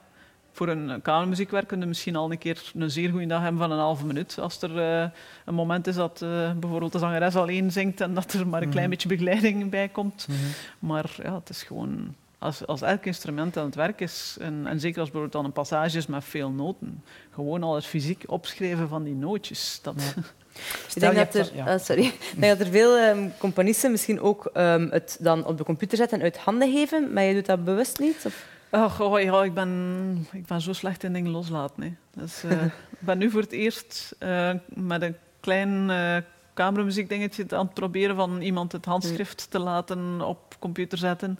voor 0.52 0.68
een 0.68 1.02
kamermuziekwerk 1.02 1.66
kun 1.68 1.80
je 1.80 1.86
misschien 1.86 2.16
al 2.16 2.30
een 2.30 2.38
keer 2.38 2.62
een 2.74 2.90
zeer 2.90 3.10
goede 3.10 3.26
dag 3.26 3.42
hebben 3.42 3.60
van 3.60 3.70
een 3.72 3.78
halve 3.78 4.06
minuut. 4.06 4.38
Als 4.38 4.62
er 4.62 4.78
eh, 4.78 5.08
een 5.44 5.54
moment 5.54 5.86
is 5.86 5.94
dat 5.94 6.22
eh, 6.22 6.52
bijvoorbeeld 6.52 6.92
de 6.92 6.98
zangeres 6.98 7.36
alleen 7.36 7.72
zingt 7.72 8.00
en 8.00 8.14
dat 8.14 8.32
er 8.32 8.46
maar 8.46 8.62
een 8.62 8.68
klein 8.70 8.88
Mhm. 8.88 8.94
beetje 8.94 9.08
begeleiding 9.08 9.70
bij 9.70 9.88
komt. 9.88 10.26
Mhm. 10.28 10.38
Maar 10.78 11.10
ja, 11.22 11.34
het 11.34 11.48
is 11.48 11.62
gewoon... 11.62 12.14
Als, 12.38 12.66
als 12.66 12.82
elk 12.82 13.04
instrument 13.04 13.56
aan 13.56 13.64
het 13.64 13.74
werk 13.74 14.00
is, 14.00 14.36
en, 14.40 14.66
en 14.66 14.80
zeker 14.80 15.00
als 15.00 15.10
bijvoorbeeld 15.10 15.32
dan 15.32 15.44
een 15.44 15.52
passage 15.52 15.96
is 15.96 16.06
met 16.06 16.24
veel 16.24 16.50
noten, 16.50 17.02
gewoon 17.34 17.62
al 17.62 17.74
het 17.74 17.84
fysiek 17.86 18.24
opschrijven 18.26 18.88
van 18.88 19.02
die 19.02 19.14
nootjes. 19.14 19.78
Dat, 19.82 19.94
Ik 20.52 20.84
Stel, 20.88 21.00
denk 21.00 21.12
je 21.12 21.18
dat 21.18 21.32
hebt 21.32 21.34
er, 21.34 21.56
dat- 21.56 21.66
ja. 21.66 21.72
ah, 21.74 21.80
sorry. 21.80 22.04
Ik 22.04 22.34
denk 22.36 22.58
dat 22.58 22.66
er 22.66 22.72
veel 22.72 22.96
ehm, 22.96 23.28
componisten 23.38 23.90
misschien 23.90 24.20
ook 24.20 24.46
ehm, 24.52 24.86
het 24.90 25.16
dan 25.20 25.44
op 25.46 25.58
de 25.58 25.64
computer 25.64 25.96
zetten 25.96 26.18
en 26.18 26.24
uit 26.24 26.36
handen 26.38 26.72
geven, 26.72 27.12
maar 27.12 27.22
je 27.22 27.34
doet 27.34 27.46
dat 27.46 27.64
bewust 27.64 27.98
niet? 27.98 28.22
Of? 28.26 28.46
Oh, 28.74 29.20
ja, 29.20 29.42
ik, 29.42 29.54
ben, 29.54 30.26
ik 30.32 30.46
ben 30.46 30.60
zo 30.60 30.72
slecht 30.72 31.04
in 31.04 31.12
dingen 31.12 31.30
loslaten. 31.30 31.82
Hè. 31.82 32.20
Dus, 32.20 32.44
eh, 32.44 32.64
ik 33.00 33.00
ben 33.00 33.18
nu 33.18 33.30
voor 33.30 33.40
het 33.40 33.52
eerst 33.52 34.14
eh, 34.18 34.50
met 34.66 35.02
een 35.02 35.16
klein 35.40 35.90
eh 35.90 36.16
kamermuziekdingetje 36.54 37.44
aan 37.48 37.64
het 37.64 37.74
proberen 37.74 38.16
van 38.16 38.40
iemand 38.40 38.72
het 38.72 38.84
handschrift 38.84 39.50
te 39.50 39.58
laten 39.58 40.20
op 40.20 40.56
computer 40.58 40.98
zetten. 40.98 41.38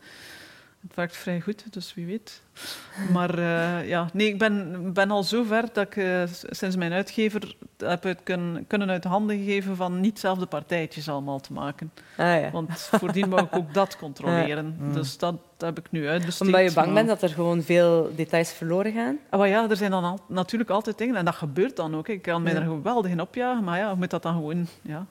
Het 0.86 0.94
werkt 0.96 1.16
vrij 1.16 1.40
goed, 1.40 1.72
dus 1.72 1.94
wie 1.94 2.06
weet. 2.06 2.42
Maar 3.12 3.38
eh, 3.38 3.88
ja, 3.88 4.08
nee, 4.12 4.26
ik 4.26 4.38
ben, 4.38 4.92
ben 4.92 5.10
al 5.10 5.22
zo 5.22 5.42
ver 5.42 5.64
dat 5.72 5.86
ik 5.86 5.96
eh, 5.96 6.22
sinds 6.50 6.76
mijn 6.76 6.92
uitgever 6.92 7.56
heb 7.78 8.02
het 8.02 8.20
kunnen, 8.22 8.66
kunnen 8.66 8.90
uit 8.90 9.04
handen 9.04 9.36
gegeven 9.38 9.76
van 9.76 10.00
niet 10.00 10.18
zelf 10.18 10.38
de 10.38 10.46
partijtjes 10.46 11.08
allemaal 11.08 11.40
te 11.40 11.52
maken. 11.52 11.92
Ah, 12.16 12.40
ja. 12.40 12.50
Want 12.50 12.70
voordien 12.72 13.28
wou 13.30 13.42
ik 13.42 13.56
ook 13.56 13.74
dat 13.80 13.96
controleren. 13.96 14.76
Ja. 14.88 14.92
Dus 14.94 15.18
dat 15.18 15.34
heb 15.58 15.78
ik 15.78 15.90
nu 15.90 16.08
uitbesteed. 16.08 16.46
Omdat 16.48 16.62
je 16.62 16.72
bang 16.72 16.86
maar- 16.86 16.94
bent 16.94 17.08
dat 17.08 17.22
er 17.22 17.34
gewoon 17.34 17.62
veel 17.62 18.12
details 18.16 18.52
verloren 18.52 18.92
gaan? 18.92 19.18
Ah, 19.30 19.38
maar 19.38 19.48
ja, 19.48 19.70
er 19.70 19.76
zijn 19.76 19.90
dan 19.90 20.04
al, 20.04 20.18
natuurlijk 20.28 20.70
altijd 20.70 20.98
dingen, 20.98 21.16
en 21.16 21.24
dat 21.24 21.34
gebeurt 21.34 21.76
dan 21.76 21.96
ook. 21.96 22.08
Ik 22.08 22.22
kan 22.22 22.42
mij 22.42 22.52
Ja. 22.52 22.58
er 22.60 22.64
geweldig 22.66 23.10
in 23.10 23.20
opjagen, 23.20 23.64
maar 23.64 23.78
ja, 23.78 23.90
je 23.90 23.96
moet 23.96 24.10
dat 24.10 24.22
dan 24.22 24.34
gewoon 24.34 24.66
ja, 24.82 25.06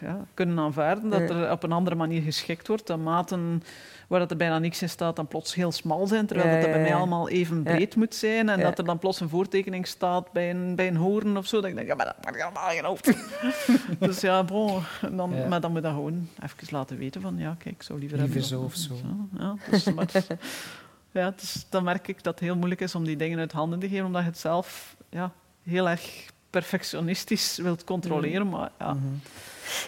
ja, 0.00 0.24
kunnen 0.34 0.58
aanvaarden. 0.58 1.10
Dat 1.10 1.30
er 1.30 1.50
op 1.50 1.62
een 1.62 1.72
andere 1.72 1.96
manier 1.96 2.22
geschikt 2.22 2.68
wordt. 2.68 2.86
De 2.86 2.96
maten 2.96 3.62
waar 4.08 4.20
dat 4.20 4.30
er 4.30 4.36
bijna 4.36 4.58
niks 4.58 4.82
in 4.82 4.88
staat, 4.88 5.16
dan 5.16 5.26
plots 5.28 5.54
heel 5.54 5.72
smal 5.72 6.06
zijn, 6.06 6.26
terwijl 6.26 6.48
Ja, 6.48 6.54
dat, 6.54 6.62
dat 6.62 6.70
ja, 6.70 6.76
bij 6.76 6.86
mij 6.88 6.94
allemaal 6.98 7.28
even 7.28 7.56
Ja. 7.56 7.62
breed 7.62 7.96
moet 7.96 8.14
zijn. 8.14 8.48
En 8.48 8.58
Ja. 8.58 8.64
dat 8.64 8.78
er 8.78 8.84
dan 8.84 8.98
plots 8.98 9.20
een 9.20 9.28
voortekening 9.28 9.86
staat 9.86 10.32
bij 10.32 10.50
een, 10.50 10.74
bij 10.76 10.88
een 10.88 10.96
hoorn 10.96 11.36
of 11.36 11.46
zo. 11.46 11.60
Dat 11.60 11.70
ik 11.70 11.76
denk, 11.76 11.86
ja, 11.88 11.94
maar 11.94 12.06
dat 12.06 12.24
maakt 12.24 12.36
helemaal 12.42 12.68
geen 12.70 12.84
hoofd. 12.84 13.12
dus 14.06 14.20
ja, 14.20 14.44
bon, 14.44 14.82
dan, 15.12 15.34
Ja. 15.34 15.48
maar 15.48 15.60
dan 15.60 15.70
moet 15.72 15.80
je 15.82 15.86
dat 15.88 15.96
gewoon 15.96 16.28
even 16.42 16.66
laten 16.76 16.96
weten 16.98 17.20
van, 17.20 17.38
ja, 17.38 17.56
kijk, 17.58 17.74
ik 17.74 17.82
zou 17.82 17.98
liever, 17.98 18.18
Liever 18.18 18.34
hebben 18.34 18.48
zo 18.50 18.62
of 18.62 18.74
zo. 18.74 18.94
Ja, 19.38 19.54
dus, 19.70 19.84
maar, 19.92 20.08
ja, 21.12 21.34
is, 21.40 21.66
dan 21.68 21.84
merk 21.84 22.08
ik 22.08 22.22
dat 22.22 22.34
het 22.34 22.42
heel 22.44 22.56
moeilijk 22.56 22.80
is 22.80 22.94
om 22.94 23.04
die 23.04 23.16
dingen 23.16 23.38
uit 23.38 23.52
handen 23.52 23.78
te 23.78 23.88
geven, 23.88 24.06
omdat 24.06 24.22
je 24.22 24.28
het 24.28 24.38
zelf 24.38 24.96
ja, 25.10 25.32
heel 25.62 25.88
erg 25.88 26.26
perfectionistisch 26.50 27.56
wilt 27.56 27.84
controleren. 27.84 28.48
Maar 28.48 28.70
ja, 28.78 28.92
Mhm. 28.92 29.02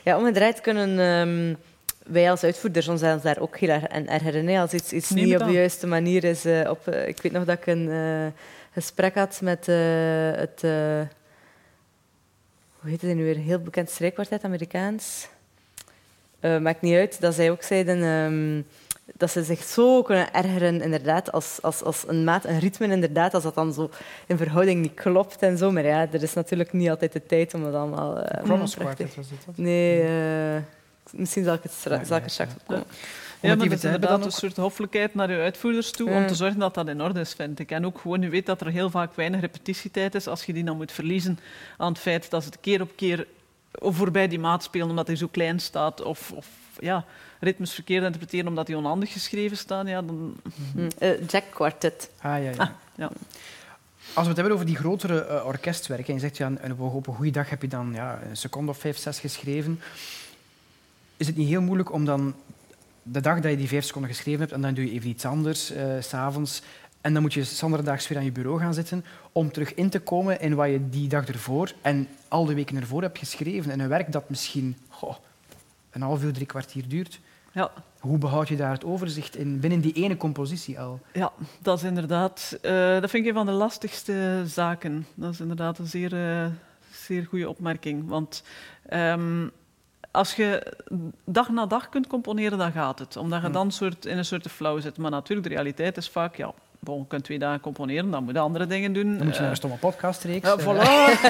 Ja, 0.05 0.19
omgedraaid 0.19 0.61
kunnen 0.61 0.99
ehm, 0.99 1.55
wij 2.13 2.31
als 2.31 2.43
uitvoerders 2.43 2.89
ons 2.89 3.01
daar 3.01 3.39
ook 3.39 3.59
heel 3.59 3.69
erg 3.69 3.89
aan 3.89 4.07
ergeren. 4.07 4.47
hè. 4.47 4.61
Als 4.61 4.73
iets, 4.73 4.93
iets 4.93 5.11
Neem 5.11 5.25
niet 5.25 5.41
op 5.41 5.47
de 5.47 5.53
juiste 5.53 5.87
manier 5.87 6.25
is. 6.25 6.45
eh, 6.45 6.71
op, 6.71 6.89
eh, 6.89 7.09
ik 7.09 7.23
weet 7.23 7.33
nog 7.33 7.45
dat 7.45 7.59
ik 7.59 7.67
een 7.67 7.91
eh, 7.91 8.27
gesprek 8.73 9.15
had 9.15 9.41
met 9.41 9.67
het... 9.67 10.61
hoe 12.81 12.91
heet 12.91 13.01
het 13.01 13.15
nu 13.15 13.25
weer? 13.25 13.37
Een 13.37 13.43
heel 13.43 13.61
bekend 13.61 13.91
strijkkwartet, 13.91 14.45
Amerikaans. 14.45 15.29
Maakt 16.41 16.81
niet 16.81 16.95
uit. 16.95 17.21
Dat 17.21 17.35
zij 17.35 17.51
ook 17.51 17.63
zeiden... 17.63 18.03
ehm, 18.03 18.63
dat 19.17 19.31
ze 19.31 19.43
zich 19.45 19.63
zo 19.63 20.03
kunnen 20.03 20.33
ergeren, 20.35 20.83
inderdaad, 20.83 21.33
als, 21.33 21.59
als, 21.63 21.83
als 21.83 22.05
een 22.07 22.25
maat, 22.25 22.45
een 22.45 22.59
ritme, 22.59 22.87
inderdaad, 22.87 23.35
als 23.35 23.43
dat 23.43 23.55
dan 23.55 23.73
zo 23.73 23.91
in 24.27 24.37
verhouding 24.37 24.81
niet 24.81 24.95
klopt 24.95 25.43
en 25.43 25.59
zo. 25.59 25.71
Maar 25.71 25.85
ja, 25.85 26.07
er 26.13 26.23
is 26.23 26.35
natuurlijk 26.35 26.73
niet 26.73 26.91
altijd 26.91 27.13
de 27.13 27.27
tijd 27.27 27.55
om 27.55 27.63
dat 27.63 27.75
allemaal... 27.75 28.19
eh, 28.19 28.45
Kronos 28.45 28.75
Quartet 28.75 29.15
was 29.17 29.27
wat? 29.47 29.57
Nee, 29.57 30.03
eh, 30.03 30.63
misschien 31.13 31.45
zal 31.45 31.55
ik, 31.55 31.63
het 31.63 31.73
stra- 31.73 31.95
Ja, 31.99 32.05
zal 32.05 32.17
ik 32.17 32.23
er 32.23 32.29
ja, 32.29 32.33
straks 32.35 32.51
ja. 32.51 32.57
op 32.61 32.67
komen. 32.67 32.85
Ja, 33.41 33.49
maar 33.55 33.69
dat 33.69 33.75
is 33.77 33.81
dan 33.81 33.93
inderdaad 33.95 34.25
een 34.25 34.33
soort 34.33 34.57
hoffelijkheid 34.57 35.15
naar 35.15 35.31
je 35.31 35.39
uitvoerders 35.41 35.91
toe 35.91 36.11
om 36.11 36.27
te 36.27 36.35
zorgen 36.35 36.59
dat 36.61 36.75
dat 36.75 36.89
in 36.89 37.03
orde 37.03 37.21
is, 37.21 37.33
vind 37.33 37.59
ik. 37.59 37.71
En 37.71 37.87
ook 37.87 37.99
gewoon, 37.99 38.21
je 38.23 38.29
weet 38.29 38.47
dat 38.47 38.61
er 38.61 38.67
heel 38.71 38.91
vaak 38.91 39.15
weinig 39.15 39.41
repetitietijd 39.41 40.15
is 40.15 40.27
als 40.27 40.45
je 40.45 40.53
die 40.53 40.65
dan 40.65 40.77
moet 40.77 40.93
verliezen 40.93 41.39
aan 41.79 41.93
het 41.93 42.01
feit 42.01 42.31
dat 42.31 42.43
ze 42.43 42.49
het 42.49 42.61
keer 42.61 42.81
op 42.81 42.91
keer 42.97 43.27
voorbij 43.73 44.29
die 44.29 44.39
maat 44.39 44.63
spelen 44.63 44.89
omdat 44.89 45.07
hij 45.07 45.17
zo 45.17 45.27
klein 45.27 45.61
staat. 45.61 46.03
Of, 46.03 46.33
of 46.33 46.47
ja, 46.81 47.05
ritmes 47.45 47.73
verkeerd 47.73 48.05
interpreteren 48.05 48.49
omdat 48.49 48.67
die 48.67 48.77
onhandig 48.77 49.13
geschreven 49.13 49.57
staan. 49.57 49.87
Ja, 49.87 50.03
dan... 50.03 50.37
Hm. 50.73 50.89
Eh, 50.99 51.29
Jack 51.29 51.45
Quartet. 51.51 52.11
Ah, 52.21 52.43
ja, 52.43 52.51
ja. 52.51 52.57
Ah, 52.57 52.69
ja. 52.97 53.11
Als 54.13 54.23
we 54.23 54.29
het 54.29 54.37
hebben 54.37 54.55
over 54.55 54.67
die 54.67 54.77
grotere 54.77 55.27
uh, 55.29 55.47
orkestwerken, 55.47 56.07
en 56.07 56.15
je 56.15 56.21
zegt 56.21 56.37
ja, 56.37 56.53
op 56.79 57.07
een 57.07 57.15
goede 57.15 57.31
dag 57.31 57.51
heb 57.51 57.63
je 57.63 57.69
dan 57.69 57.93
ja, 57.95 58.21
een 58.29 58.37
seconde 58.37 58.71
of 58.71 58.79
vijf, 58.79 58.99
zes 58.99 59.21
geschreven, 59.21 59.81
is 61.17 61.27
het 61.27 61.37
niet 61.37 61.49
heel 61.49 61.63
moeilijk 61.63 61.93
om 61.93 62.05
dan 62.05 62.35
de 63.03 63.21
dag 63.21 63.41
dat 63.41 63.51
je 63.51 63.57
die 63.57 63.69
vijf 63.69 63.85
seconden 63.85 64.11
geschreven 64.11 64.41
hebt 64.41 64.53
en 64.53 64.61
dan 64.61 64.75
doe 64.75 64.85
je 64.85 64.91
even 64.91 65.09
iets 65.09 65.25
anders, 65.25 65.73
uh, 65.73 65.85
s'avonds, 66.01 66.63
en 67.05 67.13
dan 67.13 67.23
moet 67.23 67.35
je 67.35 67.45
zonderdaags 67.45 68.09
weer 68.09 68.19
aan 68.19 68.25
je 68.25 68.33
bureau 68.33 68.59
gaan 68.59 68.75
zitten 68.75 69.05
om 69.33 69.53
terug 69.53 69.75
in 69.75 69.91
te 69.91 69.99
komen 69.99 70.41
in 70.41 70.55
wat 70.55 70.69
je 70.69 70.89
die 70.89 71.09
dag 71.09 71.27
ervoor 71.27 71.73
en 71.83 72.09
al 72.29 72.45
de 72.45 72.55
weken 72.55 72.77
ervoor 72.77 73.03
hebt 73.03 73.19
geschreven. 73.19 73.71
En 73.71 73.81
een 73.81 73.89
werk 73.89 74.13
dat 74.13 74.29
misschien 74.29 74.77
goh, 74.89 75.17
een 75.91 76.03
half 76.03 76.23
uur, 76.23 76.33
drie 76.33 76.47
kwartier 76.47 76.89
duurt. 76.89 77.21
Ja. 77.55 77.71
Hoe 78.01 78.19
behoud 78.19 78.49
je 78.49 78.57
daar 78.57 78.73
het 78.73 78.85
overzicht 78.85 79.37
in 79.37 79.61
binnen 79.61 79.81
die 79.81 79.93
ene 79.93 80.17
compositie 80.17 80.81
al? 80.81 81.01
Ja, 81.13 81.33
dat 81.63 81.79
is 81.79 81.85
inderdaad... 81.85 82.59
Uh, 82.63 83.01
dat 83.01 83.11
vind 83.11 83.25
ik 83.25 83.27
een 83.29 83.37
van 83.37 83.47
de 83.47 83.53
lastigste 83.53 84.43
zaken. 84.47 85.07
Dat 85.15 85.33
is 85.33 85.41
inderdaad 85.41 85.79
een 85.79 85.87
zeer, 85.87 86.13
uh, 86.13 86.47
zeer 86.93 87.25
goede 87.25 87.49
opmerking. 87.49 88.09
Want 88.09 88.43
um, 88.93 89.51
als 90.11 90.37
je 90.37 90.77
dag 91.25 91.49
na 91.49 91.67
dag 91.67 91.89
kunt 91.89 92.07
componeren, 92.07 92.59
dan 92.59 92.73
gaat 92.73 92.99
het. 92.99 93.17
Omdat 93.17 93.43
je 93.43 93.51
dan 93.51 93.71
soort, 93.71 94.07
in 94.07 94.19
een 94.19 94.25
soort 94.25 94.51
flow 94.51 94.81
zit. 94.81 94.99
Maar 94.99 95.11
natuurlijk, 95.11 95.49
de 95.49 95.55
realiteit 95.55 95.97
is 95.97 96.09
vaak... 96.09 96.37
Ja, 96.37 96.55
bon, 96.85 96.99
je 96.99 97.07
kunt 97.07 97.25
twee 97.25 97.39
dagen 97.39 97.61
componeren, 97.61 98.11
dan 98.11 98.25
moet 98.25 98.35
je 98.35 98.39
andere 98.39 98.67
dingen 98.67 98.93
doen. 98.93 99.17
Dan 99.17 99.27
moet 99.27 99.35
je 99.35 99.41
naar 99.41 99.51
een 99.51 99.57
stomme 99.57 99.77
podcastreeks. 99.77 100.49
Uh, 100.49 100.59
voilà. 100.59 101.21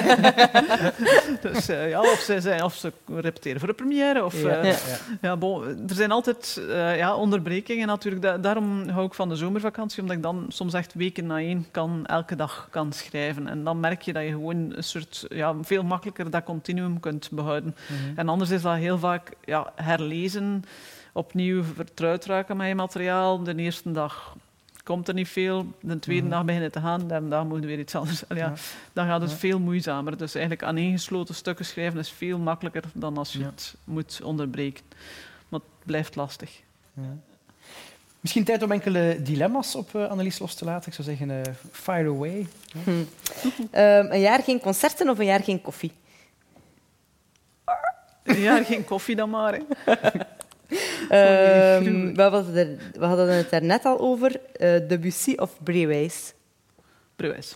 dus 1.51 1.69
uh, 1.69 1.89
ja, 1.89 1.99
of 1.99 2.19
ze, 2.19 2.41
zijn, 2.41 2.63
of 2.63 2.75
ze 2.75 2.91
repeteren 3.05 3.59
voor 3.59 3.67
de 3.67 3.73
première. 3.73 4.25
Of, 4.25 4.41
ja. 4.41 4.63
Uh, 4.63 4.71
ja. 4.71 4.77
ja 5.21 5.37
bon, 5.37 5.63
er 5.63 5.95
zijn 5.95 6.11
altijd 6.11 6.61
ja, 6.95 7.15
onderbrekingen 7.15 7.87
natuurlijk. 7.87 8.23
Da 8.23 8.37
daarom 8.37 8.89
hou 8.89 9.05
ik 9.05 9.13
van 9.13 9.29
de 9.29 9.35
zomervakantie, 9.35 10.01
omdat 10.01 10.15
ik 10.15 10.23
dan 10.23 10.45
soms 10.47 10.73
echt 10.73 10.93
weken 10.93 11.25
na 11.25 11.37
één 11.37 11.65
kan, 11.71 12.05
elke 12.05 12.35
dag 12.35 12.67
kan 12.71 12.93
schrijven. 12.93 13.47
En 13.47 13.63
dan 13.63 13.79
merk 13.79 14.01
je 14.01 14.13
dat 14.13 14.23
je 14.23 14.29
gewoon 14.29 14.73
een 14.75 14.83
soort, 14.83 15.25
ja, 15.29 15.55
veel 15.61 15.83
makkelijker 15.83 16.29
dat 16.29 16.43
continuum 16.43 16.99
kunt 16.99 17.29
behouden. 17.31 17.75
Mm 17.87 17.97
-hmm. 17.97 18.17
En 18.17 18.29
anders 18.29 18.49
is 18.49 18.61
dat 18.61 18.75
heel 18.75 18.97
vaak 18.97 19.31
ja, 19.43 19.71
herlezen, 19.75 20.63
opnieuw 21.13 21.63
vertrouwd 21.63 22.25
raken 22.25 22.57
met 22.57 22.67
je 22.67 22.75
materiaal. 22.75 23.43
De 23.43 23.55
eerste 23.55 23.91
dag 23.91 24.35
komt 24.85 25.07
er 25.07 25.13
niet 25.13 25.27
veel. 25.27 25.65
De 25.81 25.99
tweede 25.99 26.23
mm. 26.23 26.29
dag 26.29 26.45
beginnen 26.45 26.71
te 26.71 26.79
gaan, 26.79 26.99
de 26.99 27.05
derde 27.05 27.27
dag 27.27 27.45
moet 27.45 27.61
je 27.61 27.67
weer 27.67 27.79
iets 27.79 27.95
anders. 27.95 28.23
Ja, 28.29 28.35
ja. 28.35 28.53
Dan 28.93 29.05
gaat 29.07 29.21
het 29.21 29.31
ja. 29.31 29.37
veel 29.37 29.59
moeizamer. 29.59 30.17
Dus 30.17 30.35
eigenlijk 30.35 30.67
aaneengesloten 30.67 31.35
stukken 31.35 31.65
schrijven 31.65 31.99
is 31.99 32.11
veel 32.11 32.37
makkelijker 32.37 32.83
dan 32.93 33.17
als 33.17 33.33
je 33.33 33.43
het 33.43 33.75
moet 33.83 34.19
onderbreken. 34.23 34.83
Maar 35.49 35.59
het 35.59 35.85
blijft 35.85 36.15
lastig. 36.15 36.61
Misschien 38.19 38.43
tijd 38.43 38.63
om 38.63 38.71
enkele 38.71 39.19
dilemma's 39.21 39.75
op 39.75 39.93
uh, 39.95 40.07
Annelies 40.07 40.39
los 40.39 40.55
te 40.55 40.65
laten. 40.65 40.87
Ik 40.87 40.93
zou 40.93 41.07
zeggen, 41.07 41.29
uh, 41.29 41.41
fire 41.71 42.09
away. 42.09 42.47
Hm. 42.83 42.89
um, 42.89 43.05
een 43.71 44.19
jaar 44.19 44.43
geen 44.43 44.59
concerten 44.59 45.09
of 45.09 45.19
een 45.19 45.25
jaar 45.25 45.43
geen 45.43 45.61
koffie? 45.61 45.91
Een 48.23 48.39
jaar 48.39 48.65
geen 48.65 48.85
koffie 48.85 49.15
dan 49.15 49.29
maar. 49.29 49.59
Um, 50.69 52.15
we, 52.15 52.21
hadden 52.21 52.55
er, 52.55 52.77
we 52.99 53.05
hadden 53.05 53.35
het 53.35 53.51
er 53.51 53.63
net 53.63 53.85
al 53.85 53.99
over. 53.99 54.41
Uh, 54.59 54.87
Debussy 54.87 55.33
of 55.37 55.51
Brewijs? 55.63 56.33
Brewijs. 57.15 57.55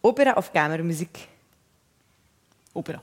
Opera 0.00 0.32
of 0.32 0.50
kamermuziek? 0.50 1.28
Opera. 2.72 3.02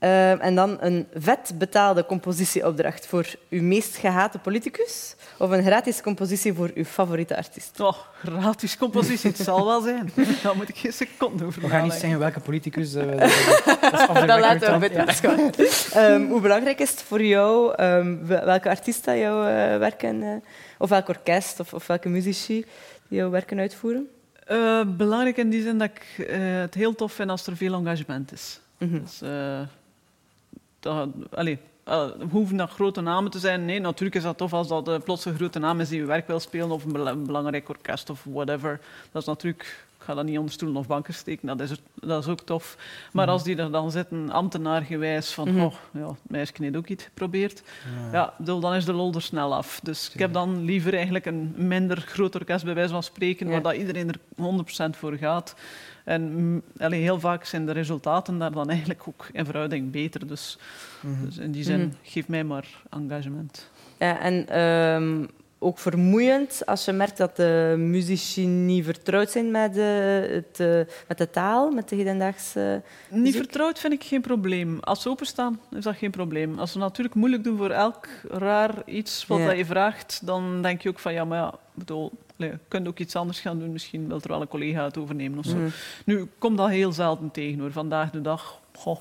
Uh, 0.00 0.44
en 0.44 0.54
dan 0.54 0.76
een 0.80 1.06
vet 1.14 1.52
betaalde 1.58 2.06
compositieopdracht 2.06 3.06
voor 3.06 3.26
uw 3.50 3.62
meest 3.62 3.96
gehate 3.96 4.38
politicus 4.38 5.16
of 5.38 5.50
een 5.50 5.62
gratis 5.62 6.00
compositie 6.00 6.52
voor 6.52 6.70
uw 6.74 6.84
favoriete 6.84 7.36
artiest? 7.36 7.80
Oh, 7.80 7.96
gratis 8.24 8.76
compositie, 8.76 9.30
het 9.30 9.38
zal 9.38 9.66
wel 9.66 9.80
zijn. 9.80 10.12
Daar 10.42 10.56
moet 10.56 10.68
ik 10.68 10.76
geen 10.76 10.92
seconde 10.92 11.44
over 11.44 11.62
We 11.62 11.68
gaan 11.68 11.82
niet 11.82 11.92
zeggen 11.92 12.18
welke 12.18 12.40
politicus. 12.40 12.94
Uh, 12.94 13.06
dat, 13.06 14.16
dat 14.26 14.40
laten 14.40 14.80
we 14.80 14.90
ja. 14.92 16.12
um, 16.12 16.28
Hoe 16.28 16.40
belangrijk 16.40 16.78
is 16.78 16.90
het 16.90 17.02
voor 17.02 17.22
jou 17.22 17.82
um, 17.82 18.26
welke 18.26 18.68
artiest 18.68 19.04
dat 19.04 19.18
jouw 19.18 19.40
uh, 19.42 19.78
werken, 19.78 20.22
uh, 20.22 20.34
of 20.78 20.88
welk 20.88 21.08
orkest 21.08 21.60
of, 21.60 21.74
of 21.74 21.86
welke 21.86 22.08
muzici 22.08 22.64
die 23.08 23.18
jouw 23.18 23.30
werken 23.30 23.58
uitvoeren? 23.58 24.08
Uh, 24.50 24.80
belangrijk 24.86 25.36
in 25.36 25.50
die 25.50 25.62
zin 25.62 25.78
dat 25.78 25.90
ik 25.94 26.26
het 26.26 26.74
heel 26.74 26.94
tof 26.94 27.12
vind 27.12 27.30
als 27.30 27.46
er 27.46 27.56
veel 27.56 27.74
engagement 27.74 28.32
is. 28.32 28.60
Mm 28.78 28.88
-hmm. 28.88 29.00
dus, 29.00 29.20
dat, 30.80 31.08
uh, 31.88 32.06
hoeven 32.30 32.56
dat 32.56 32.70
grote 32.70 33.00
namen 33.00 33.30
te 33.30 33.38
zijn. 33.38 33.64
Nee, 33.64 33.80
natuurlijk 33.80 34.16
is 34.16 34.22
dat 34.22 34.36
tof 34.36 34.52
als 34.52 34.68
dat 34.68 34.88
uh, 34.88 34.98
plots 35.04 35.24
een 35.24 35.34
grote 35.34 35.58
naam 35.58 35.80
is 35.80 35.88
die 35.88 36.00
je 36.00 36.06
werk 36.06 36.26
wil 36.26 36.40
spelen 36.40 36.70
of 36.70 36.84
een, 36.84 36.92
bel 36.92 37.08
een 37.08 37.26
belangrijk 37.26 37.68
orkest 37.68 38.10
of 38.10 38.24
whatever. 38.24 38.80
Dat 39.12 39.22
is 39.22 39.28
natuurlijk, 39.28 39.85
ga 40.06 40.14
dat 40.14 40.24
niet 40.24 40.38
onder 40.38 40.52
stoelen 40.52 40.76
of 40.76 40.86
banken 40.86 41.14
steken, 41.14 41.46
dat 41.46 41.60
is, 41.60 41.70
dat 41.94 42.22
is 42.22 42.30
ook 42.30 42.40
tof. 42.40 42.76
Maar 43.12 43.26
mm. 43.26 43.32
als 43.32 43.42
die 43.44 43.56
er 43.56 43.70
dan 43.70 43.90
zitten, 43.90 44.30
ambtenaargewijs, 44.30 45.32
van, 45.32 45.52
mm. 45.52 45.60
oh, 45.60 45.74
ja, 45.92 46.08
het 46.08 46.18
meisje 46.28 46.52
heeft 46.58 46.76
ook 46.76 46.88
iets 46.88 47.04
geprobeerd, 47.04 47.62
ja. 48.12 48.34
ja, 48.38 48.44
dan 48.44 48.74
is 48.74 48.84
de 48.84 48.92
lol 48.92 49.14
er 49.14 49.22
snel 49.22 49.54
af. 49.54 49.80
Dus 49.82 50.10
ik 50.12 50.18
heb 50.18 50.32
dan 50.32 50.64
liever 50.64 50.94
eigenlijk 50.94 51.26
een 51.26 51.54
minder 51.56 52.00
groot 52.00 52.34
orkest, 52.34 52.64
bij 52.64 52.74
wijze 52.74 52.92
van 52.92 53.02
spreken, 53.02 53.46
ja. 53.46 53.52
waar 53.52 53.62
dat 53.62 53.74
iedereen 53.74 54.08
er 54.08 54.18
100% 54.94 54.96
voor 54.98 55.16
gaat. 55.16 55.54
En 56.04 56.62
allee, 56.78 57.00
heel 57.00 57.20
vaak 57.20 57.44
zijn 57.44 57.66
de 57.66 57.72
resultaten 57.72 58.38
daar 58.38 58.52
dan 58.52 58.70
eigenlijk 58.70 59.02
ook 59.08 59.28
in 59.32 59.44
verhouding 59.44 59.90
beter. 59.90 60.26
Dus, 60.26 60.58
mm 61.00 61.14
-hmm. 61.14 61.24
dus 61.24 61.38
in 61.38 61.52
die 61.52 61.62
zin, 61.62 61.80
mm 61.80 61.92
geef 62.02 62.28
mij 62.28 62.44
maar 62.44 62.82
engagement. 62.90 63.70
Ja, 63.98 64.20
en 64.20 64.60
um, 64.60 65.28
ook 65.58 65.78
vermoeiend 65.78 66.62
als 66.66 66.84
je 66.84 66.92
merkt 66.92 67.16
dat 67.16 67.36
de 67.36 67.74
muzici 67.78 68.46
niet 68.46 68.84
vertrouwd 68.84 69.30
zijn 69.30 69.50
met 69.50 69.74
de, 69.74 69.80
het, 70.30 70.60
uh, 70.60 70.94
met 71.08 71.18
de 71.18 71.30
taal, 71.30 71.70
met 71.70 71.88
de 71.88 71.96
hedendaagse 71.96 72.82
Niet 73.08 73.20
muziek. 73.20 73.36
vertrouwd 73.36 73.78
vind 73.78 73.92
ik 73.92 74.04
geen 74.04 74.20
probleem. 74.20 74.78
Als 74.80 75.02
ze 75.02 75.08
openstaan, 75.08 75.60
is 75.76 75.84
dat 75.84 75.96
geen 75.96 76.10
probleem. 76.10 76.58
Als 76.58 76.72
ze 76.72 76.78
natuurlijk 76.78 77.14
moeilijk 77.14 77.44
doen 77.44 77.56
voor 77.56 77.70
elk 77.70 78.08
raar 78.28 78.74
iets 78.86 79.26
wat 79.26 79.38
ja. 79.38 79.50
je 79.50 79.64
vraagt, 79.64 80.20
dan 80.26 80.62
denk 80.62 80.82
je 80.82 80.88
ook 80.88 80.98
van 80.98 81.12
ja, 81.12 81.24
maar 81.24 81.38
ja, 81.38 81.54
bedoel, 81.74 82.12
je 82.36 82.58
kunt 82.68 82.88
ook 82.88 82.98
iets 82.98 83.16
anders 83.16 83.40
gaan 83.40 83.58
doen. 83.58 83.72
Misschien 83.72 84.08
wil 84.08 84.20
er 84.20 84.28
wel 84.28 84.40
een 84.40 84.48
collega 84.48 84.84
het 84.84 84.98
overnemen 84.98 85.38
of 85.38 85.44
zo. 85.44 85.56
Mm. 85.56 85.70
Nu, 86.04 86.20
ik 86.20 86.28
kom 86.38 86.56
dat 86.56 86.68
heel 86.68 86.92
zelden 86.92 87.30
tegen 87.30 87.60
hoor. 87.60 87.72
Vandaag 87.72 88.10
de 88.10 88.20
dag, 88.20 88.60
goh, 88.74 89.00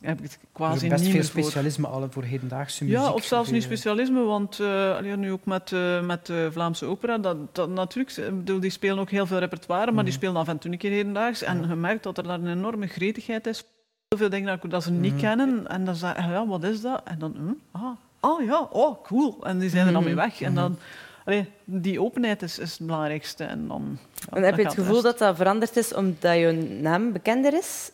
heb 0.00 0.18
ik 0.18 0.22
het 0.24 0.38
quasi 0.52 0.88
best 0.88 1.02
niet 1.02 1.12
veel 1.12 1.22
voor. 1.22 1.42
specialisme 1.42 1.86
al 1.86 2.06
voor 2.10 2.22
hedendaagse 2.22 2.84
muziek. 2.84 2.98
Ja, 2.98 3.12
of 3.12 3.24
zelfs 3.24 3.50
niet 3.50 3.62
specialisme, 3.62 4.22
want 4.22 4.58
uh, 4.58 5.14
nu 5.16 5.32
ook 5.32 5.44
met, 5.44 5.70
uh, 5.70 6.00
met 6.02 6.26
de 6.26 6.48
Vlaamse 6.52 6.86
opera, 6.86 7.18
dat, 7.18 7.36
dat, 7.54 7.68
natuurlijk, 7.68 8.14
bedoel, 8.36 8.60
die 8.60 8.70
spelen 8.70 8.98
ook 8.98 9.10
heel 9.10 9.26
veel 9.26 9.38
repertoire, 9.38 9.86
maar 9.86 9.94
mm. 9.94 10.04
die 10.04 10.12
spelen 10.12 10.36
af 10.36 10.48
en 10.48 10.58
toe 10.58 10.72
een 10.72 10.78
keer 10.78 10.90
hedendaags. 10.90 11.42
En 11.42 11.60
ja. 11.60 11.68
je 11.68 11.74
merkt 11.74 12.02
dat 12.02 12.18
er 12.18 12.24
daar 12.24 12.38
een 12.38 12.48
enorme 12.48 12.86
gretigheid 12.86 13.46
is. 13.46 13.64
Heel 14.08 14.18
veel 14.18 14.28
dingen 14.28 14.58
dat, 14.60 14.70
dat 14.70 14.82
ze 14.82 14.90
niet 14.90 15.12
mm. 15.12 15.18
kennen. 15.18 15.66
En 15.66 15.84
dan 15.84 15.94
zeggen 15.94 16.30
ja, 16.30 16.46
wat 16.46 16.64
is 16.64 16.80
dat? 16.80 17.00
En 17.04 17.18
dan, 17.18 17.34
hm, 17.36 17.78
ah, 17.82 17.96
oh 18.20 18.44
ja, 18.44 18.60
oh, 18.70 19.02
cool. 19.02 19.38
En 19.42 19.58
die 19.58 19.70
zijn 19.70 19.86
er 19.86 19.92
dan 19.92 20.04
mee 20.04 20.14
weg. 20.14 20.40
En 20.40 20.54
dan... 20.54 20.78
Allee, 21.24 21.50
die 21.64 22.00
openheid 22.00 22.42
is, 22.42 22.58
is 22.58 22.70
het 22.78 22.86
belangrijkste. 22.86 23.44
En, 23.44 23.68
dan, 23.68 23.98
ja, 24.14 24.36
en 24.36 24.42
heb 24.42 24.56
je 24.56 24.62
het 24.62 24.74
gevoel 24.74 25.02
dat 25.02 25.18
dat 25.18 25.36
veranderd 25.36 25.76
is 25.76 25.94
omdat 25.94 26.36
je 26.36 26.78
naam 26.82 27.12
bekender 27.12 27.54
is? 27.54 27.90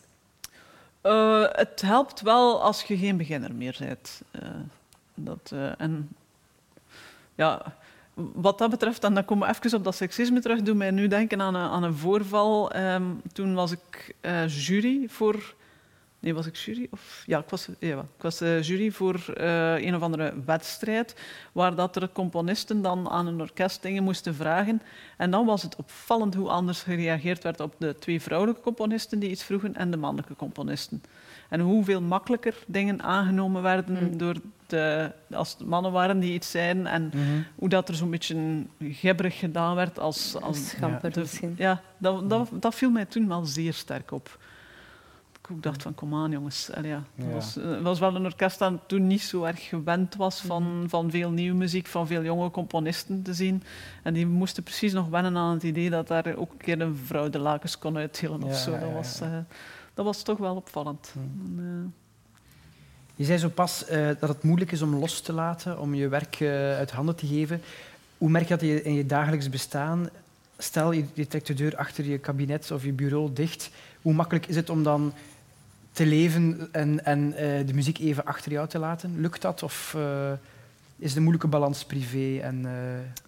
Uh, 1.05 1.45
het 1.51 1.81
helpt 1.81 2.21
wel 2.21 2.61
als 2.61 2.83
je 2.83 2.97
geen 2.97 3.17
beginner 3.17 3.55
meer 3.55 3.75
bent. 3.79 4.21
Uh, 4.31 4.49
dat, 5.13 5.51
uh, 5.53 5.81
en 5.81 6.09
ja, 7.35 7.75
wat 8.13 8.57
dat 8.57 8.69
betreft, 8.69 9.01
dan 9.01 9.25
komen 9.25 9.47
we 9.47 9.53
even 9.53 9.77
op 9.77 9.83
dat 9.83 9.95
seksisme 9.95 10.39
terug, 10.39 10.61
doet 10.61 10.75
mij 10.75 10.91
nu 10.91 11.07
denken 11.07 11.41
aan 11.41 11.55
een, 11.55 11.69
aan 11.69 11.83
een 11.83 11.95
voorval. 11.95 12.75
Um, 12.75 13.21
toen 13.33 13.53
was 13.53 13.71
ik 13.71 14.15
jury 14.47 15.05
voor 15.07 15.53
Nee, 16.25 16.33
was 16.33 16.45
ik 16.45 16.55
jury? 16.55 16.87
Of, 16.91 17.23
ja, 17.25 17.39
ik 17.39 17.49
was, 17.49 17.67
ja, 17.79 17.99
ik 17.99 18.21
was 18.21 18.41
uh, 18.41 18.61
jury 18.61 18.91
voor 18.91 19.25
uh, 19.37 19.85
een 19.85 19.95
of 19.95 20.01
andere 20.01 20.33
wedstrijd, 20.45 21.15
waar 21.51 21.75
dat 21.75 21.95
er 21.95 22.09
componisten 22.13 22.81
dan 22.81 23.09
aan 23.09 23.27
een 23.27 23.41
orkest 23.41 23.81
dingen 23.81 24.03
moesten 24.03 24.35
vragen. 24.35 24.81
En 25.17 25.31
dan 25.31 25.45
was 25.45 25.61
het 25.61 25.75
opvallend 25.75 26.35
hoe 26.35 26.49
anders 26.49 26.81
gereageerd 26.81 27.43
werd 27.43 27.59
op 27.59 27.75
de 27.77 27.95
twee 27.99 28.21
vrouwelijke 28.21 28.61
componisten 28.61 29.19
die 29.19 29.29
iets 29.29 29.43
vroegen 29.43 29.75
en 29.75 29.91
de 29.91 29.97
mannelijke 29.97 30.35
componisten. 30.35 31.03
En 31.49 31.59
hoeveel 31.59 32.01
makkelijker 32.01 32.55
dingen 32.67 33.01
aangenomen 33.01 33.61
werden 33.61 34.03
mm. 34.03 34.17
door 34.17 34.35
de, 34.67 35.11
als 35.31 35.55
het 35.57 35.67
mannen 35.67 35.91
waren 35.91 36.19
die 36.19 36.33
iets 36.33 36.51
zeiden. 36.51 36.85
En 36.85 37.03
mm 37.03 37.11
-hmm. 37.11 37.45
hoe 37.55 37.69
dat 37.69 37.89
er 37.89 37.95
zo'n 37.95 38.09
beetje 38.09 38.65
gebberig 38.79 39.39
gedaan 39.39 39.75
werd 39.75 39.99
als... 39.99 40.35
als 40.41 40.69
Schamper 40.69 41.11
de, 41.11 41.19
misschien. 41.19 41.55
Ja, 41.57 41.81
dat, 41.97 42.29
dat, 42.29 42.49
dat 42.53 42.75
viel 42.75 42.89
mij 42.89 43.05
toen 43.05 43.27
wel 43.27 43.45
zeer 43.45 43.73
sterk 43.73 44.11
op 44.11 44.37
ik 45.49 45.63
dacht 45.63 45.81
van, 45.81 45.95
kom 45.95 46.13
aan 46.13 46.31
jongens. 46.31 46.71
Allee, 46.73 46.91
ja. 46.91 47.03
Was, 47.15 47.57
uh, 47.57 47.81
was, 47.81 47.99
wel 47.99 48.15
een 48.15 48.25
orkest 48.25 48.59
dat 48.59 48.73
toen 48.87 49.07
niet 49.07 49.21
zo 49.21 49.43
erg 49.43 49.67
gewend 49.67 50.15
was 50.15 50.41
van, 50.41 50.63
mm. 50.63 50.89
van 50.89 51.11
veel 51.11 51.31
nieuwe 51.31 51.57
muziek, 51.57 51.87
van 51.87 52.07
veel 52.07 52.23
jonge 52.23 52.51
componisten 52.51 53.21
te 53.21 53.33
zien. 53.33 53.63
En 54.03 54.13
die 54.13 54.27
moesten 54.27 54.63
precies 54.63 54.93
nog 54.93 55.07
wennen 55.07 55.37
aan 55.37 55.53
het 55.53 55.63
idee 55.63 55.89
dat 55.89 56.07
daar 56.07 56.35
ook 56.35 56.51
een 56.51 56.57
keer 56.57 56.81
een 56.81 56.95
vrouw 56.95 57.29
de 57.29 57.39
lakens 57.39 57.77
kon 57.77 57.97
uitdelen 57.97 58.43
of 58.43 58.55
zo. 58.55 58.79
Dat 58.79 58.91
was, 58.91 59.21
uh, 59.21 59.37
dat 59.93 60.05
was 60.05 60.23
toch 60.23 60.37
wel 60.37 60.55
opvallend. 60.55 61.09
Hmm. 61.13 61.59
En, 61.59 61.93
Je 63.15 63.25
zei 63.25 63.37
zo 63.37 63.49
pas 63.49 63.85
eh, 63.85 64.07
dat 64.19 64.29
het 64.29 64.43
moeilijk 64.43 64.71
is 64.71 64.81
om 64.81 64.95
los 64.95 65.21
te 65.21 65.33
laten, 65.33 65.79
om 65.79 65.93
je 65.93 66.07
werk 66.07 66.39
eh, 66.39 66.49
uit 66.77 66.91
handen 66.91 67.15
te 67.15 67.27
geven. 67.27 67.61
Hoe 68.17 68.29
merk 68.29 68.47
je 68.47 68.57
dat 68.57 68.61
in 68.61 68.93
je 68.93 69.05
dagelijks 69.05 69.49
bestaan? 69.49 70.09
Stel, 70.57 70.91
je, 70.91 71.05
je 71.13 71.27
trekt 71.27 71.47
de 71.47 71.53
deur 71.53 71.75
achter 71.75 72.05
je 72.05 72.17
kabinet 72.17 72.71
of 72.71 72.83
je 72.83 72.91
bureau 72.91 73.33
dicht. 73.33 73.69
Hoe 74.01 74.13
makkelijk 74.13 74.47
is 74.47 74.55
het 74.55 74.69
om 74.69 74.83
dan 74.83 75.13
te 75.95 76.05
leven 76.05 76.69
en, 76.71 77.05
en 77.05 77.33
eh, 77.33 77.67
de 77.67 77.73
muziek 77.73 77.99
even 77.99 78.25
achter 78.25 78.51
jou 78.51 78.67
te 78.67 78.79
laten? 78.79 79.21
Lukt 79.21 79.41
dat? 79.41 79.63
Of 79.63 79.93
eh, 79.97 80.31
is 80.97 81.15
een 81.15 81.21
moeilijke 81.21 81.47
balans 81.47 81.85
privé 81.85 82.39
en 82.41 82.65
eh, 82.65 82.73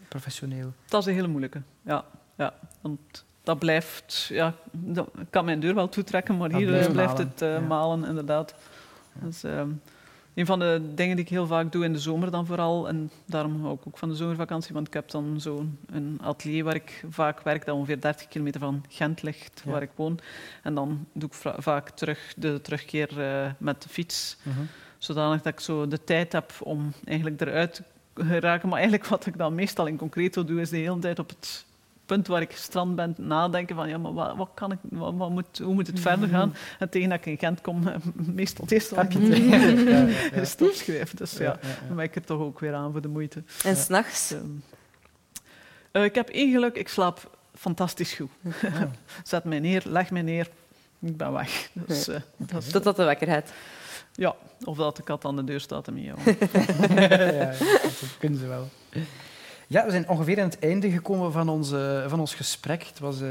professioneel? 0.08 0.74
dat 0.88 1.02
is 1.02 1.08
een 1.08 1.14
hele 1.14 1.28
moeilijke. 1.28 1.62
Ja, 1.82 2.06
ja. 2.36 2.54
Want 2.82 3.26
dat 3.44 3.60
blijft... 3.60 4.28
Ja, 4.30 4.54
dat 4.72 5.10
kan 5.30 5.46
mijn 5.46 5.60
deur 5.60 5.76
wel 5.76 5.90
toetrekken, 5.90 6.38
maar 6.38 6.50
Dat 6.50 6.60
hier 6.60 6.92
blijft 6.92 6.94
malen, 6.94 7.34
het 7.36 7.68
malen, 7.68 8.06
inderdaad. 8.06 8.54
Dus, 9.14 9.44
ehm, 9.44 9.70
een 10.38 10.46
van 10.46 10.60
de 10.60 10.82
dingen 10.96 11.16
die 11.16 11.26
ik 11.26 11.32
heel 11.32 11.48
vaak 11.48 11.72
doe 11.72 11.84
in 11.84 11.94
de 11.94 12.00
zomer 12.00 12.32
dan 12.32 12.46
vooral, 12.46 12.88
en 12.88 13.12
daarom 13.26 13.62
hou 13.62 13.74
ik 13.74 13.88
ook 13.88 13.98
van 13.98 14.10
de 14.10 14.16
zomervakantie, 14.16 14.74
want 14.74 14.88
ik 14.88 14.94
heb 14.94 15.10
dan 15.12 15.42
zo'n 15.42 15.80
atelier 16.22 16.64
waar 16.64 16.76
ik 16.76 17.04
vaak 17.10 17.42
werk, 17.42 17.66
dat 17.66 17.76
ongeveer 17.76 18.02
30 18.02 18.28
kilometer 18.28 18.60
van 18.60 18.84
Gent 18.90 19.22
ligt, 19.22 19.62
Ja. 19.66 19.72
waar 19.72 19.82
ik 19.82 19.90
woon. 19.96 20.20
En 20.64 20.74
dan 20.74 21.06
doe 21.14 21.30
ik 21.30 21.54
vaak 21.62 21.90
terug 21.90 22.34
de 22.38 22.60
terugkeer 22.62 23.22
eh, 23.22 23.52
met 23.58 23.82
de 23.84 23.90
fiets, 23.90 24.38
zodanig 24.98 25.42
dat 25.42 25.54
ik 25.54 25.60
zo 25.60 25.88
de 25.88 26.04
tijd 26.04 26.32
heb 26.32 26.52
om 26.64 26.94
eigenlijk 27.06 27.42
eruit 27.42 27.74
te 28.14 28.24
geraken. 28.26 28.70
Maar 28.70 28.80
eigenlijk 28.80 29.10
wat 29.10 29.26
ik 29.26 29.38
dan 29.38 29.56
meestal 29.56 29.86
in 29.88 29.98
concreto 29.98 30.44
doe, 30.46 30.62
is 30.62 30.70
de 30.70 30.78
hele 30.78 31.00
tijd 31.00 31.20
op 31.20 31.30
het 31.30 31.66
punt 32.08 32.28
waar 32.28 32.42
ik 32.42 32.54
gestrand 32.54 32.96
ben, 32.96 33.16
nadenken 33.18 33.76
van 33.76 33.90
ja, 33.90 33.98
maar 33.98 34.14
wat, 34.14 34.36
wat 34.36 34.50
kan 34.54 34.72
ik, 34.72 34.78
wat, 34.82 35.14
wat 35.18 35.30
moet, 35.30 35.58
hoe 35.64 35.74
moet 35.74 35.88
het 35.88 36.00
verder 36.00 36.30
gaan? 36.30 36.56
En 36.80 36.90
tegen 36.90 37.10
dat 37.10 37.18
ik 37.20 37.26
in 37.26 37.38
Gent 37.38 37.62
kom, 37.62 37.84
meestal 38.14 38.64
het 38.64 38.74
eerste 38.74 38.96
wat 38.96 39.04
ik 39.04 39.12
doe, 39.12 39.48
ja, 39.50 39.58
ja, 39.58 40.42
is 40.42 40.52
het 40.52 40.62
opschrijven. 40.62 41.18
Dus 41.18 41.32
ja, 41.38 41.44
ja, 41.44 41.58
ja. 41.62 41.88
dan 41.88 41.96
ben 41.96 42.06
ik 42.06 42.16
er 42.16 42.24
toch 42.24 42.40
ook 42.40 42.60
weer 42.60 42.74
aan 42.74 42.92
voor 42.92 43.02
de 43.02 43.08
moeite. 43.08 43.44
En 43.64 43.76
s'nachts? 43.76 44.34
Eh, 45.92 46.04
ik 46.04 46.16
heb 46.16 46.30
één 46.30 46.52
geluk, 46.52 46.76
ik 46.76 46.88
slaap 46.88 47.38
fantastisch 47.56 48.14
goed. 48.14 48.30
Zet 49.24 49.44
mij 49.44 49.60
neer, 49.60 49.82
leg 49.86 50.12
mij 50.12 50.22
neer, 50.22 50.50
ik 51.00 51.18
ben 51.18 51.32
weg. 51.34 51.70
Dus, 51.74 52.08
eh, 52.08 52.20
dat 52.38 52.64
is- 52.64 52.72
Totdat 52.72 52.96
de 52.96 53.04
wekker 53.04 53.28
gaat. 53.28 53.52
ja, 54.14 54.36
of 54.64 54.78
dat 54.78 54.96
de 54.96 55.04
kat 55.04 55.26
aan 55.26 55.36
de 55.36 55.44
deur 55.44 55.60
staat 55.60 55.88
en 55.88 55.94
miauwen. 55.94 56.24
ja, 57.38 57.46
dat 57.84 58.16
kunnen 58.20 58.40
ze 58.40 58.48
wel. 58.48 58.70
Ja, 59.70 59.86
we 59.86 59.92
zijn 59.92 60.10
ongeveer 60.10 60.40
aan 60.40 60.50
het 60.50 60.60
einde 60.60 60.92
gekomen 60.92 61.32
van, 61.32 61.50
onze, 61.50 62.06
van 62.08 62.20
ons 62.20 62.34
gesprek. 62.36 62.84
Het 62.84 63.00
was 63.00 63.22
eh, 63.22 63.30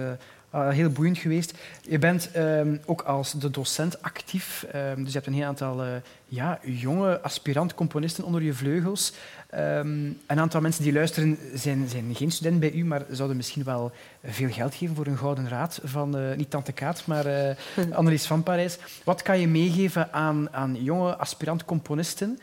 ah, 0.50 0.68
heel 0.68 0.90
boeiend 0.90 1.18
geweest. 1.18 1.52
Je 1.82 1.98
bent 1.98 2.30
ehm, 2.32 2.76
ook 2.84 3.02
als 3.02 3.32
de 3.32 3.50
docent 3.50 4.02
actief. 4.02 4.66
ehm, 4.72 4.96
dus 4.96 5.06
je 5.06 5.12
hebt 5.12 5.26
een 5.26 5.34
heel 5.34 5.44
aantal 5.44 5.82
eh, 5.82 5.88
ja, 6.26 6.58
jonge 6.62 7.20
aspirant-componisten 7.20 8.24
onder 8.24 8.42
je 8.42 8.52
vleugels. 8.52 9.12
Ehm, 9.50 10.04
een 10.26 10.40
aantal 10.40 10.60
mensen 10.60 10.82
die 10.82 10.92
luisteren 10.92 11.38
zijn, 11.54 11.88
zijn 11.88 12.14
geen 12.14 12.30
student 12.30 12.60
bij 12.60 12.72
u, 12.72 12.84
maar 12.84 13.04
zouden 13.10 13.36
misschien 13.36 13.64
wel 13.64 13.92
veel 14.24 14.50
geld 14.50 14.74
geven 14.74 14.96
voor 14.96 15.06
een 15.06 15.18
gouden 15.18 15.48
raad 15.48 15.80
van, 15.84 16.16
eh, 16.16 16.36
niet 16.36 16.50
Tante 16.50 16.72
Kaat, 16.72 17.06
maar 17.06 17.26
eh 17.26 17.56
Annelies 17.98 18.26
van 18.26 18.42
Parijs. 18.42 18.78
Wat 19.04 19.22
kan 19.22 19.40
je 19.40 19.48
meegeven 19.48 20.12
aan, 20.12 20.52
aan 20.52 20.82
jonge 20.82 21.16
aspirant-componisten 21.16 22.38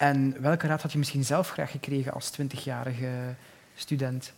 en 0.00 0.40
welke 0.40 0.66
raad 0.66 0.82
had 0.82 0.92
je 0.92 0.98
misschien 0.98 1.24
zelf 1.24 1.50
graag 1.50 1.70
gekregen 1.70 2.12
als 2.12 2.30
twintigjarige 2.30 3.34
student? 3.74 4.32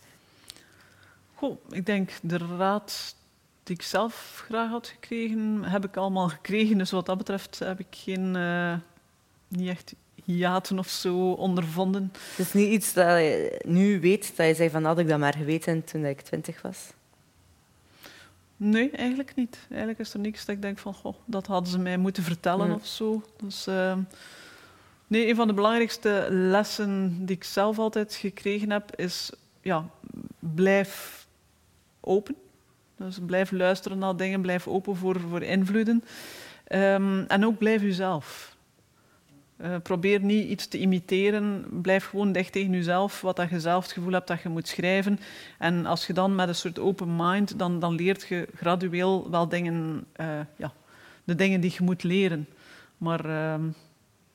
Goh, 1.33 1.57
ik 1.69 1.85
denk 1.85 2.11
de 2.21 2.37
raad 2.57 3.15
die 3.63 3.75
ik 3.75 3.81
zelf 3.81 4.43
graag 4.47 4.69
had 4.69 4.87
gekregen, 4.87 5.63
heb 5.63 5.85
ik 5.85 5.97
allemaal 5.97 6.29
gekregen. 6.29 6.77
Dus 6.77 6.91
wat 6.91 7.05
dat 7.05 7.17
betreft 7.17 7.59
heb 7.59 7.79
ik 7.79 7.87
geen, 7.89 8.35
eh, 8.35 8.73
niet 9.47 9.69
echt 9.69 9.93
hiaten 10.23 10.79
of 10.79 10.87
zo 10.89 11.31
ondervonden. 11.31 12.11
Het 12.29 12.39
is 12.45 12.53
niet 12.53 12.71
iets 12.71 12.93
dat 12.93 13.07
je 13.17 13.61
nu 13.65 13.99
weet, 13.99 14.35
dat 14.35 14.47
je 14.47 14.53
zei 14.53 14.69
van 14.69 14.83
had 14.85 14.99
ik 14.99 15.07
dat 15.07 15.19
maar 15.19 15.33
geweten 15.37 15.83
toen 15.83 16.05
ik 16.05 16.21
twintig 16.21 16.61
was. 16.61 16.77
Nee, 18.57 18.91
eigenlijk 18.91 19.35
niet. 19.35 19.57
Eigenlijk 19.69 19.99
is 19.99 20.13
er 20.13 20.19
niks 20.19 20.45
dat 20.45 20.55
ik 20.55 20.61
denk 20.61 20.77
van, 20.79 20.93
goh, 20.93 21.15
dat 21.25 21.47
hadden 21.47 21.71
ze 21.71 21.79
mij 21.79 21.97
moeten 21.97 22.23
vertellen 22.23 22.67
Ja. 22.67 22.73
of 22.73 22.85
zo. 22.85 23.23
Dus, 23.43 23.67
ehm, 23.67 23.99
nee, 25.13 25.29
een 25.29 25.35
van 25.35 25.47
de 25.47 25.53
belangrijkste 25.53 26.27
lessen 26.29 27.25
die 27.25 27.35
ik 27.35 27.43
zelf 27.43 27.79
altijd 27.79 28.13
gekregen 28.13 28.71
heb, 28.71 28.95
is, 28.95 29.31
ja, 29.61 29.89
blijf 30.39 31.25
open. 31.99 32.35
Dus 32.97 33.19
blijf 33.25 33.51
luisteren 33.51 33.97
naar 33.97 34.15
dingen, 34.15 34.41
blijf 34.41 34.67
open 34.67 34.95
voor, 34.95 35.19
voor 35.19 35.41
invloeden. 35.41 36.03
Ehm, 36.63 37.23
en 37.27 37.45
ook 37.45 37.57
blijf 37.57 37.81
uzelf. 37.81 38.55
Eh, 39.57 39.75
probeer 39.83 40.19
niet 40.19 40.49
iets 40.49 40.67
te 40.67 40.79
imiteren. 40.79 41.65
Blijf 41.81 42.05
gewoon 42.05 42.31
dicht 42.31 42.51
tegen 42.51 42.71
jezelf, 42.71 43.21
wat 43.21 43.35
dat 43.35 43.49
je 43.49 43.59
zelf 43.59 43.83
het 43.83 43.93
gevoel 43.93 44.13
hebt 44.13 44.27
dat 44.27 44.41
je 44.41 44.49
moet 44.49 44.67
schrijven. 44.67 45.19
En 45.59 45.85
als 45.85 46.07
je 46.07 46.13
dan 46.13 46.35
met 46.35 46.47
een 46.47 46.55
soort 46.55 46.79
open 46.79 47.15
mind, 47.15 47.59
dan, 47.59 47.79
dan 47.79 47.95
leert 47.95 48.27
je 48.27 48.47
gradueel 48.55 49.29
wel 49.29 49.49
dingen, 49.49 50.05
eh, 50.13 50.39
ja, 50.55 50.73
de 51.23 51.35
dingen 51.35 51.61
die 51.61 51.73
je 51.77 51.83
moet 51.83 52.03
leren. 52.03 52.47
Maar 52.97 53.25
ehm, 53.25 53.63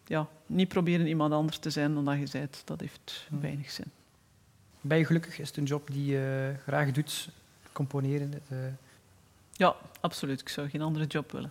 ja, 0.09 0.27
niet 0.47 0.69
proberen 0.69 1.07
iemand 1.07 1.33
anders 1.33 1.59
te 1.59 1.71
zijn 1.71 1.95
dan 1.95 2.05
dat 2.05 2.19
je 2.19 2.29
bent. 2.33 2.63
Dat 2.65 2.81
heeft 2.81 3.27
Hmm. 3.29 3.41
weinig 3.41 3.71
zin. 3.71 3.85
Ben 4.81 4.99
je 4.99 5.05
gelukkig? 5.05 5.39
Is 5.39 5.49
het 5.49 5.57
een 5.57 5.65
job 5.65 5.89
die 5.93 6.07
je 6.07 6.53
graag 6.67 6.91
doet? 6.93 7.29
Componeren? 7.73 8.33
eh, 8.49 8.57
Ja, 9.53 9.75
absoluut. 10.01 10.41
Ik 10.41 10.49
zou 10.49 10.69
geen 10.69 10.83
andere 10.83 11.07
job 11.07 11.33
willen. 11.33 11.51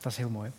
dat 0.00 0.12
is 0.12 0.18
heel 0.18 0.28
mooi. 0.30 0.50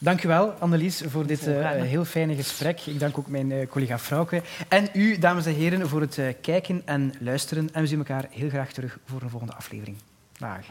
Dank 0.00 0.22
u 0.24 0.28
wel, 0.28 0.50
Annelies, 0.50 1.02
voor 1.06 1.26
dit 1.26 1.46
eh, 1.46 1.70
heel 1.70 2.04
fijne 2.04 2.34
gesprek. 2.34 2.80
Ik 2.80 2.98
dank 3.00 3.18
ook 3.18 3.26
mijn 3.28 3.52
eh, 3.52 3.68
collega 3.68 3.98
Frauke. 3.98 4.42
En 4.68 4.88
u, 4.92 5.18
dames 5.18 5.46
en 5.46 5.54
heren, 5.54 5.88
voor 5.88 6.00
het 6.00 6.18
eh, 6.18 6.34
kijken 6.40 6.82
en 6.84 7.12
luisteren. 7.20 7.68
En 7.72 7.80
we 7.82 7.86
zien 7.88 7.98
elkaar 7.98 8.26
heel 8.30 8.48
graag 8.48 8.72
terug 8.72 8.98
voor 9.04 9.22
een 9.22 9.30
volgende 9.30 9.54
aflevering. 9.54 9.96
Dag. 10.38 10.64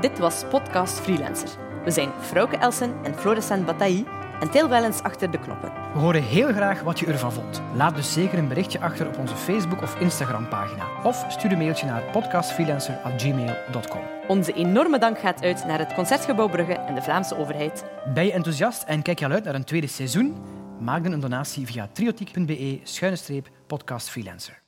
Dit 0.00 0.18
was 0.18 0.44
Podcast 0.50 0.98
Freelancer. 1.00 1.48
We 1.84 1.90
zijn 1.90 2.10
Frauke 2.20 2.56
Elsen 2.56 3.04
en 3.04 3.14
Florescent 3.14 3.66
Bataille 3.66 4.04
en 4.40 4.50
Til 4.50 4.68
Wellens 4.68 5.02
achter 5.02 5.30
de 5.30 5.38
knoppen. 5.38 5.72
We 5.92 5.98
horen 5.98 6.22
heel 6.22 6.52
graag 6.52 6.80
wat 6.80 6.98
je 6.98 7.06
ervan 7.06 7.32
vond. 7.32 7.62
Laat 7.74 7.94
dus 7.94 8.12
zeker 8.12 8.38
een 8.38 8.48
berichtje 8.48 8.80
achter 8.80 9.06
op 9.06 9.18
onze 9.18 9.36
Facebook- 9.36 9.82
of 9.82 10.00
Instagram-pagina. 10.00 10.86
Of 11.02 11.24
stuur 11.28 11.52
een 11.52 11.58
mailtje 11.58 11.86
naar 11.86 12.02
podcastfreelancer.gmail.com. 12.02 14.00
Onze 14.28 14.52
enorme 14.52 14.98
dank 14.98 15.18
gaat 15.18 15.42
uit 15.42 15.66
naar 15.66 15.78
het 15.78 15.94
Concertgebouw 15.94 16.48
Brugge 16.48 16.72
en 16.72 16.94
de 16.94 17.02
Vlaamse 17.02 17.38
overheid. 17.38 17.84
Ben 18.14 18.24
je 18.24 18.32
enthousiast 18.32 18.82
en 18.82 19.02
kijk 19.02 19.18
je 19.18 19.24
al 19.24 19.30
uit 19.30 19.44
naar 19.44 19.54
een 19.54 19.64
tweede 19.64 19.86
seizoen? 19.86 20.36
Maak 20.80 21.02
dan 21.02 21.12
een 21.12 21.20
donatie 21.20 21.66
via 21.66 21.88
triotiek.be-podcastfreelancer. 21.92 24.65